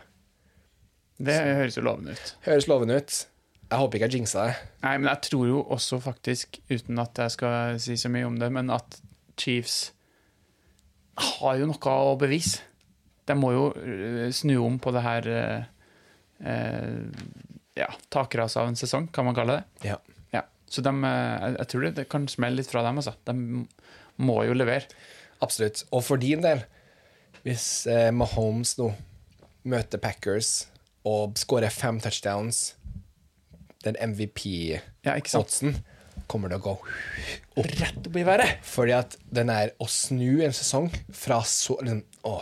Det 1.20 1.36
høres 1.40 1.78
jo 1.78 1.84
lovende 1.84 2.16
ut. 2.16 2.32
Høres 2.44 2.68
lovende 2.68 2.98
ut. 3.00 3.16
Jeg 3.70 3.78
håper 3.78 3.96
ikke 3.96 4.08
jeg 4.08 4.18
jinxa 4.18 4.44
det. 4.48 4.54
Nei, 4.82 4.94
men 4.98 5.08
jeg 5.08 5.22
tror 5.28 5.46
jo 5.46 5.62
også 5.76 6.00
faktisk, 6.02 6.58
uten 6.72 7.00
at 7.00 7.20
jeg 7.22 7.34
skal 7.36 7.80
si 7.82 7.96
så 8.00 8.10
mye 8.12 8.26
om 8.26 8.38
det, 8.40 8.48
men 8.52 8.72
at 8.74 8.98
Chiefs 9.40 9.92
har 11.20 11.60
jo 11.60 11.68
noe 11.70 11.94
å 12.10 12.16
bevise. 12.20 12.64
De 13.28 13.36
må 13.38 13.52
jo 13.54 13.68
øh, 13.76 14.26
snu 14.34 14.56
om 14.64 14.80
på 14.82 14.92
det 14.96 15.04
her 15.04 15.28
eh, 15.30 15.68
øh, 16.50 17.04
ja, 17.78 17.88
takrasa 18.12 18.64
av 18.64 18.70
en 18.70 18.78
sesong, 18.78 19.08
kan 19.14 19.26
man 19.28 19.36
kalle 19.36 19.60
det. 19.60 19.90
Ja. 19.90 19.98
Ja. 20.34 20.44
Så 20.70 20.82
de, 20.84 20.92
øh, 20.94 21.46
jeg, 21.58 21.68
tror 21.72 21.86
det, 21.86 21.94
det 22.00 22.08
kan 22.10 22.26
smelle 22.30 22.60
litt 22.60 22.70
fra 22.70 22.82
dem, 22.86 23.00
altså. 23.02 23.14
De 23.28 23.36
må 24.20 24.40
jo 24.48 24.56
levere. 24.56 24.90
Absolutt. 25.40 25.84
Og 25.94 26.04
for 26.04 26.20
din 26.20 26.42
del, 26.44 26.64
hvis 27.46 27.86
eh, 27.88 28.10
Mahomes 28.12 28.76
nå 28.80 28.90
møter 29.70 30.00
Packers 30.02 30.66
og 31.08 31.38
skårer 31.40 31.72
fem 31.72 32.00
touchdowns, 32.02 32.74
den 33.84 33.96
Ja? 33.96 34.10
MVP-oddsen 35.16 35.78
kommer 36.28 36.52
til 36.52 36.60
å 36.60 36.64
gå 36.64 36.74
Rett 37.64 38.06
opp 38.06 38.16
i 38.20 38.24
været! 38.26 38.60
Fordi 38.66 38.92
at 38.92 39.16
den 39.32 39.48
er 39.52 39.72
å 39.80 39.88
snu 39.88 40.42
en 40.44 40.52
sesong 40.52 40.90
fra 41.16 41.40
så 41.48 41.78
Å, 41.80 41.82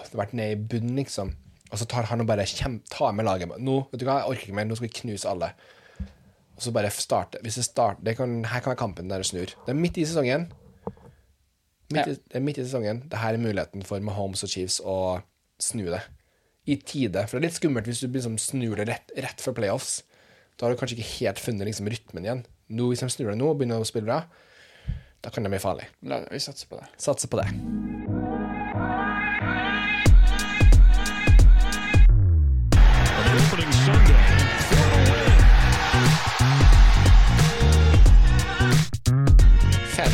det 0.03 0.11
har 0.11 0.19
vært 0.19 0.35
ned 0.35 0.57
i 0.57 0.59
bunnen, 0.73 0.99
liksom. 0.99 1.31
Og 1.69 1.81
så 1.81 1.87
tar 1.89 2.09
han 2.09 2.23
og 2.25 2.29
bare 2.29 2.47
kjem, 2.49 2.79
tar 2.91 3.13
med 3.17 3.27
laget. 3.29 3.53
Nå 3.61 3.81
vet 3.91 4.01
du 4.01 4.07
hva, 4.09 4.23
jeg 4.23 4.33
orker 4.33 4.49
ikke 4.49 4.57
mer, 4.57 4.69
nå 4.69 4.79
skal 4.79 4.89
vi 4.89 4.95
knuse 5.03 5.29
alle. 5.29 5.51
Og 6.59 6.65
så 6.65 6.73
bare 6.75 6.91
starte. 6.91 7.41
Hvis 7.45 7.61
det 7.61 7.67
starter, 7.69 8.03
det 8.05 8.17
kan, 8.19 8.41
Her 8.49 8.63
kan 8.65 8.73
være 8.73 8.81
kampen 8.81 9.11
der 9.11 9.23
det 9.23 9.29
snur. 9.31 9.53
Det 9.67 9.75
er 9.75 9.79
midt 9.79 10.01
i 10.01 10.07
sesongen. 10.09 10.49
Midt 11.95 12.11
i, 12.11 12.17
det 12.19 12.37
er 12.41 12.45
midt 12.45 12.59
i 12.59 12.65
sesongen. 12.67 13.05
Det 13.09 13.21
her 13.21 13.37
er 13.37 13.43
muligheten 13.43 13.85
for 13.87 14.03
Mahomes 14.05 14.43
og 14.45 14.51
Chiefs 14.53 14.81
å 14.85 15.21
snu 15.63 15.87
det. 15.93 16.03
I 16.69 16.77
tide. 16.77 17.23
For 17.29 17.39
det 17.39 17.45
er 17.45 17.49
litt 17.49 17.61
skummelt 17.61 17.89
hvis 17.89 18.03
du 18.03 18.11
liksom 18.11 18.37
snur 18.43 18.77
det 18.81 18.89
rett, 18.91 19.15
rett 19.17 19.41
før 19.45 19.57
playoffs. 19.61 20.03
Da 20.59 20.67
har 20.67 20.75
du 20.75 20.81
kanskje 20.81 20.99
ikke 20.99 21.15
helt 21.21 21.41
funnet 21.41 21.69
liksom 21.69 21.89
rytmen 21.89 22.27
igjen. 22.27 22.45
Nå, 22.69 22.91
hvis 22.91 23.05
de 23.05 23.09
snur 23.13 23.31
det 23.31 23.39
nå 23.41 23.53
og 23.53 23.61
begynner 23.61 23.81
å 23.81 23.89
spille 23.89 24.09
bra, 24.09 24.23
Da 25.19 25.31
kan 25.35 25.43
det 25.43 25.51
bli 25.51 25.59
farlig. 25.59 25.89
La, 26.07 26.21
vi 26.31 26.39
satser 26.39 26.69
på 26.71 26.79
det. 26.79 26.87
Satser 27.03 27.27
på 27.27 27.41
det. 27.41 28.18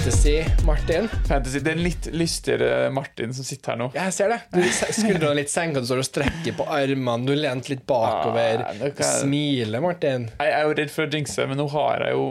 Fantasy, 0.05 0.45
Martin. 0.67 1.09
Fantasy. 1.29 1.59
Det 1.64 1.71
er 1.71 1.79
en 1.79 1.83
litt 1.83 2.07
lystigere 2.12 2.90
Martin 2.93 3.31
som 3.33 3.45
sitter 3.49 3.73
her 3.73 3.79
nå. 3.81 3.87
Jeg 3.97 4.12
ser 4.12 4.35
det. 4.35 4.37
Du 4.53 4.59
skuldrene 4.69 5.38
litt 5.38 5.49
senka, 5.49 5.81
du 5.81 5.88
står 5.88 6.03
og 6.03 6.05
strekker 6.11 6.57
på 6.59 6.67
armene, 6.69 7.25
du 7.25 7.33
lent 7.33 7.71
litt 7.73 7.87
bakover. 7.88 8.67
Ah, 8.67 8.75
Du 8.83 9.01
smiler, 9.01 9.81
Martin. 9.81 10.27
Jeg 10.37 10.53
er 10.59 10.69
jo 10.69 10.75
redd 10.77 10.93
for 10.93 11.09
å 11.09 11.17
jinxe, 11.17 11.47
men 11.49 11.57
nå 11.57 11.71
har 11.73 12.05
jeg 12.05 12.19
jo 12.19 12.27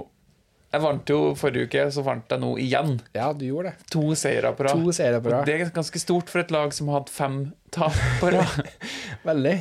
Jeg 0.75 0.85
vant 0.85 1.09
jo 1.15 1.17
forrige 1.37 1.65
uke, 1.71 1.87
så 1.97 2.05
vant 2.05 2.29
jeg 2.29 2.45
nå 2.45 2.51
igjen. 2.61 2.93
Ja, 3.17 3.31
du 3.33 3.47
gjorde 3.49 3.73
det. 3.73 3.89
To 3.89 4.05
seire 4.21 4.53
på 4.53 4.69
rad. 4.69 5.41
Det 5.49 5.57
er 5.57 5.73
ganske 5.73 6.03
stort 6.05 6.29
for 6.29 6.45
et 6.45 6.53
lag 6.53 6.77
som 6.77 6.93
har 6.93 7.01
hatt 7.01 7.09
fem 7.09 7.39
tap 7.73 7.97
på 8.21 8.35
rad. 8.37 8.69
Veldig. 9.31 9.57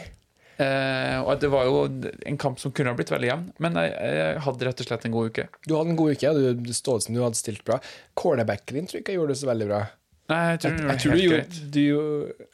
Eh, 0.58 1.18
og 1.22 1.40
det 1.40 1.48
var 1.52 1.64
jo 1.68 1.80
en 2.26 2.38
kamp 2.40 2.60
som 2.60 2.72
kunne 2.74 2.92
ha 2.92 2.98
blitt 2.98 3.10
veldig 3.12 3.28
jevn, 3.30 3.48
men 3.62 3.78
jeg, 3.80 3.94
jeg 4.18 4.44
hadde 4.44 4.68
rett 4.68 4.84
og 4.84 4.88
slett 4.90 5.06
en 5.08 5.14
god 5.16 5.32
uke. 5.32 5.48
Du 5.66 5.74
hadde 5.78 5.94
en 5.94 5.98
god 5.98 6.12
uke. 6.16 6.32
Du, 6.36 6.44
du 6.68 6.72
stod 6.76 7.08
du 7.08 7.22
hadde 7.22 7.38
stilt 7.38 7.64
bra. 7.64 7.80
Cornerbacken 8.18 8.76
din 8.76 8.86
tror 8.86 9.00
jeg 9.00 9.06
ikke 9.06 9.18
gjorde 9.18 9.34
det 9.36 9.40
så 9.42 9.50
veldig 9.52 9.68
bra. 9.72 9.82
Nei, 10.30 10.40
jeg 10.52 10.60
tror, 10.62 10.72
Jeg, 10.78 10.86
jeg 10.86 11.00
tror 11.02 11.12
du 11.12 11.20
gjorde 11.22 11.62
du, 11.74 11.80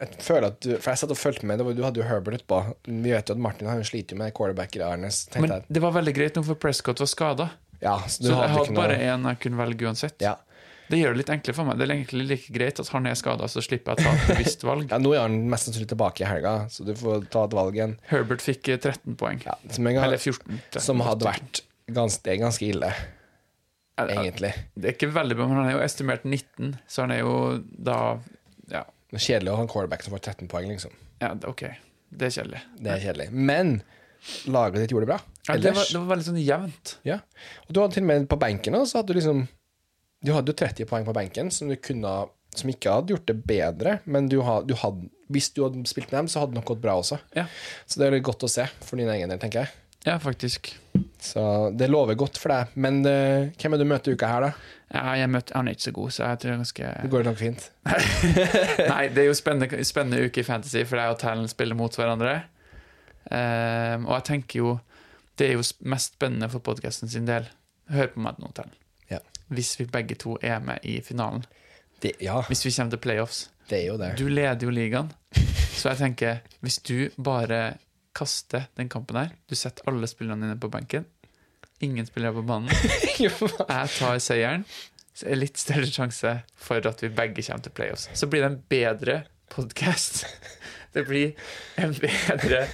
Jeg 0.00 0.22
føler 0.24 0.46
at 0.48 0.56
du 0.64 0.70
For 0.80 0.88
jeg 0.88 1.00
satt 1.02 1.12
og 1.12 1.18
fulgte 1.20 1.46
med. 1.46 1.60
Det 1.60 1.66
var, 1.66 1.74
du 1.76 1.82
hadde 1.84 2.00
jo 2.00 2.06
Herbert 2.08 2.40
utpå. 2.40 2.60
Vi 2.88 3.12
vet 3.12 3.28
jo 3.28 3.36
at 3.36 3.42
Martin 3.44 3.68
han 3.70 3.84
sliter 3.86 4.16
jo 4.16 4.22
med 4.22 4.32
cornerbacker. 4.34 4.82
Arnes, 4.88 5.26
Men 5.36 5.58
det 5.68 5.82
var 5.84 5.92
veldig 5.94 6.14
greit 6.16 6.38
nå, 6.38 6.42
for 6.48 6.58
Prescott 6.58 7.02
var 7.04 7.10
skada. 7.12 7.50
ja, 7.84 7.98
så 8.08 8.22
du 8.24 8.30
Så 8.30 8.34
jeg 8.34 8.54
hadde 8.54 8.64
ikke 8.64 8.78
bare 8.80 8.96
noe 8.96 9.10
én 9.12 9.28
jeg 9.30 9.40
kunne 9.44 9.60
velge 9.60 9.86
uansett. 9.90 10.16
ja. 10.24 10.34
Det 10.88 10.98
gjør 11.00 11.12
det 11.14 11.20
litt 11.20 11.30
enklere 11.34 11.56
for 11.58 11.68
meg. 11.68 11.76
Det 11.78 11.84
er 11.84 11.94
egentlig 11.94 12.24
like 12.30 12.54
greit 12.54 12.80
at 12.80 12.90
han 12.94 13.06
er 13.10 13.18
skada, 13.20 13.48
så 13.52 13.60
slipper 13.64 13.92
jeg 13.92 14.00
å 14.00 14.08
ta 14.08 14.14
et 14.16 14.30
bevisst 14.32 14.64
valg. 14.64 14.88
ja, 14.92 14.98
nå 15.02 15.12
er 15.12 15.26
han 15.26 15.36
mest 15.52 15.68
sannsynlig 15.68 15.90
tilbake 15.92 16.24
i 16.24 16.28
helga, 16.30 16.54
så 16.72 16.86
du 16.88 16.94
får 16.96 17.28
ta 17.34 17.44
et 17.48 17.56
valg 17.58 17.76
igjen. 17.76 17.94
Herbert 18.08 18.44
fikk 18.44 18.72
eh, 18.72 18.80
13 18.80 19.18
poeng. 19.20 19.42
Ja, 19.44 19.58
gang, 19.68 20.00
Eller 20.06 20.16
14. 20.16 20.62
13. 20.72 20.84
som 20.84 21.04
hadde 21.04 21.28
vært 21.28 21.62
ganske, 21.92 22.24
Det 22.24 22.34
er 22.34 22.42
ganske 22.46 22.68
ille, 22.68 22.92
Eh, 23.98 24.14
egentlig. 24.14 24.52
Det 24.74 24.92
er 24.92 24.94
ikke 24.94 25.10
veldig 25.10 25.36
bra, 25.38 25.48
men 25.50 25.58
han 25.58 25.68
er 25.72 25.76
jo 25.76 25.82
estimert 25.82 26.24
19, 26.24 26.76
så 26.86 27.04
han 27.04 27.14
er 27.14 27.24
jo 27.24 27.34
da 27.66 27.98
Ja, 28.70 28.84
Det 29.10 29.18
er 29.18 29.24
kjedelig 29.24 29.52
å 29.52 29.56
ha 29.58 29.64
en 29.64 29.70
quarterback 29.72 30.04
som 30.04 30.14
får 30.14 30.22
13 30.22 30.50
poeng, 30.52 30.68
liksom. 30.70 30.92
ja 31.22 31.32
OK. 31.48 31.64
Det 32.08 32.28
er 32.28 32.34
kjedelig. 32.36 32.60
Det 32.78 32.92
er 32.92 33.00
kjedelig. 33.02 33.30
Men 33.32 33.80
laget 34.46 34.82
ditt 34.82 34.92
gjorde 34.92 35.06
det 35.08 35.12
bra. 35.12 35.20
Ja, 35.48 35.56
det, 35.56 35.72
var, 35.76 35.88
det 35.88 35.98
var 35.98 36.10
veldig 36.12 36.26
sånn 36.26 36.40
jevnt. 36.40 36.94
Ja. 37.08 37.18
Og 37.66 37.72
du 37.72 37.80
hadde 37.80 37.96
til 37.96 38.04
og 38.04 38.10
med 38.12 38.28
på 38.30 38.38
benken 38.40 38.76
så 38.86 39.00
hadde 39.00 39.12
du 39.12 39.18
liksom 39.18 39.42
Du 40.24 40.32
hadde 40.34 40.50
jo 40.50 40.58
30 40.58 40.88
poeng 40.90 41.04
på 41.06 41.14
benken 41.14 41.50
som 41.54 41.68
du 41.70 41.76
kunne 41.78 42.10
Som 42.58 42.70
ikke 42.72 42.90
hadde 42.90 43.12
gjort 43.14 43.28
det 43.28 43.36
bedre, 43.46 43.98
men 44.10 44.26
du, 44.32 44.40
ha- 44.42 44.62
du 44.66 44.72
hadde, 44.80 45.06
hvis 45.30 45.50
du 45.54 45.60
hadde 45.62 45.84
spilt 45.86 46.08
med 46.10 46.24
dem, 46.24 46.28
så 46.32 46.40
hadde 46.42 46.54
det 46.56 46.58
nok 46.62 46.70
gått 46.72 46.80
bra 46.82 46.94
også. 46.98 47.18
Ja. 47.36 47.44
Så 47.86 48.00
det 48.00 48.06
er 48.08 48.16
litt 48.16 48.24
godt 48.26 48.42
å 48.42 48.50
se 48.50 48.64
for 48.82 48.98
din 48.98 49.10
egen 49.12 49.30
del, 49.30 49.38
tenker 49.38 49.66
jeg. 49.66 49.74
Ja, 50.08 50.16
faktisk. 50.22 50.72
Så 51.22 51.42
det 51.76 51.90
lover 51.92 52.16
godt 52.18 52.38
for 52.40 52.50
deg. 52.54 52.72
Men 52.80 52.98
uh, 53.04 53.50
hvem 53.60 53.76
er 53.76 53.82
du 53.82 53.84
møter 53.90 54.16
uka 54.16 54.30
her, 54.32 54.46
da? 54.48 54.50
Ja, 54.88 55.04
jeg 55.20 55.30
møtte, 55.30 55.54
han 55.54 55.68
er 55.68 55.76
ikke 55.76 55.84
så 55.90 55.94
god, 56.00 56.14
så 56.16 56.24
jeg 56.24 56.40
tror 56.40 56.50
jeg 56.54 56.60
ganske 56.64 56.90
Det 57.04 57.10
går 57.12 57.26
nok 57.28 57.38
fint. 57.44 57.68
Nei, 58.94 59.02
det 59.12 59.22
er 59.22 59.28
jo 59.28 59.36
spennende, 59.38 59.84
spennende 59.86 60.24
uke 60.24 60.40
i 60.42 60.46
Fantasy, 60.48 60.82
for 60.88 60.98
jeg 61.02 61.12
og 61.14 61.20
Talent 61.20 61.52
spiller 61.52 61.78
mot 61.78 61.94
hverandre. 62.00 62.34
Um, 63.28 64.08
og 64.08 64.14
jeg 64.16 64.24
tenker 64.30 64.62
jo 64.62 64.70
Det 65.36 65.50
er 65.50 65.58
jo 65.58 65.64
mest 65.92 66.14
spennende 66.16 66.48
for 66.50 66.64
podkasten 66.64 67.10
sin 67.12 67.28
del. 67.28 67.44
Hør 67.92 68.08
på 68.14 68.24
meg 68.24 68.40
nå, 68.40 68.48
Talent. 68.56 68.78
Hvis 69.48 69.78
vi 69.80 69.86
begge 69.88 70.14
to 70.20 70.36
er 70.42 70.58
med 70.60 70.84
i 70.84 70.98
finalen. 71.04 71.44
Det, 72.02 72.12
ja, 72.22 72.40
Hvis 72.46 72.64
vi 72.66 72.70
kommer 72.76 72.90
til 72.94 73.00
playoffs. 73.02 73.48
det 73.70 73.80
er 73.82 73.86
jo 73.86 73.96
det. 73.98 74.12
Du 74.18 74.28
leder 74.28 74.62
jo 74.66 74.70
ligaen, 74.70 75.08
så 75.74 75.88
jeg 75.90 75.98
tenker 75.98 76.36
Hvis 76.60 76.78
du 76.78 77.08
bare 77.18 77.74
kaster 78.14 78.68
den 78.76 78.88
kampen 78.88 79.16
her 79.16 79.28
Du 79.50 79.54
setter 79.54 79.82
alle 79.90 80.06
spillerne 80.06 80.46
dine 80.46 80.58
på 80.60 80.68
benken. 80.70 81.06
Ingen 81.80 82.06
spillere 82.06 82.32
på 82.34 82.42
banen. 82.42 82.70
Jeg 83.18 83.88
tar 83.98 84.18
seieren. 84.18 84.64
Så 85.14 85.26
er 85.30 85.38
litt 85.38 85.58
større 85.58 85.86
sjanse 85.86 86.32
for 86.58 86.82
at 86.86 87.02
vi 87.02 87.08
begge 87.14 87.42
kommer 87.42 87.62
til 87.62 87.72
playoffs. 87.74 88.08
Så 88.14 88.26
blir 88.26 88.42
det 88.42 88.50
en 88.52 88.62
bedre 88.70 89.20
podkast. 89.50 90.24
Det 90.94 91.04
blir 91.06 91.34
en 91.78 91.94
bedre 91.94 92.64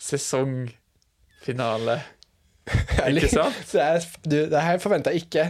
sesongfinale. 0.00 2.00
Ikke 3.10 3.28
sant? 3.32 3.56
Så 3.68 3.80
jeg, 3.80 4.02
du, 4.24 4.36
det 4.52 4.62
her 4.64 4.78
forventa 4.82 5.12
jeg 5.14 5.24
ikke. 5.24 5.44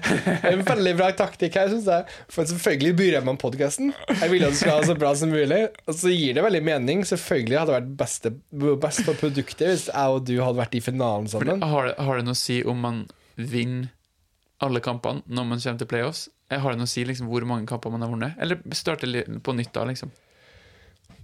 En 0.50 0.62
veldig 0.66 0.94
bra 0.98 1.10
taktikk 1.18 1.58
her, 1.58 1.70
syns 1.72 1.88
jeg. 1.90 2.16
For 2.32 2.48
selvfølgelig 2.48 2.96
byr 3.00 3.16
jeg 3.18 3.26
meg 3.26 3.34
om 3.34 3.40
podkasten. 3.40 3.92
Jeg 4.10 4.32
vil 4.32 4.46
at 4.46 4.54
du 4.56 4.60
skal 4.60 4.78
ha 4.78 4.88
så 4.88 4.96
bra 4.98 5.12
som 5.18 5.32
mulig. 5.34 5.62
Og 5.86 5.96
så 5.98 6.12
gir 6.14 6.36
det 6.38 6.44
veldig 6.46 6.62
mening. 6.66 7.04
Selvfølgelig 7.08 7.58
hadde 7.60 7.72
det 7.72 7.78
vært 7.78 7.94
beste, 8.02 8.34
best 8.86 9.04
for 9.08 9.20
produktet 9.20 9.66
hvis 9.72 9.86
jeg 9.90 10.16
og 10.16 10.24
du 10.28 10.36
hadde 10.40 10.60
vært 10.62 10.76
i 10.78 10.82
finalen 10.84 11.28
sammen. 11.30 11.64
har, 11.64 11.90
det, 11.90 11.96
har 12.08 12.20
det 12.20 12.28
noe 12.28 12.38
å 12.38 12.42
si 12.42 12.60
om 12.68 12.80
man 12.86 13.02
vinner 13.36 13.90
alle 14.60 14.82
kampene 14.84 15.24
når 15.26 15.48
man 15.48 15.62
kommer 15.62 15.80
til 15.82 15.90
playoffs? 15.90 16.26
Eh, 16.50 16.58
Har 16.60 16.74
det 16.74 16.80
noe 16.80 16.88
å 16.88 16.90
si 16.90 17.04
liksom, 17.06 17.28
hvor 17.30 17.44
mange 17.48 17.68
kamper 17.70 17.92
man 17.94 18.02
har 18.04 18.10
vunnet? 18.12 18.38
Eller 18.42 18.60
starte 18.76 19.08
på 19.42 19.54
nytt 19.56 19.72
da, 19.76 19.86
liksom? 19.88 20.10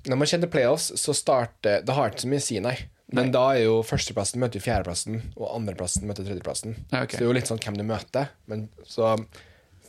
Når 0.06 0.20
man 0.20 0.28
kjenner 0.30 0.50
playoffs, 0.50 0.92
så 1.02 1.14
starter 1.16 1.80
Det 1.82 1.94
har 1.96 2.12
ikke 2.12 2.22
så 2.22 2.30
mye 2.30 2.42
å 2.42 2.46
si, 2.46 2.60
nei. 2.62 2.76
Men 3.14 3.30
da 3.30 3.42
er 3.54 3.62
jo 3.68 3.82
førsteplassen 3.86 4.40
møter 4.42 4.58
fjerdeplassen, 4.60 5.20
og 5.36 5.52
andreplassen 5.54 6.08
møter 6.08 6.24
tredjeplassen. 6.26 6.72
Ja, 6.90 7.04
okay. 7.04 7.14
Så 7.14 7.20
det 7.20 7.26
er 7.26 7.30
jo 7.30 7.36
litt 7.36 7.46
sånn 7.46 7.60
hvem 7.62 7.76
du 7.78 7.84
møter. 7.86 8.32
Men 8.50 8.64
så 8.84 9.12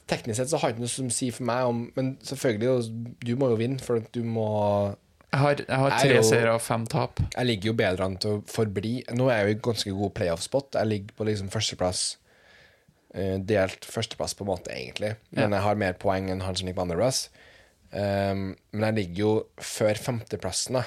teknisk 0.08 0.38
sett 0.38 0.52
så 0.52 0.60
har 0.62 0.70
det 0.70 0.78
ikke 0.78 0.86
noe 0.86 0.94
som 0.94 1.10
sier 1.12 1.34
for 1.36 1.44
meg 1.50 1.66
om 1.68 1.80
Men 1.98 2.14
selvfølgelig, 2.24 3.16
du 3.26 3.34
må 3.36 3.50
jo 3.52 3.58
vinne, 3.60 3.80
for 3.84 4.00
du 4.14 4.22
må 4.24 4.46
Jeg 5.34 5.40
har, 5.42 5.64
jeg 5.66 5.80
har 5.82 5.96
tre 6.00 6.22
seire 6.24 6.54
og 6.56 6.62
fem 6.62 6.86
tap. 6.88 7.20
Jeg 7.34 7.46
ligger 7.50 7.72
jo 7.72 7.74
bedre 7.82 8.06
an 8.06 8.16
til 8.22 8.38
å 8.38 8.44
forbli. 8.48 8.94
Nå 9.18 9.28
er 9.34 9.42
jeg 9.42 9.50
jo 9.50 9.58
i 9.58 9.62
ganske 9.72 9.96
god 9.98 10.14
playoff-spot. 10.22 10.78
Jeg 10.80 10.88
ligger 10.94 11.18
på 11.18 11.28
liksom 11.28 11.50
førsteplass. 11.52 12.06
eh, 13.18 13.36
Delt 13.40 13.84
førsteplass, 13.86 14.38
på 14.38 14.46
en 14.46 14.52
måte, 14.54 14.72
egentlig. 14.72 15.16
Men 15.32 15.50
Ja. 15.52 15.58
jeg 15.58 15.64
har 15.66 15.76
mer 15.76 15.94
poeng 15.94 16.30
enn 16.30 16.42
han 16.46 16.56
som 16.56 16.66
ligger 16.68 16.80
på 16.84 16.86
andreplass. 16.88 17.30
Um, 17.92 18.56
men 18.74 18.84
jeg 18.94 18.96
ligger 18.96 19.18
jo 19.18 19.34
før 19.64 19.96
femteplassen, 19.96 20.74
da. 20.80 20.84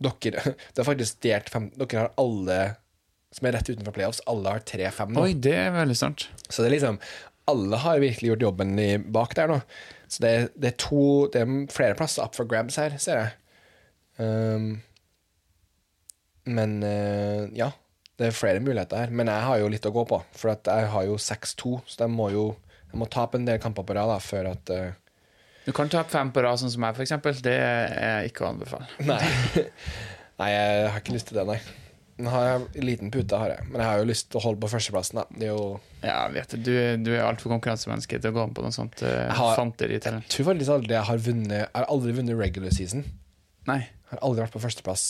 Dere, 0.00 0.54
det 0.74 0.82
er 0.82 0.88
faktisk 0.88 1.20
delt 1.24 1.50
fem, 1.52 1.70
Dere 1.76 2.06
har 2.06 2.14
alle 2.20 2.60
som 3.30 3.46
er 3.46 3.54
rett 3.54 3.68
utenfor 3.70 3.94
playoffs, 3.94 4.22
alle 4.30 4.56
har 4.56 4.62
tre-fem 4.66 5.12
nå. 5.14 5.22
Oi, 5.22 5.34
det 5.38 5.54
er 5.54 5.74
veldig 5.74 5.94
sant. 5.98 6.26
Så 6.48 6.64
det 6.64 6.70
er 6.70 6.74
liksom 6.80 6.96
Alle 7.50 7.78
har 7.82 8.00
virkelig 8.02 8.32
gjort 8.32 8.42
jobben 8.42 8.72
i, 8.78 8.88
bak 8.98 9.36
der 9.38 9.50
nå. 9.50 9.60
Så 10.10 10.24
det, 10.24 10.32
det 10.58 10.72
er 10.72 10.80
to 10.82 11.04
Det 11.30 11.44
er 11.44 11.52
flere 11.70 11.98
plasser 11.98 12.26
up 12.26 12.34
for 12.34 12.50
grabs 12.50 12.78
her, 12.80 12.96
ser 12.98 13.20
jeg. 13.20 13.36
Um, 14.18 14.72
men 16.50 16.80
uh, 16.82 17.46
ja. 17.54 17.70
Det 18.18 18.28
er 18.28 18.36
flere 18.36 18.60
muligheter 18.60 18.98
her. 19.06 19.14
Men 19.14 19.30
jeg 19.30 19.46
har 19.46 19.62
jo 19.62 19.70
litt 19.72 19.86
å 19.88 19.94
gå 19.94 20.02
på. 20.10 20.18
For 20.36 20.52
jeg 20.52 20.90
har 20.92 21.06
jo 21.06 21.14
6-2, 21.16 21.78
så 21.86 22.02
jeg 22.02 22.12
må 22.12 22.28
jo 22.34 22.50
jeg 22.90 22.98
må 22.98 23.06
tape 23.10 23.38
en 23.38 23.46
del 23.46 23.60
kamper 23.62 23.86
på 23.86 23.94
rad 23.96 24.12
før 24.24 24.50
at 24.52 24.70
eh, 24.74 24.96
Du 25.66 25.72
kan 25.76 25.90
tape 25.92 26.10
fem 26.12 26.30
på 26.32 26.42
rad, 26.44 26.58
sånn 26.60 26.72
som 26.72 26.82
meg, 26.82 26.98
eksempel. 27.04 27.36
Det 27.44 27.52
er 27.60 28.26
ikke 28.28 28.46
å 28.46 28.50
anbefale. 28.54 28.88
Nei. 29.04 29.20
nei, 30.40 30.50
jeg 30.54 30.90
har 30.90 30.98
ikke 31.02 31.14
lyst 31.16 31.30
til 31.30 31.40
det, 31.40 31.46
nei. 31.50 31.60
Har 32.30 32.44
jeg 32.44 32.64
en 32.82 32.84
liten 32.84 33.10
pute, 33.12 33.36
har 33.40 33.52
jeg. 33.54 33.64
Men 33.70 33.80
jeg 33.80 33.88
har 33.88 34.00
jo 34.02 34.08
lyst 34.10 34.26
til 34.28 34.40
å 34.40 34.44
holde 34.44 34.60
på 34.60 34.68
førsteplassen. 34.74 35.20
da 35.22 35.24
Det 35.40 35.46
er 35.48 35.54
jo 35.54 35.62
Ja, 36.02 36.16
jeg 36.26 36.34
vet 36.34 36.52
det. 36.52 36.60
Du, 36.66 36.72
du 37.06 37.10
er 37.14 37.24
altfor 37.24 37.52
konkurransemenneske 37.54 38.20
til 38.20 38.32
å 38.32 38.36
gå 38.36 38.44
på 38.56 38.64
noe 38.66 38.74
sånt 38.76 39.00
uh, 39.06 39.30
har- 39.38 39.56
fanteri. 39.56 39.96
Jeg 39.96 40.24
tror 40.34 40.48
faktisk 40.50 40.74
aldri 40.74 40.96
jeg 40.98 41.08
har 41.08 41.22
vunnet 41.24 41.56
Jeg 41.62 41.70
har 41.78 41.88
aldri 41.96 42.12
vunnet 42.18 42.36
regular 42.40 42.76
season. 42.76 43.06
Nei. 43.70 43.80
Jeg 43.86 44.12
har 44.12 44.24
aldri 44.26 44.44
vært 44.44 44.56
på 44.56 44.62
førsteplass. 44.66 45.06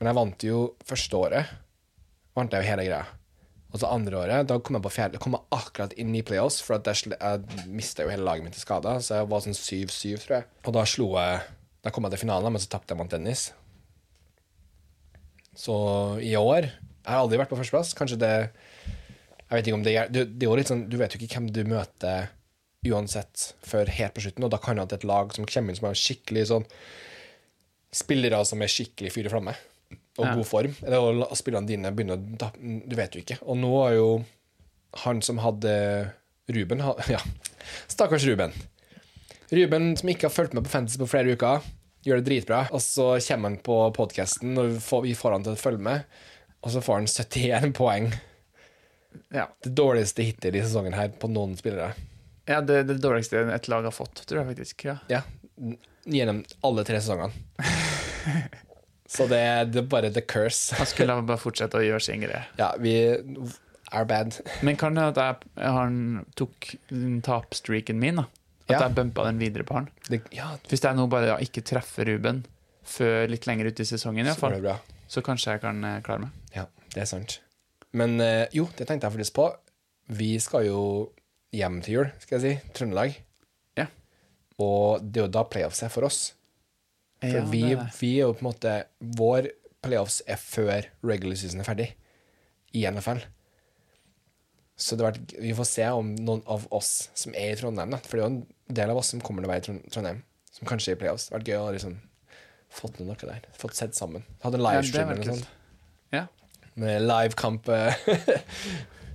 Men 0.00 0.10
jeg 0.10 0.18
vant 0.18 0.46
jo 0.48 0.62
første 0.88 1.20
året. 1.20 1.52
Vant 2.34 2.54
jeg 2.56 2.64
jo 2.64 2.70
hele 2.72 2.88
greia. 2.90 3.04
Og 3.72 3.80
så 3.80 3.88
andre 3.88 4.18
året, 4.20 4.48
da 4.50 4.58
kom 4.60 4.76
jeg 4.76 4.84
på 4.84 4.92
fjerde. 4.92 5.20
Kom 5.22 5.38
jeg 5.38 5.48
akkurat 5.56 5.94
inn 6.00 6.12
i 6.12 6.24
playoffs, 6.26 6.60
for 6.64 6.76
jeg, 6.76 7.14
jeg 7.14 7.68
mista 7.72 8.04
jo 8.04 8.12
hele 8.12 8.26
laget 8.26 8.44
mitt 8.44 8.56
til 8.56 8.64
skada. 8.66 8.98
Så 9.00 9.16
jeg 9.16 9.30
var 9.32 9.44
sånn 9.44 9.56
7-7, 9.56 10.20
tror 10.26 10.36
jeg. 10.36 10.48
Og 10.66 10.76
da 10.76 10.84
slo 10.88 11.08
jeg 11.16 11.42
Da 11.82 11.90
kom 11.90 12.04
jeg 12.06 12.14
til 12.14 12.22
finalen, 12.22 12.52
men 12.52 12.62
så 12.62 12.68
tapte 12.70 12.92
jeg 12.92 13.00
mot 13.00 13.10
Dennis. 13.10 13.48
Så 15.56 15.74
i 16.22 16.36
år 16.36 16.68
Jeg 16.68 17.10
har 17.10 17.24
aldri 17.24 17.40
vært 17.40 17.50
på 17.50 17.58
førsteplass. 17.58 17.96
Kanskje 17.96 18.20
det 18.20 18.34
Jeg 18.36 19.56
vet 19.56 19.66
ikke 19.66 19.80
om 19.80 19.88
det 19.88 19.96
gjør 19.96 20.12
det 20.12 20.22
er 20.28 20.46
jo 20.46 20.60
litt 20.60 20.70
sånn 20.70 20.86
Du 20.92 20.96
vet 21.00 21.16
jo 21.16 21.20
ikke 21.20 21.40
hvem 21.40 21.50
du 21.52 21.64
møter 21.68 22.30
uansett 22.82 23.52
før 23.62 23.86
helt 23.94 24.14
på 24.16 24.24
slutten, 24.24 24.42
og 24.42 24.50
da 24.50 24.58
kan 24.58 24.74
det 24.74 24.88
være 24.88 24.98
et 24.98 25.04
lag 25.06 25.34
som 25.36 25.44
kommer 25.46 25.70
inn 25.70 25.76
som 25.78 25.84
er 25.86 25.98
skikkelig 26.00 26.48
sånn 26.50 26.64
spillere 27.94 28.40
som 28.48 28.64
er 28.64 28.72
skikkelig 28.72 29.12
fyr 29.14 29.28
i 29.28 29.30
flamme 29.30 29.54
og 30.18 30.26
Ja. 30.26 30.34
god 30.36 30.46
form. 30.46 30.74
Eller 30.84 31.22
og 31.24 31.36
spillerne 31.38 31.66
dine 31.66 31.92
begynner 31.92 32.18
å 32.20 32.50
Du 32.88 32.96
vet 32.96 33.14
jo 33.14 33.20
ikke. 33.22 33.38
Og 33.42 33.56
nå 33.56 33.70
er 33.88 33.94
jo 33.96 34.24
han 35.04 35.22
som 35.22 35.38
hadde 35.38 36.12
Ruben 36.52 36.78
Ja, 37.08 37.20
stakkars 37.88 38.26
Ruben. 38.28 38.52
Ruben 39.52 39.96
som 39.96 40.08
ikke 40.08 40.28
har 40.28 40.34
fulgt 40.34 40.54
med 40.54 40.64
på 40.64 40.70
Fantasy 40.72 40.98
på 41.00 41.08
flere 41.08 41.32
uker, 41.36 41.60
gjør 42.04 42.20
det 42.20 42.26
dritbra. 42.28 42.62
Og 42.72 42.80
så 42.80 43.14
kommer 43.26 43.50
han 43.52 43.58
på 43.64 43.78
podkasten, 43.96 44.56
og 44.58 44.70
vi 45.04 45.14
får, 45.14 45.32
han 45.32 45.44
til 45.44 45.52
å 45.52 45.60
følge 45.60 45.82
med, 45.84 46.04
og 46.62 46.72
så 46.72 46.80
får 46.84 46.94
han 47.00 47.06
71 47.06 47.72
poeng. 47.76 48.08
Ja. 49.32 49.46
Det 49.62 49.74
dårligste 49.76 50.24
hittil 50.24 50.56
i 50.56 50.62
sesongen 50.64 50.96
her 50.96 51.12
på 51.20 51.28
noen 51.28 51.52
spillere. 51.56 51.92
Ja, 52.48 52.60
det 52.64 52.86
det 52.88 52.96
dårligste 53.04 53.44
et 53.54 53.68
lag 53.68 53.84
har 53.84 53.92
fått, 53.94 54.24
tror 54.26 54.40
jeg 54.42 54.54
faktisk. 54.54 54.84
Ja. 54.88 54.96
Ja, 55.12 55.20
gjennom 56.08 56.42
alle 56.64 56.84
tre 56.88 57.00
sesongene. 57.00 57.32
Så 59.12 59.26
det, 59.28 59.42
det 59.74 59.82
er 59.82 59.88
bare 59.92 60.08
the 60.14 60.22
curse. 60.24 60.72
Han 60.78 60.88
skulle 60.88 61.18
bare 61.28 61.40
fortsette 61.40 61.76
å 61.76 61.84
gjøre 61.84 62.00
sin 62.04 62.22
greie. 62.24 62.46
Ja, 62.62 62.70
vi 62.80 62.94
are 63.92 64.06
bad. 64.08 64.38
Men 64.64 64.78
kan 64.80 64.96
det 64.96 65.04
at 65.12 65.18
jeg, 65.20 65.50
han 65.60 65.98
tok 66.38 66.70
tapstreaken 67.26 67.98
min, 68.00 68.22
da? 68.22 68.28
At 68.70 68.72
Ja. 68.72 68.78
jeg 68.86 68.94
bumpa 68.96 69.24
den 69.26 69.40
videre 69.42 69.66
på 69.68 69.74
han? 69.76 69.88
Det, 70.08 70.22
ja, 70.32 70.52
Hvis 70.70 70.80
jeg 70.86 70.96
nå 70.96 71.04
bare 71.12 71.26
ja, 71.34 71.36
ikke 71.44 71.60
treffer 71.66 72.08
Ruben 72.08 72.44
før 72.88 73.26
litt 73.28 73.44
lenger 73.46 73.68
ute 73.68 73.84
i 73.84 73.88
sesongen, 73.90 74.26
i 74.26 74.32
så 74.32 74.38
fall, 74.38 74.56
så 75.12 75.20
kanskje 75.26 75.56
jeg 75.58 75.60
kan 75.66 75.82
eh, 75.84 75.98
klare 76.06 76.24
meg. 76.24 76.38
Ja, 76.56 76.64
det 76.94 77.02
er 77.04 77.10
sant. 77.10 77.40
Men 77.92 78.16
eh, 78.24 78.46
jo, 78.56 78.64
det 78.78 78.86
tenkte 78.88 79.10
jeg 79.10 79.16
faktisk 79.18 79.36
på. 79.36 79.50
Vi 80.16 80.30
skal 80.40 80.64
jo 80.70 80.80
hjem 81.52 81.82
til 81.84 81.98
jul, 81.98 82.08
skal 82.22 82.38
jeg 82.38 82.44
si. 82.62 82.70
Trøndelag. 82.78 83.18
Ja. 83.76 83.90
Og 84.62 85.04
det 85.04 85.20
er 85.20 85.26
jo 85.26 85.32
da 85.36 85.44
playoffs 85.52 85.82
er 85.84 85.92
for 85.92 86.08
oss. 86.08 86.30
For 87.22 87.38
Ja, 87.38 87.44
vi, 87.50 87.62
er 87.72 87.90
vi 87.98 88.12
er 88.18 88.26
jo 88.26 88.32
på 88.34 88.42
en 88.44 88.48
måte 88.50 88.72
Vår 89.18 89.48
playoffs 89.82 90.20
er 90.30 90.38
før 90.38 90.88
regular 91.06 91.38
season 91.38 91.62
er 91.62 91.66
ferdig 91.68 91.88
i 92.74 92.84
NFL. 92.88 93.22
Så 94.78 94.96
det 94.98 95.04
vært, 95.06 95.34
vi 95.38 95.52
får 95.54 95.68
se 95.68 95.88
om 95.94 96.12
noen 96.16 96.42
av 96.50 96.64
oss 96.74 97.08
som 97.18 97.34
er 97.38 97.52
i 97.52 97.58
Trondheim, 97.58 97.92
da. 97.94 97.98
For 98.02 98.16
det 98.18 98.22
er 98.22 98.24
jo 98.24 98.30
en 98.32 98.76
del 98.78 98.92
av 98.94 99.00
oss 99.02 99.12
som 99.12 99.22
kommer 99.22 99.44
til 99.44 99.50
å 99.50 99.52
være 99.52 99.62
i 99.62 99.90
Trondheim, 99.92 100.22
som 100.54 100.70
kanskje 100.70 100.94
er 100.94 100.96
i 100.96 101.00
playoffs. 101.02 101.28
Det 101.28 101.34
har 101.34 101.42
vært 101.42 101.50
gøy 101.52 101.58
å 101.60 101.74
liksom 101.76 101.98
fått 102.72 102.98
noe 103.02 103.18
der. 103.20 103.44
Fått 103.60 103.76
sett 103.78 103.98
sammen. 103.98 104.24
Hatt 104.42 104.56
en 104.56 104.64
livestream 104.64 105.10
ja, 105.12 105.16
eller 105.16 105.28
noe 105.28 105.36
sånt. 105.36 105.50
Ja. 106.14 106.24
Med 106.80 107.04
livekamp. 107.04 107.68
eh, 107.68 108.08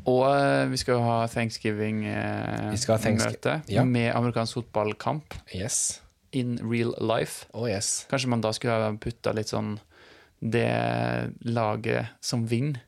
Og 0.08 0.24
eh, 0.30 0.66
vi 0.72 0.80
skal 0.80 0.95
jo 0.95 1.03
ha 1.03 1.16
Thanksgiving-møte 1.28 2.91
ha 2.93 2.97
Thanksgiving- 3.03 3.64
ja. 3.74 3.84
med 3.84 4.14
amerikansk 4.16 4.62
fotballkamp 4.62 5.36
yes. 5.51 5.99
In 6.38 6.57
real 6.61 6.93
life. 7.01 7.47
Oh 7.53 7.67
yes. 7.69 8.05
Kanskje 8.11 8.31
man 8.31 8.43
da 8.45 8.53
skulle 8.55 8.77
ha 8.77 8.91
putta 9.01 9.33
litt 9.35 9.51
sånn 9.53 9.77
Det 10.39 10.69
laget 11.49 12.13
som 12.21 12.45
vinner, 12.47 12.83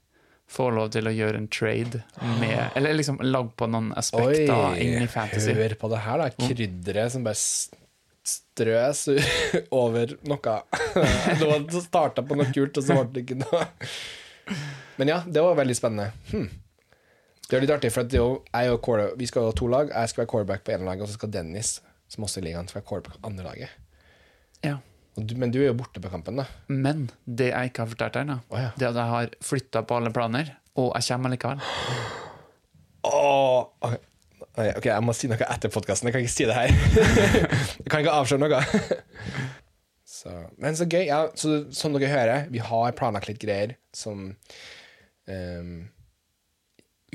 får 0.50 0.72
lov 0.74 0.88
til 0.94 1.10
å 1.10 1.14
gjøre 1.14 1.38
en 1.38 1.48
trade 1.50 2.02
med 2.42 2.58
Eller 2.78 2.96
liksom 2.98 3.20
lag 3.22 3.52
på 3.58 3.68
noen 3.70 3.92
aspekter 3.98 4.78
inn 4.82 5.04
i 5.04 5.10
fantasy. 5.10 5.54
hør 5.58 5.76
på 5.82 5.92
det 5.92 6.02
her, 6.06 6.24
da. 6.24 6.48
Krydderet 6.48 7.14
som 7.14 7.26
bare 7.26 7.38
strøs 8.30 9.04
over 9.84 10.16
noe. 10.30 10.56
Det 11.42 11.84
starta 11.86 12.26
på 12.26 12.38
noe 12.38 12.50
kult, 12.54 12.78
og 12.78 12.86
så 12.86 12.98
ble 12.98 13.12
det 13.14 13.26
ikke 13.26 13.40
noe. 13.44 13.68
Men 15.00 15.14
ja, 15.14 15.22
det 15.26 15.42
var 15.46 15.58
veldig 15.58 15.78
spennende. 15.78 16.12
Hm. 16.34 16.50
Det 17.50 17.58
er 17.58 17.64
litt 17.64 17.74
artig, 17.74 17.90
for 17.94 18.06
jo, 18.14 18.28
vi 19.18 19.28
skal 19.30 19.48
ha 19.48 19.54
to 19.58 19.70
lag. 19.72 19.90
Jeg 19.90 20.12
skal 20.12 20.24
være 20.24 20.32
quarterback 20.34 20.66
på 20.66 20.74
ene 20.76 20.86
lag, 20.86 21.02
og 21.02 21.10
så 21.10 21.18
skal 21.18 21.32
Dennis, 21.34 21.80
som 22.10 22.26
også 22.26 22.40
er 22.40 22.46
i 22.46 22.50
ligaen, 22.50 22.70
skal 22.70 22.86
quarterback 22.86 23.22
på 23.22 23.30
andre 23.30 23.46
laget. 23.46 23.76
Ja. 24.66 24.78
Du, 25.20 25.36
men 25.36 25.52
du 25.52 25.60
er 25.62 25.70
jo 25.70 25.78
borte 25.78 26.02
på 26.02 26.12
kampen, 26.12 26.40
da. 26.40 26.46
Men 26.72 27.10
det 27.26 27.52
jeg 27.52 27.72
ikke 27.72 27.84
har 27.84 27.92
fortalt 27.92 28.16
deg 28.16 28.28
ennå, 28.28 28.40
oh, 28.50 28.60
ja. 28.62 28.70
det 28.78 28.88
er 28.88 28.92
at 28.94 29.00
jeg 29.02 29.14
har 29.14 29.34
flytta 29.44 29.84
på 29.88 29.98
alle 30.00 30.12
planer, 30.16 30.54
og 30.80 30.94
jeg 30.96 31.10
kommer 31.10 31.34
likevel. 31.34 31.64
Åh, 33.10 33.60
ok, 33.88 33.96
ok, 34.78 34.88
jeg 34.90 35.06
må 35.06 35.16
si 35.16 35.30
noe 35.32 35.48
etter 35.48 35.72
podkasten. 35.74 36.10
Jeg 36.10 36.16
kan 36.16 36.26
ikke 36.26 36.36
si 36.36 36.48
det 36.50 36.58
her. 36.58 36.74
jeg 37.84 37.92
kan 37.92 38.04
ikke 38.04 38.16
avsløre 38.16 38.44
noe. 38.44 38.62
så, 40.18 40.36
men 40.60 40.78
så 40.80 40.88
gøy. 40.90 41.06
Ja, 41.08 41.24
så, 41.40 41.62
som 41.76 41.96
dere 41.96 42.12
hører, 42.12 42.48
vi 42.54 42.64
har 42.64 42.96
planlagt 43.00 43.32
litt 43.32 43.42
greier 43.42 43.76
som 43.96 44.32
um, 45.30 45.76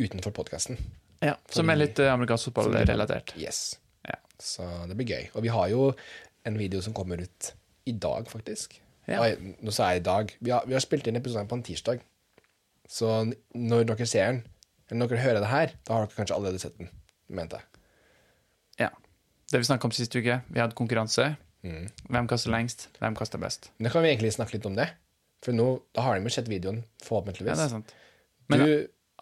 utenfor 0.00 0.34
podkasten. 0.36 0.80
Ja, 1.24 1.38
som 1.52 1.70
er 1.72 1.78
litt 1.80 2.00
eh, 2.02 2.12
amerikansk 2.12 2.50
fotball-relatert. 2.50 3.32
Yes. 3.40 3.78
Ja. 4.08 4.16
Så 4.40 4.66
det 4.88 4.96
blir 4.98 5.10
gøy. 5.10 5.28
Og 5.34 5.44
vi 5.46 5.52
har 5.52 5.68
jo 5.72 5.92
en 6.44 6.58
video 6.60 6.82
som 6.84 6.96
kommer 6.96 7.22
ut 7.24 7.52
i 7.88 7.92
dag, 7.92 8.28
faktisk. 8.30 8.80
Ja. 9.08 9.20
Nå 9.60 9.72
sa 9.74 9.92
jeg 9.92 10.02
i 10.02 10.06
dag. 10.06 10.32
Vi 10.40 10.52
har, 10.52 10.66
vi 10.68 10.76
har 10.76 10.84
spilt 10.84 11.08
inn 11.08 11.20
episoden 11.20 11.48
på 11.48 11.58
en 11.58 11.64
tirsdag. 11.66 12.02
Så 12.88 13.10
når 13.56 13.86
dere 13.88 14.08
ser 14.08 14.26
den, 14.30 14.42
eller 14.88 15.00
når 15.00 15.12
dere 15.12 15.24
hører 15.24 15.40
det 15.40 15.52
her, 15.52 15.72
da 15.86 15.96
har 15.96 16.04
dere 16.04 16.18
kanskje 16.18 16.36
allerede 16.36 16.60
sett 16.60 16.76
den, 16.80 16.90
mente 17.32 17.60
jeg. 17.60 17.82
Ja. 18.84 18.90
Det 19.50 19.60
vi 19.60 19.68
snakka 19.68 19.88
om 19.88 19.94
sist 19.96 20.16
uke, 20.16 20.40
vi 20.48 20.60
hadde 20.60 20.76
konkurranse. 20.76 21.34
Mm. 21.64 21.86
Hvem 22.12 22.28
kaster 22.28 22.52
lengst, 22.52 22.88
hvem 23.00 23.16
kaster 23.16 23.40
best. 23.40 23.70
Da 23.80 23.92
kan 23.92 24.04
vi 24.04 24.12
egentlig 24.12 24.34
snakke 24.36 24.58
litt 24.58 24.68
om 24.68 24.76
det. 24.76 24.90
For 25.44 25.56
nå, 25.56 25.68
da 25.96 26.04
har 26.04 26.18
de 26.18 26.28
jo 26.28 26.32
sett 26.32 26.48
videoen, 26.48 26.82
forhåpentligvis. 27.04 27.52
Ja, 27.52 27.60
det 27.60 27.68
er 27.68 27.72
sant. 27.72 27.94
Men 28.52 28.64
du, 28.64 28.72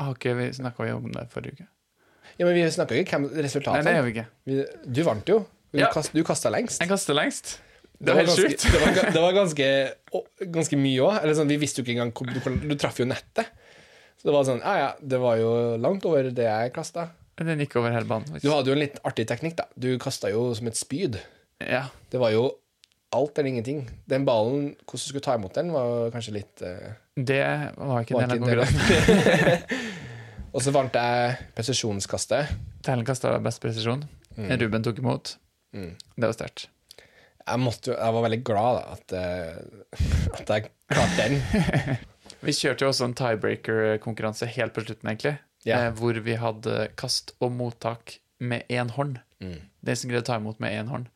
har 0.03 0.17
ikke 0.17 0.35
vi 0.39 0.49
snakka 0.55 0.89
om 0.97 1.11
det 1.15 1.29
forrige 1.31 1.59
uke? 1.59 1.69
Ja, 2.39 2.47
men 2.47 2.55
vi 2.57 2.65
snakka 2.73 2.97
ikke 2.99 3.19
hvem 3.19 3.29
Nei, 3.33 3.83
det 3.85 3.97
gjør 3.97 4.07
vi 4.07 4.15
ikke. 4.15 4.27
Vi, 4.49 4.63
du 4.99 5.03
vant 5.07 5.29
jo. 5.29 5.43
Du, 5.73 5.79
Ja. 5.81 5.89
kast, 5.93 6.13
du 6.13 6.21
kasta 6.27 6.51
lengst. 6.53 6.83
Jeg 6.83 6.91
kasta 6.91 7.15
lengst. 7.17 7.55
Det 8.03 8.13
var 8.13 8.25
helt 8.25 8.35
sjukt. 8.35 8.65
det, 8.67 8.81
var, 8.83 9.11
det 9.15 9.23
var 9.23 9.35
ganske, 9.37 9.67
ganske 10.57 10.79
mye 10.81 11.05
òg. 11.07 11.35
Sånn, 11.39 11.51
vi 11.53 11.59
visste 11.63 11.81
jo 11.81 11.87
ikke 11.87 11.97
engang 11.97 12.13
du, 12.13 12.69
du 12.73 12.77
traff 12.81 12.99
jo 13.01 13.07
nettet. 13.09 13.53
Så 14.21 14.29
det 14.29 14.35
var 14.37 14.47
sånn 14.47 14.61
Ja, 14.63 14.75
ja, 14.79 14.91
det 15.01 15.19
var 15.23 15.39
jo 15.41 15.53
langt 15.81 16.05
over 16.07 16.29
det 16.31 16.49
jeg 16.49 16.75
kasta. 16.77 17.09
Den 17.41 17.63
gikk 17.65 17.79
over 17.81 17.95
hele 17.95 18.07
banen. 18.07 18.37
Du 18.43 18.51
hadde 18.53 18.71
jo 18.71 18.77
en 18.77 18.83
litt 18.83 18.99
artig 19.09 19.25
teknikk, 19.31 19.57
da. 19.59 19.67
Du 19.75 19.95
kasta 20.03 20.31
jo 20.31 20.51
som 20.55 20.69
et 20.71 20.79
spyd. 20.79 21.17
Ja. 21.63 21.87
Det 22.13 22.21
var 22.21 22.35
jo 22.35 22.51
alt 23.17 23.39
eller 23.39 23.49
ingenting. 23.49 23.87
Den 24.09 24.27
ballen, 24.29 24.73
hvordan 24.85 25.01
du 25.01 25.07
skulle 25.09 25.25
ta 25.25 25.35
imot 25.39 25.57
den, 25.57 25.73
var 25.75 26.13
kanskje 26.15 26.37
litt 26.37 26.63
uh, 26.65 26.93
Det 27.17 27.41
var 27.77 28.05
ikke 28.05 28.17
var 28.17 28.31
den 28.31 28.45
konkurransen. 28.45 29.67
Og 30.53 30.61
så 30.61 30.73
vant 30.75 30.95
jeg 30.97 31.37
presisjonskastet. 31.57 32.53
Tellen 32.85 33.07
kasta 33.09 33.33
best 33.43 33.63
presisjon. 33.63 34.05
Ruben 34.37 34.85
tok 34.85 35.01
imot. 35.01 35.37
Mm. 35.77 35.95
Det 36.17 36.29
var 36.29 36.37
sterkt. 36.37 36.69
Jeg, 37.43 37.73
jeg 37.89 38.15
var 38.17 38.25
veldig 38.27 38.41
glad 38.47 38.79
da, 38.79 38.97
at, 38.97 39.15
eh, 39.19 40.37
at 40.39 40.53
jeg 40.53 40.69
klarte 40.93 41.25
den. 41.27 41.97
Vi 42.47 42.55
kjørte 42.55 42.85
jo 42.85 42.91
også 42.91 43.09
en 43.09 43.17
tiebreaker-konkurranse 43.19 44.49
helt 44.57 44.75
på 44.75 44.85
slutten, 44.85 45.09
egentlig. 45.09 45.37
Yeah. 45.67 45.93
Hvor 45.95 46.17
vi 46.19 46.35
hadde 46.35 46.89
kast 46.99 47.37
og 47.39 47.53
mottak 47.55 48.17
med 48.43 48.67
én 48.67 48.91
hånd. 48.91 49.21
Mm. 49.39 49.61
Den 49.87 49.99
som 49.99 50.11
greide 50.11 50.25
å 50.25 50.31
ta 50.33 50.39
imot 50.41 50.59
med 50.63 50.75
én 50.75 50.91
hånd. 50.91 51.07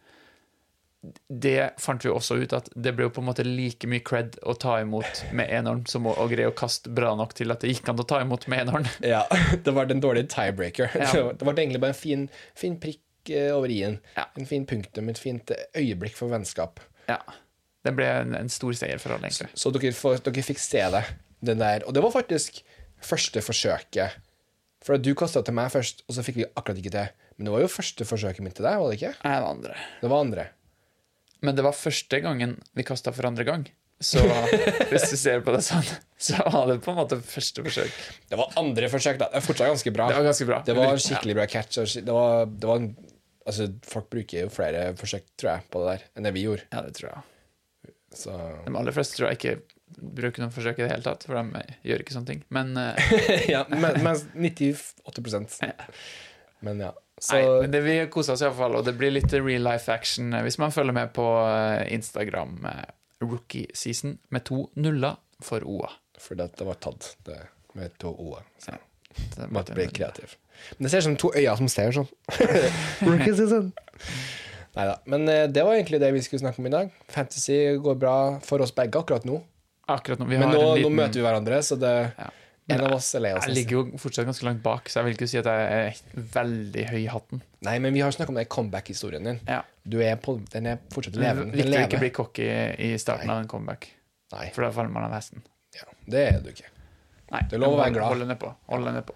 Det 1.29 1.71
fant 1.83 2.05
vi 2.05 2.11
også 2.13 2.39
ut 2.43 2.55
at 2.57 2.69
det 2.75 2.93
ble 2.97 3.07
jo 3.07 3.13
på 3.17 3.23
en 3.23 3.29
måte 3.29 3.45
like 3.47 3.89
mye 3.91 4.05
cred 4.07 4.39
å 4.47 4.55
ta 4.59 4.79
imot 4.83 5.23
med 5.37 5.51
enhånd 5.53 5.89
som 5.91 6.09
å, 6.09 6.15
å 6.19 6.27
greie 6.31 6.51
å 6.51 6.55
kaste 6.57 6.93
bra 6.95 7.15
nok 7.19 7.35
til 7.39 7.55
at 7.55 7.65
det 7.65 7.73
gikk 7.75 7.91
an 7.93 8.03
å 8.03 8.07
ta 8.09 8.21
imot 8.25 8.49
med 8.53 8.67
enhånd. 8.67 8.91
Ja, 9.07 9.25
det 9.65 9.75
var 9.77 9.89
den 9.91 10.03
dårlige 10.03 10.31
tiebreaker. 10.35 10.91
Ja. 10.95 11.11
Det, 11.37 11.45
var, 11.45 11.55
egentlig 11.55 11.81
bare 11.83 11.95
en 11.95 11.99
fin, 11.99 12.29
fin 12.59 12.77
prikk 12.81 13.31
eh, 13.31 13.51
over 13.55 13.71
i-en. 13.73 13.99
Ja. 14.17 14.27
En 14.39 14.49
fin 14.49 14.67
punktum, 14.69 15.11
et 15.13 15.21
fint 15.21 15.51
eh, 15.55 15.67
øyeblikk 15.79 16.17
for 16.19 16.33
vennskap. 16.33 16.81
Ja. 17.11 17.21
Det 17.87 17.95
ble 17.95 18.09
en, 18.23 18.35
en 18.39 18.51
stor 18.51 18.75
seier 18.77 18.99
for 19.03 19.15
alle, 19.15 19.31
egentlig. 19.31 19.53
Så 19.55 19.71
dere, 19.75 19.93
for, 19.97 20.19
dere 20.23 20.47
fikk 20.47 20.63
se 20.63 20.83
det. 20.97 21.05
Den 21.47 21.61
der. 21.61 21.85
Og 21.87 21.95
det 21.95 22.03
var 22.03 22.15
faktisk 22.15 22.63
første 23.05 23.43
forsøket. 23.45 24.17
For 24.85 24.99
du 25.01 25.13
kasta 25.19 25.43
til 25.45 25.57
meg 25.57 25.71
først, 25.75 26.05
og 26.07 26.17
så 26.17 26.25
fikk 26.27 26.41
vi 26.41 26.49
akkurat 26.49 26.81
ikke 26.81 26.95
til. 26.95 27.15
Men 27.37 27.49
det 27.49 27.55
var 27.55 27.65
jo 27.65 27.73
første 27.73 28.07
forsøket 28.09 28.45
mitt 28.45 28.57
til 28.59 28.67
deg, 28.67 28.79
var 28.81 28.93
det 28.93 28.99
ikke? 29.01 29.13
Nei, 29.23 29.35
det 29.35 29.43
var 29.45 29.51
andre. 29.53 29.81
Det 30.01 30.11
var 30.13 30.25
andre. 30.25 30.45
Men 31.47 31.59
det 31.59 31.65
var 31.67 31.77
første 31.77 32.19
gangen 32.25 32.57
vi 32.75 32.87
kasta 32.87 33.15
for 33.15 33.29
andre 33.29 33.47
gang. 33.47 33.67
Så 34.01 34.21
hvis 34.91 35.07
du 35.11 35.17
ser 35.17 35.41
på 35.45 35.55
det 35.55 35.63
sånn, 35.65 35.87
så 36.21 36.43
var 36.53 36.67
det 36.69 36.81
på 36.85 36.93
en 36.93 36.99
måte 36.99 37.19
første 37.25 37.65
forsøk. 37.65 38.01
Det 38.29 38.39
var 38.39 38.57
andre 38.61 38.91
forsøk, 38.93 39.21
da. 39.23 39.31
Det 39.33 39.41
er 39.41 39.47
fortsatt 39.47 39.71
ganske 39.73 39.93
bra. 39.95 40.09
Det 40.11 40.19
var 40.19 40.27
ganske 40.27 40.49
bra. 40.49 40.59
Det 40.67 40.77
var 40.77 41.01
skikkelig 41.01 41.39
bra 41.39 41.47
catch. 41.51 41.79
Det 41.97 42.17
var, 42.17 42.51
det 42.51 42.69
var 42.69 42.83
altså, 43.47 43.71
folk 43.87 44.11
bruker 44.13 44.45
jo 44.45 44.51
flere 44.53 44.91
forsøk, 45.01 45.31
tror 45.41 45.55
jeg, 45.55 45.67
på 45.73 45.85
det 45.85 45.95
der 45.95 46.05
enn 46.13 46.29
det 46.29 46.35
vi 46.37 46.45
gjorde. 46.45 46.67
Ja, 46.75 46.85
det 46.85 46.93
tror 46.99 47.15
jeg. 47.15 47.95
Så 48.17 48.37
De 48.67 48.77
aller 48.77 48.97
fleste 48.97 49.19
tror 49.19 49.31
jeg 49.31 49.41
ikke 49.41 49.57
bruker 49.97 50.43
noen 50.43 50.53
forsøk 50.53 50.81
i 50.81 50.85
det 50.85 50.93
hele 50.93 51.07
tatt, 51.07 51.25
for 51.29 51.39
de 51.39 51.65
gjør 51.87 52.05
ikke 52.05 52.17
sånne 52.17 52.33
ting. 52.35 52.45
Men, 52.53 52.75
uh... 52.77 53.17
ja, 53.55 53.65
men, 53.73 54.03
men 54.05 54.23
98 54.35 55.73
Men 56.67 56.85
ja. 56.89 56.93
Så 57.19 57.39
nei, 57.39 57.45
men 57.63 57.71
det, 57.73 57.81
vi 57.81 57.95
koser 58.13 58.35
oss 58.37 58.43
iallfall, 58.45 58.75
og 58.77 58.85
det 58.85 58.93
blir 58.99 59.15
litt 59.15 59.33
real 59.33 59.63
life 59.65 59.89
action 59.93 60.35
eh, 60.37 60.43
hvis 60.45 60.59
man 60.61 60.73
følger 60.75 60.93
med 60.93 61.15
på 61.17 61.25
eh, 61.49 61.87
Instagram. 61.97 62.59
eh, 62.69 62.83
Rookie 63.25 63.71
season 63.73 64.19
med 64.29 64.45
to 64.45 64.67
nuller 64.77 65.17
for 65.41 65.65
OA. 65.65 65.89
Fordi 66.21 66.45
at 66.45 66.59
det 66.59 66.67
var 66.69 66.77
tatt, 66.85 67.15
det 67.25 67.39
med 67.77 67.97
to 68.01 68.09
o-er. 68.13 68.45
Så 68.61 68.77
Det 69.37 69.49
måtte 69.53 69.73
bli 69.77 69.87
kreativ. 69.89 70.37
Men 70.77 70.85
det 70.85 70.91
ser 70.93 70.99
ut 70.99 71.05
som 71.09 71.17
to 71.21 71.31
øyne 71.33 71.57
som 71.57 71.69
ser 71.73 71.93
sånn. 71.97 72.09
Nei 74.77 74.85
da. 74.91 74.97
Men 75.09 75.25
det 75.27 75.63
var 75.65 75.73
egentlig 75.79 76.01
det 76.03 76.13
vi 76.13 76.21
skulle 76.25 76.43
snakke 76.45 76.61
om 76.61 76.69
i 76.69 76.73
dag. 76.73 76.91
Fantasy 77.13 77.57
går 77.81 77.97
bra 78.01 78.17
for 78.45 78.61
oss 78.65 78.75
begge 78.77 79.01
akkurat 79.01 79.25
nå. 79.29 79.41
Akkurat 79.89 80.21
nå. 80.21 80.29
Vi 80.29 80.41
Men 80.41 80.53
nå, 80.53 80.61
en 80.75 80.83
nå 80.85 80.91
møter 80.93 81.21
vi 81.21 81.25
hverandre, 81.25 81.63
så 81.65 81.79
det, 81.81 81.95
Ja. 82.19 82.29
En 82.69 82.81
av 82.83 82.93
oss 82.97 83.09
er 83.15 83.23
lei 83.23 83.33
oss. 83.37 83.47
Jeg 83.47 83.55
ligger 83.61 83.77
jo 83.77 83.99
fortsatt 84.03 84.27
ganske 84.27 84.47
langt 84.49 84.63
bak, 84.65 84.89
så 84.91 84.99
jeg 85.01 85.07
vil 85.07 85.17
ikke 85.17 85.29
si 85.31 85.39
at 85.39 85.47
jeg 85.47 85.67
er 85.77 86.23
veldig 86.35 86.85
høy 86.91 86.99
i 87.05 87.09
hatten. 87.13 87.43
Nei, 87.67 87.77
men 87.83 87.95
vi 87.95 88.03
har 88.03 88.15
snakket 88.15 88.33
om 88.35 88.41
den 88.41 88.49
comeback-historien 88.51 89.29
din. 89.29 89.39
Ja. 89.47 89.61
Du 89.87 90.01
er 90.03 90.17
på, 90.19 90.35
den 90.53 90.67
er 90.73 90.81
fortsatt 90.95 91.19
levende. 91.21 91.55
Viktig 91.55 91.79
å 91.79 91.85
ikke 91.87 92.01
bli 92.03 92.11
cocky 92.17 92.49
i 92.89 92.93
starten 92.99 93.31
Nei. 93.31 93.37
av 93.37 93.45
en 93.45 93.51
comeback, 93.51 93.87
Nei, 94.35 94.49
for 94.55 94.67
da 94.67 94.73
faller 94.75 94.91
man 94.91 95.07
av 95.07 95.15
hesten. 95.15 95.45
ja, 95.77 95.87
det 96.11 96.25
er 96.33 96.41
du 96.43 96.51
ikke. 96.51 96.73
Nei, 97.31 97.43
Det 97.51 97.59
er 97.59 97.63
lov 97.63 97.75
å 97.77 97.79
være 97.83 97.95
glad. 97.95 98.09
Hold 98.11 98.27
nedpå. 98.31 98.51
Hold 98.71 98.87
deg 98.87 98.97
nedpå. 98.99 99.15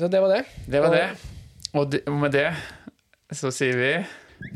Så 0.00 0.08
det 0.12 0.20
var 0.22 0.32
det. 0.36 0.40
Det 0.70 0.80
var 0.84 0.94
det, 0.96 1.04
og 2.08 2.16
med 2.20 2.32
det 2.32 2.46
så 3.36 3.50
sier 3.54 3.76
vi 3.78 3.90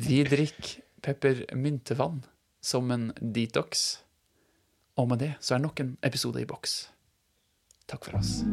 Vi 0.09 0.23
drikker 0.27 0.81
peppermyntevann 1.05 2.23
som 2.65 2.91
en 2.91 3.11
detox. 3.21 4.01
Og 4.97 5.09
med 5.11 5.21
det 5.21 5.33
så 5.45 5.57
er 5.57 5.65
nok 5.65 5.81
en 5.83 5.97
episode 6.07 6.41
i 6.41 6.47
boks. 6.49 6.89
Takk 7.87 8.05
for 8.05 8.17
oss. 8.17 8.45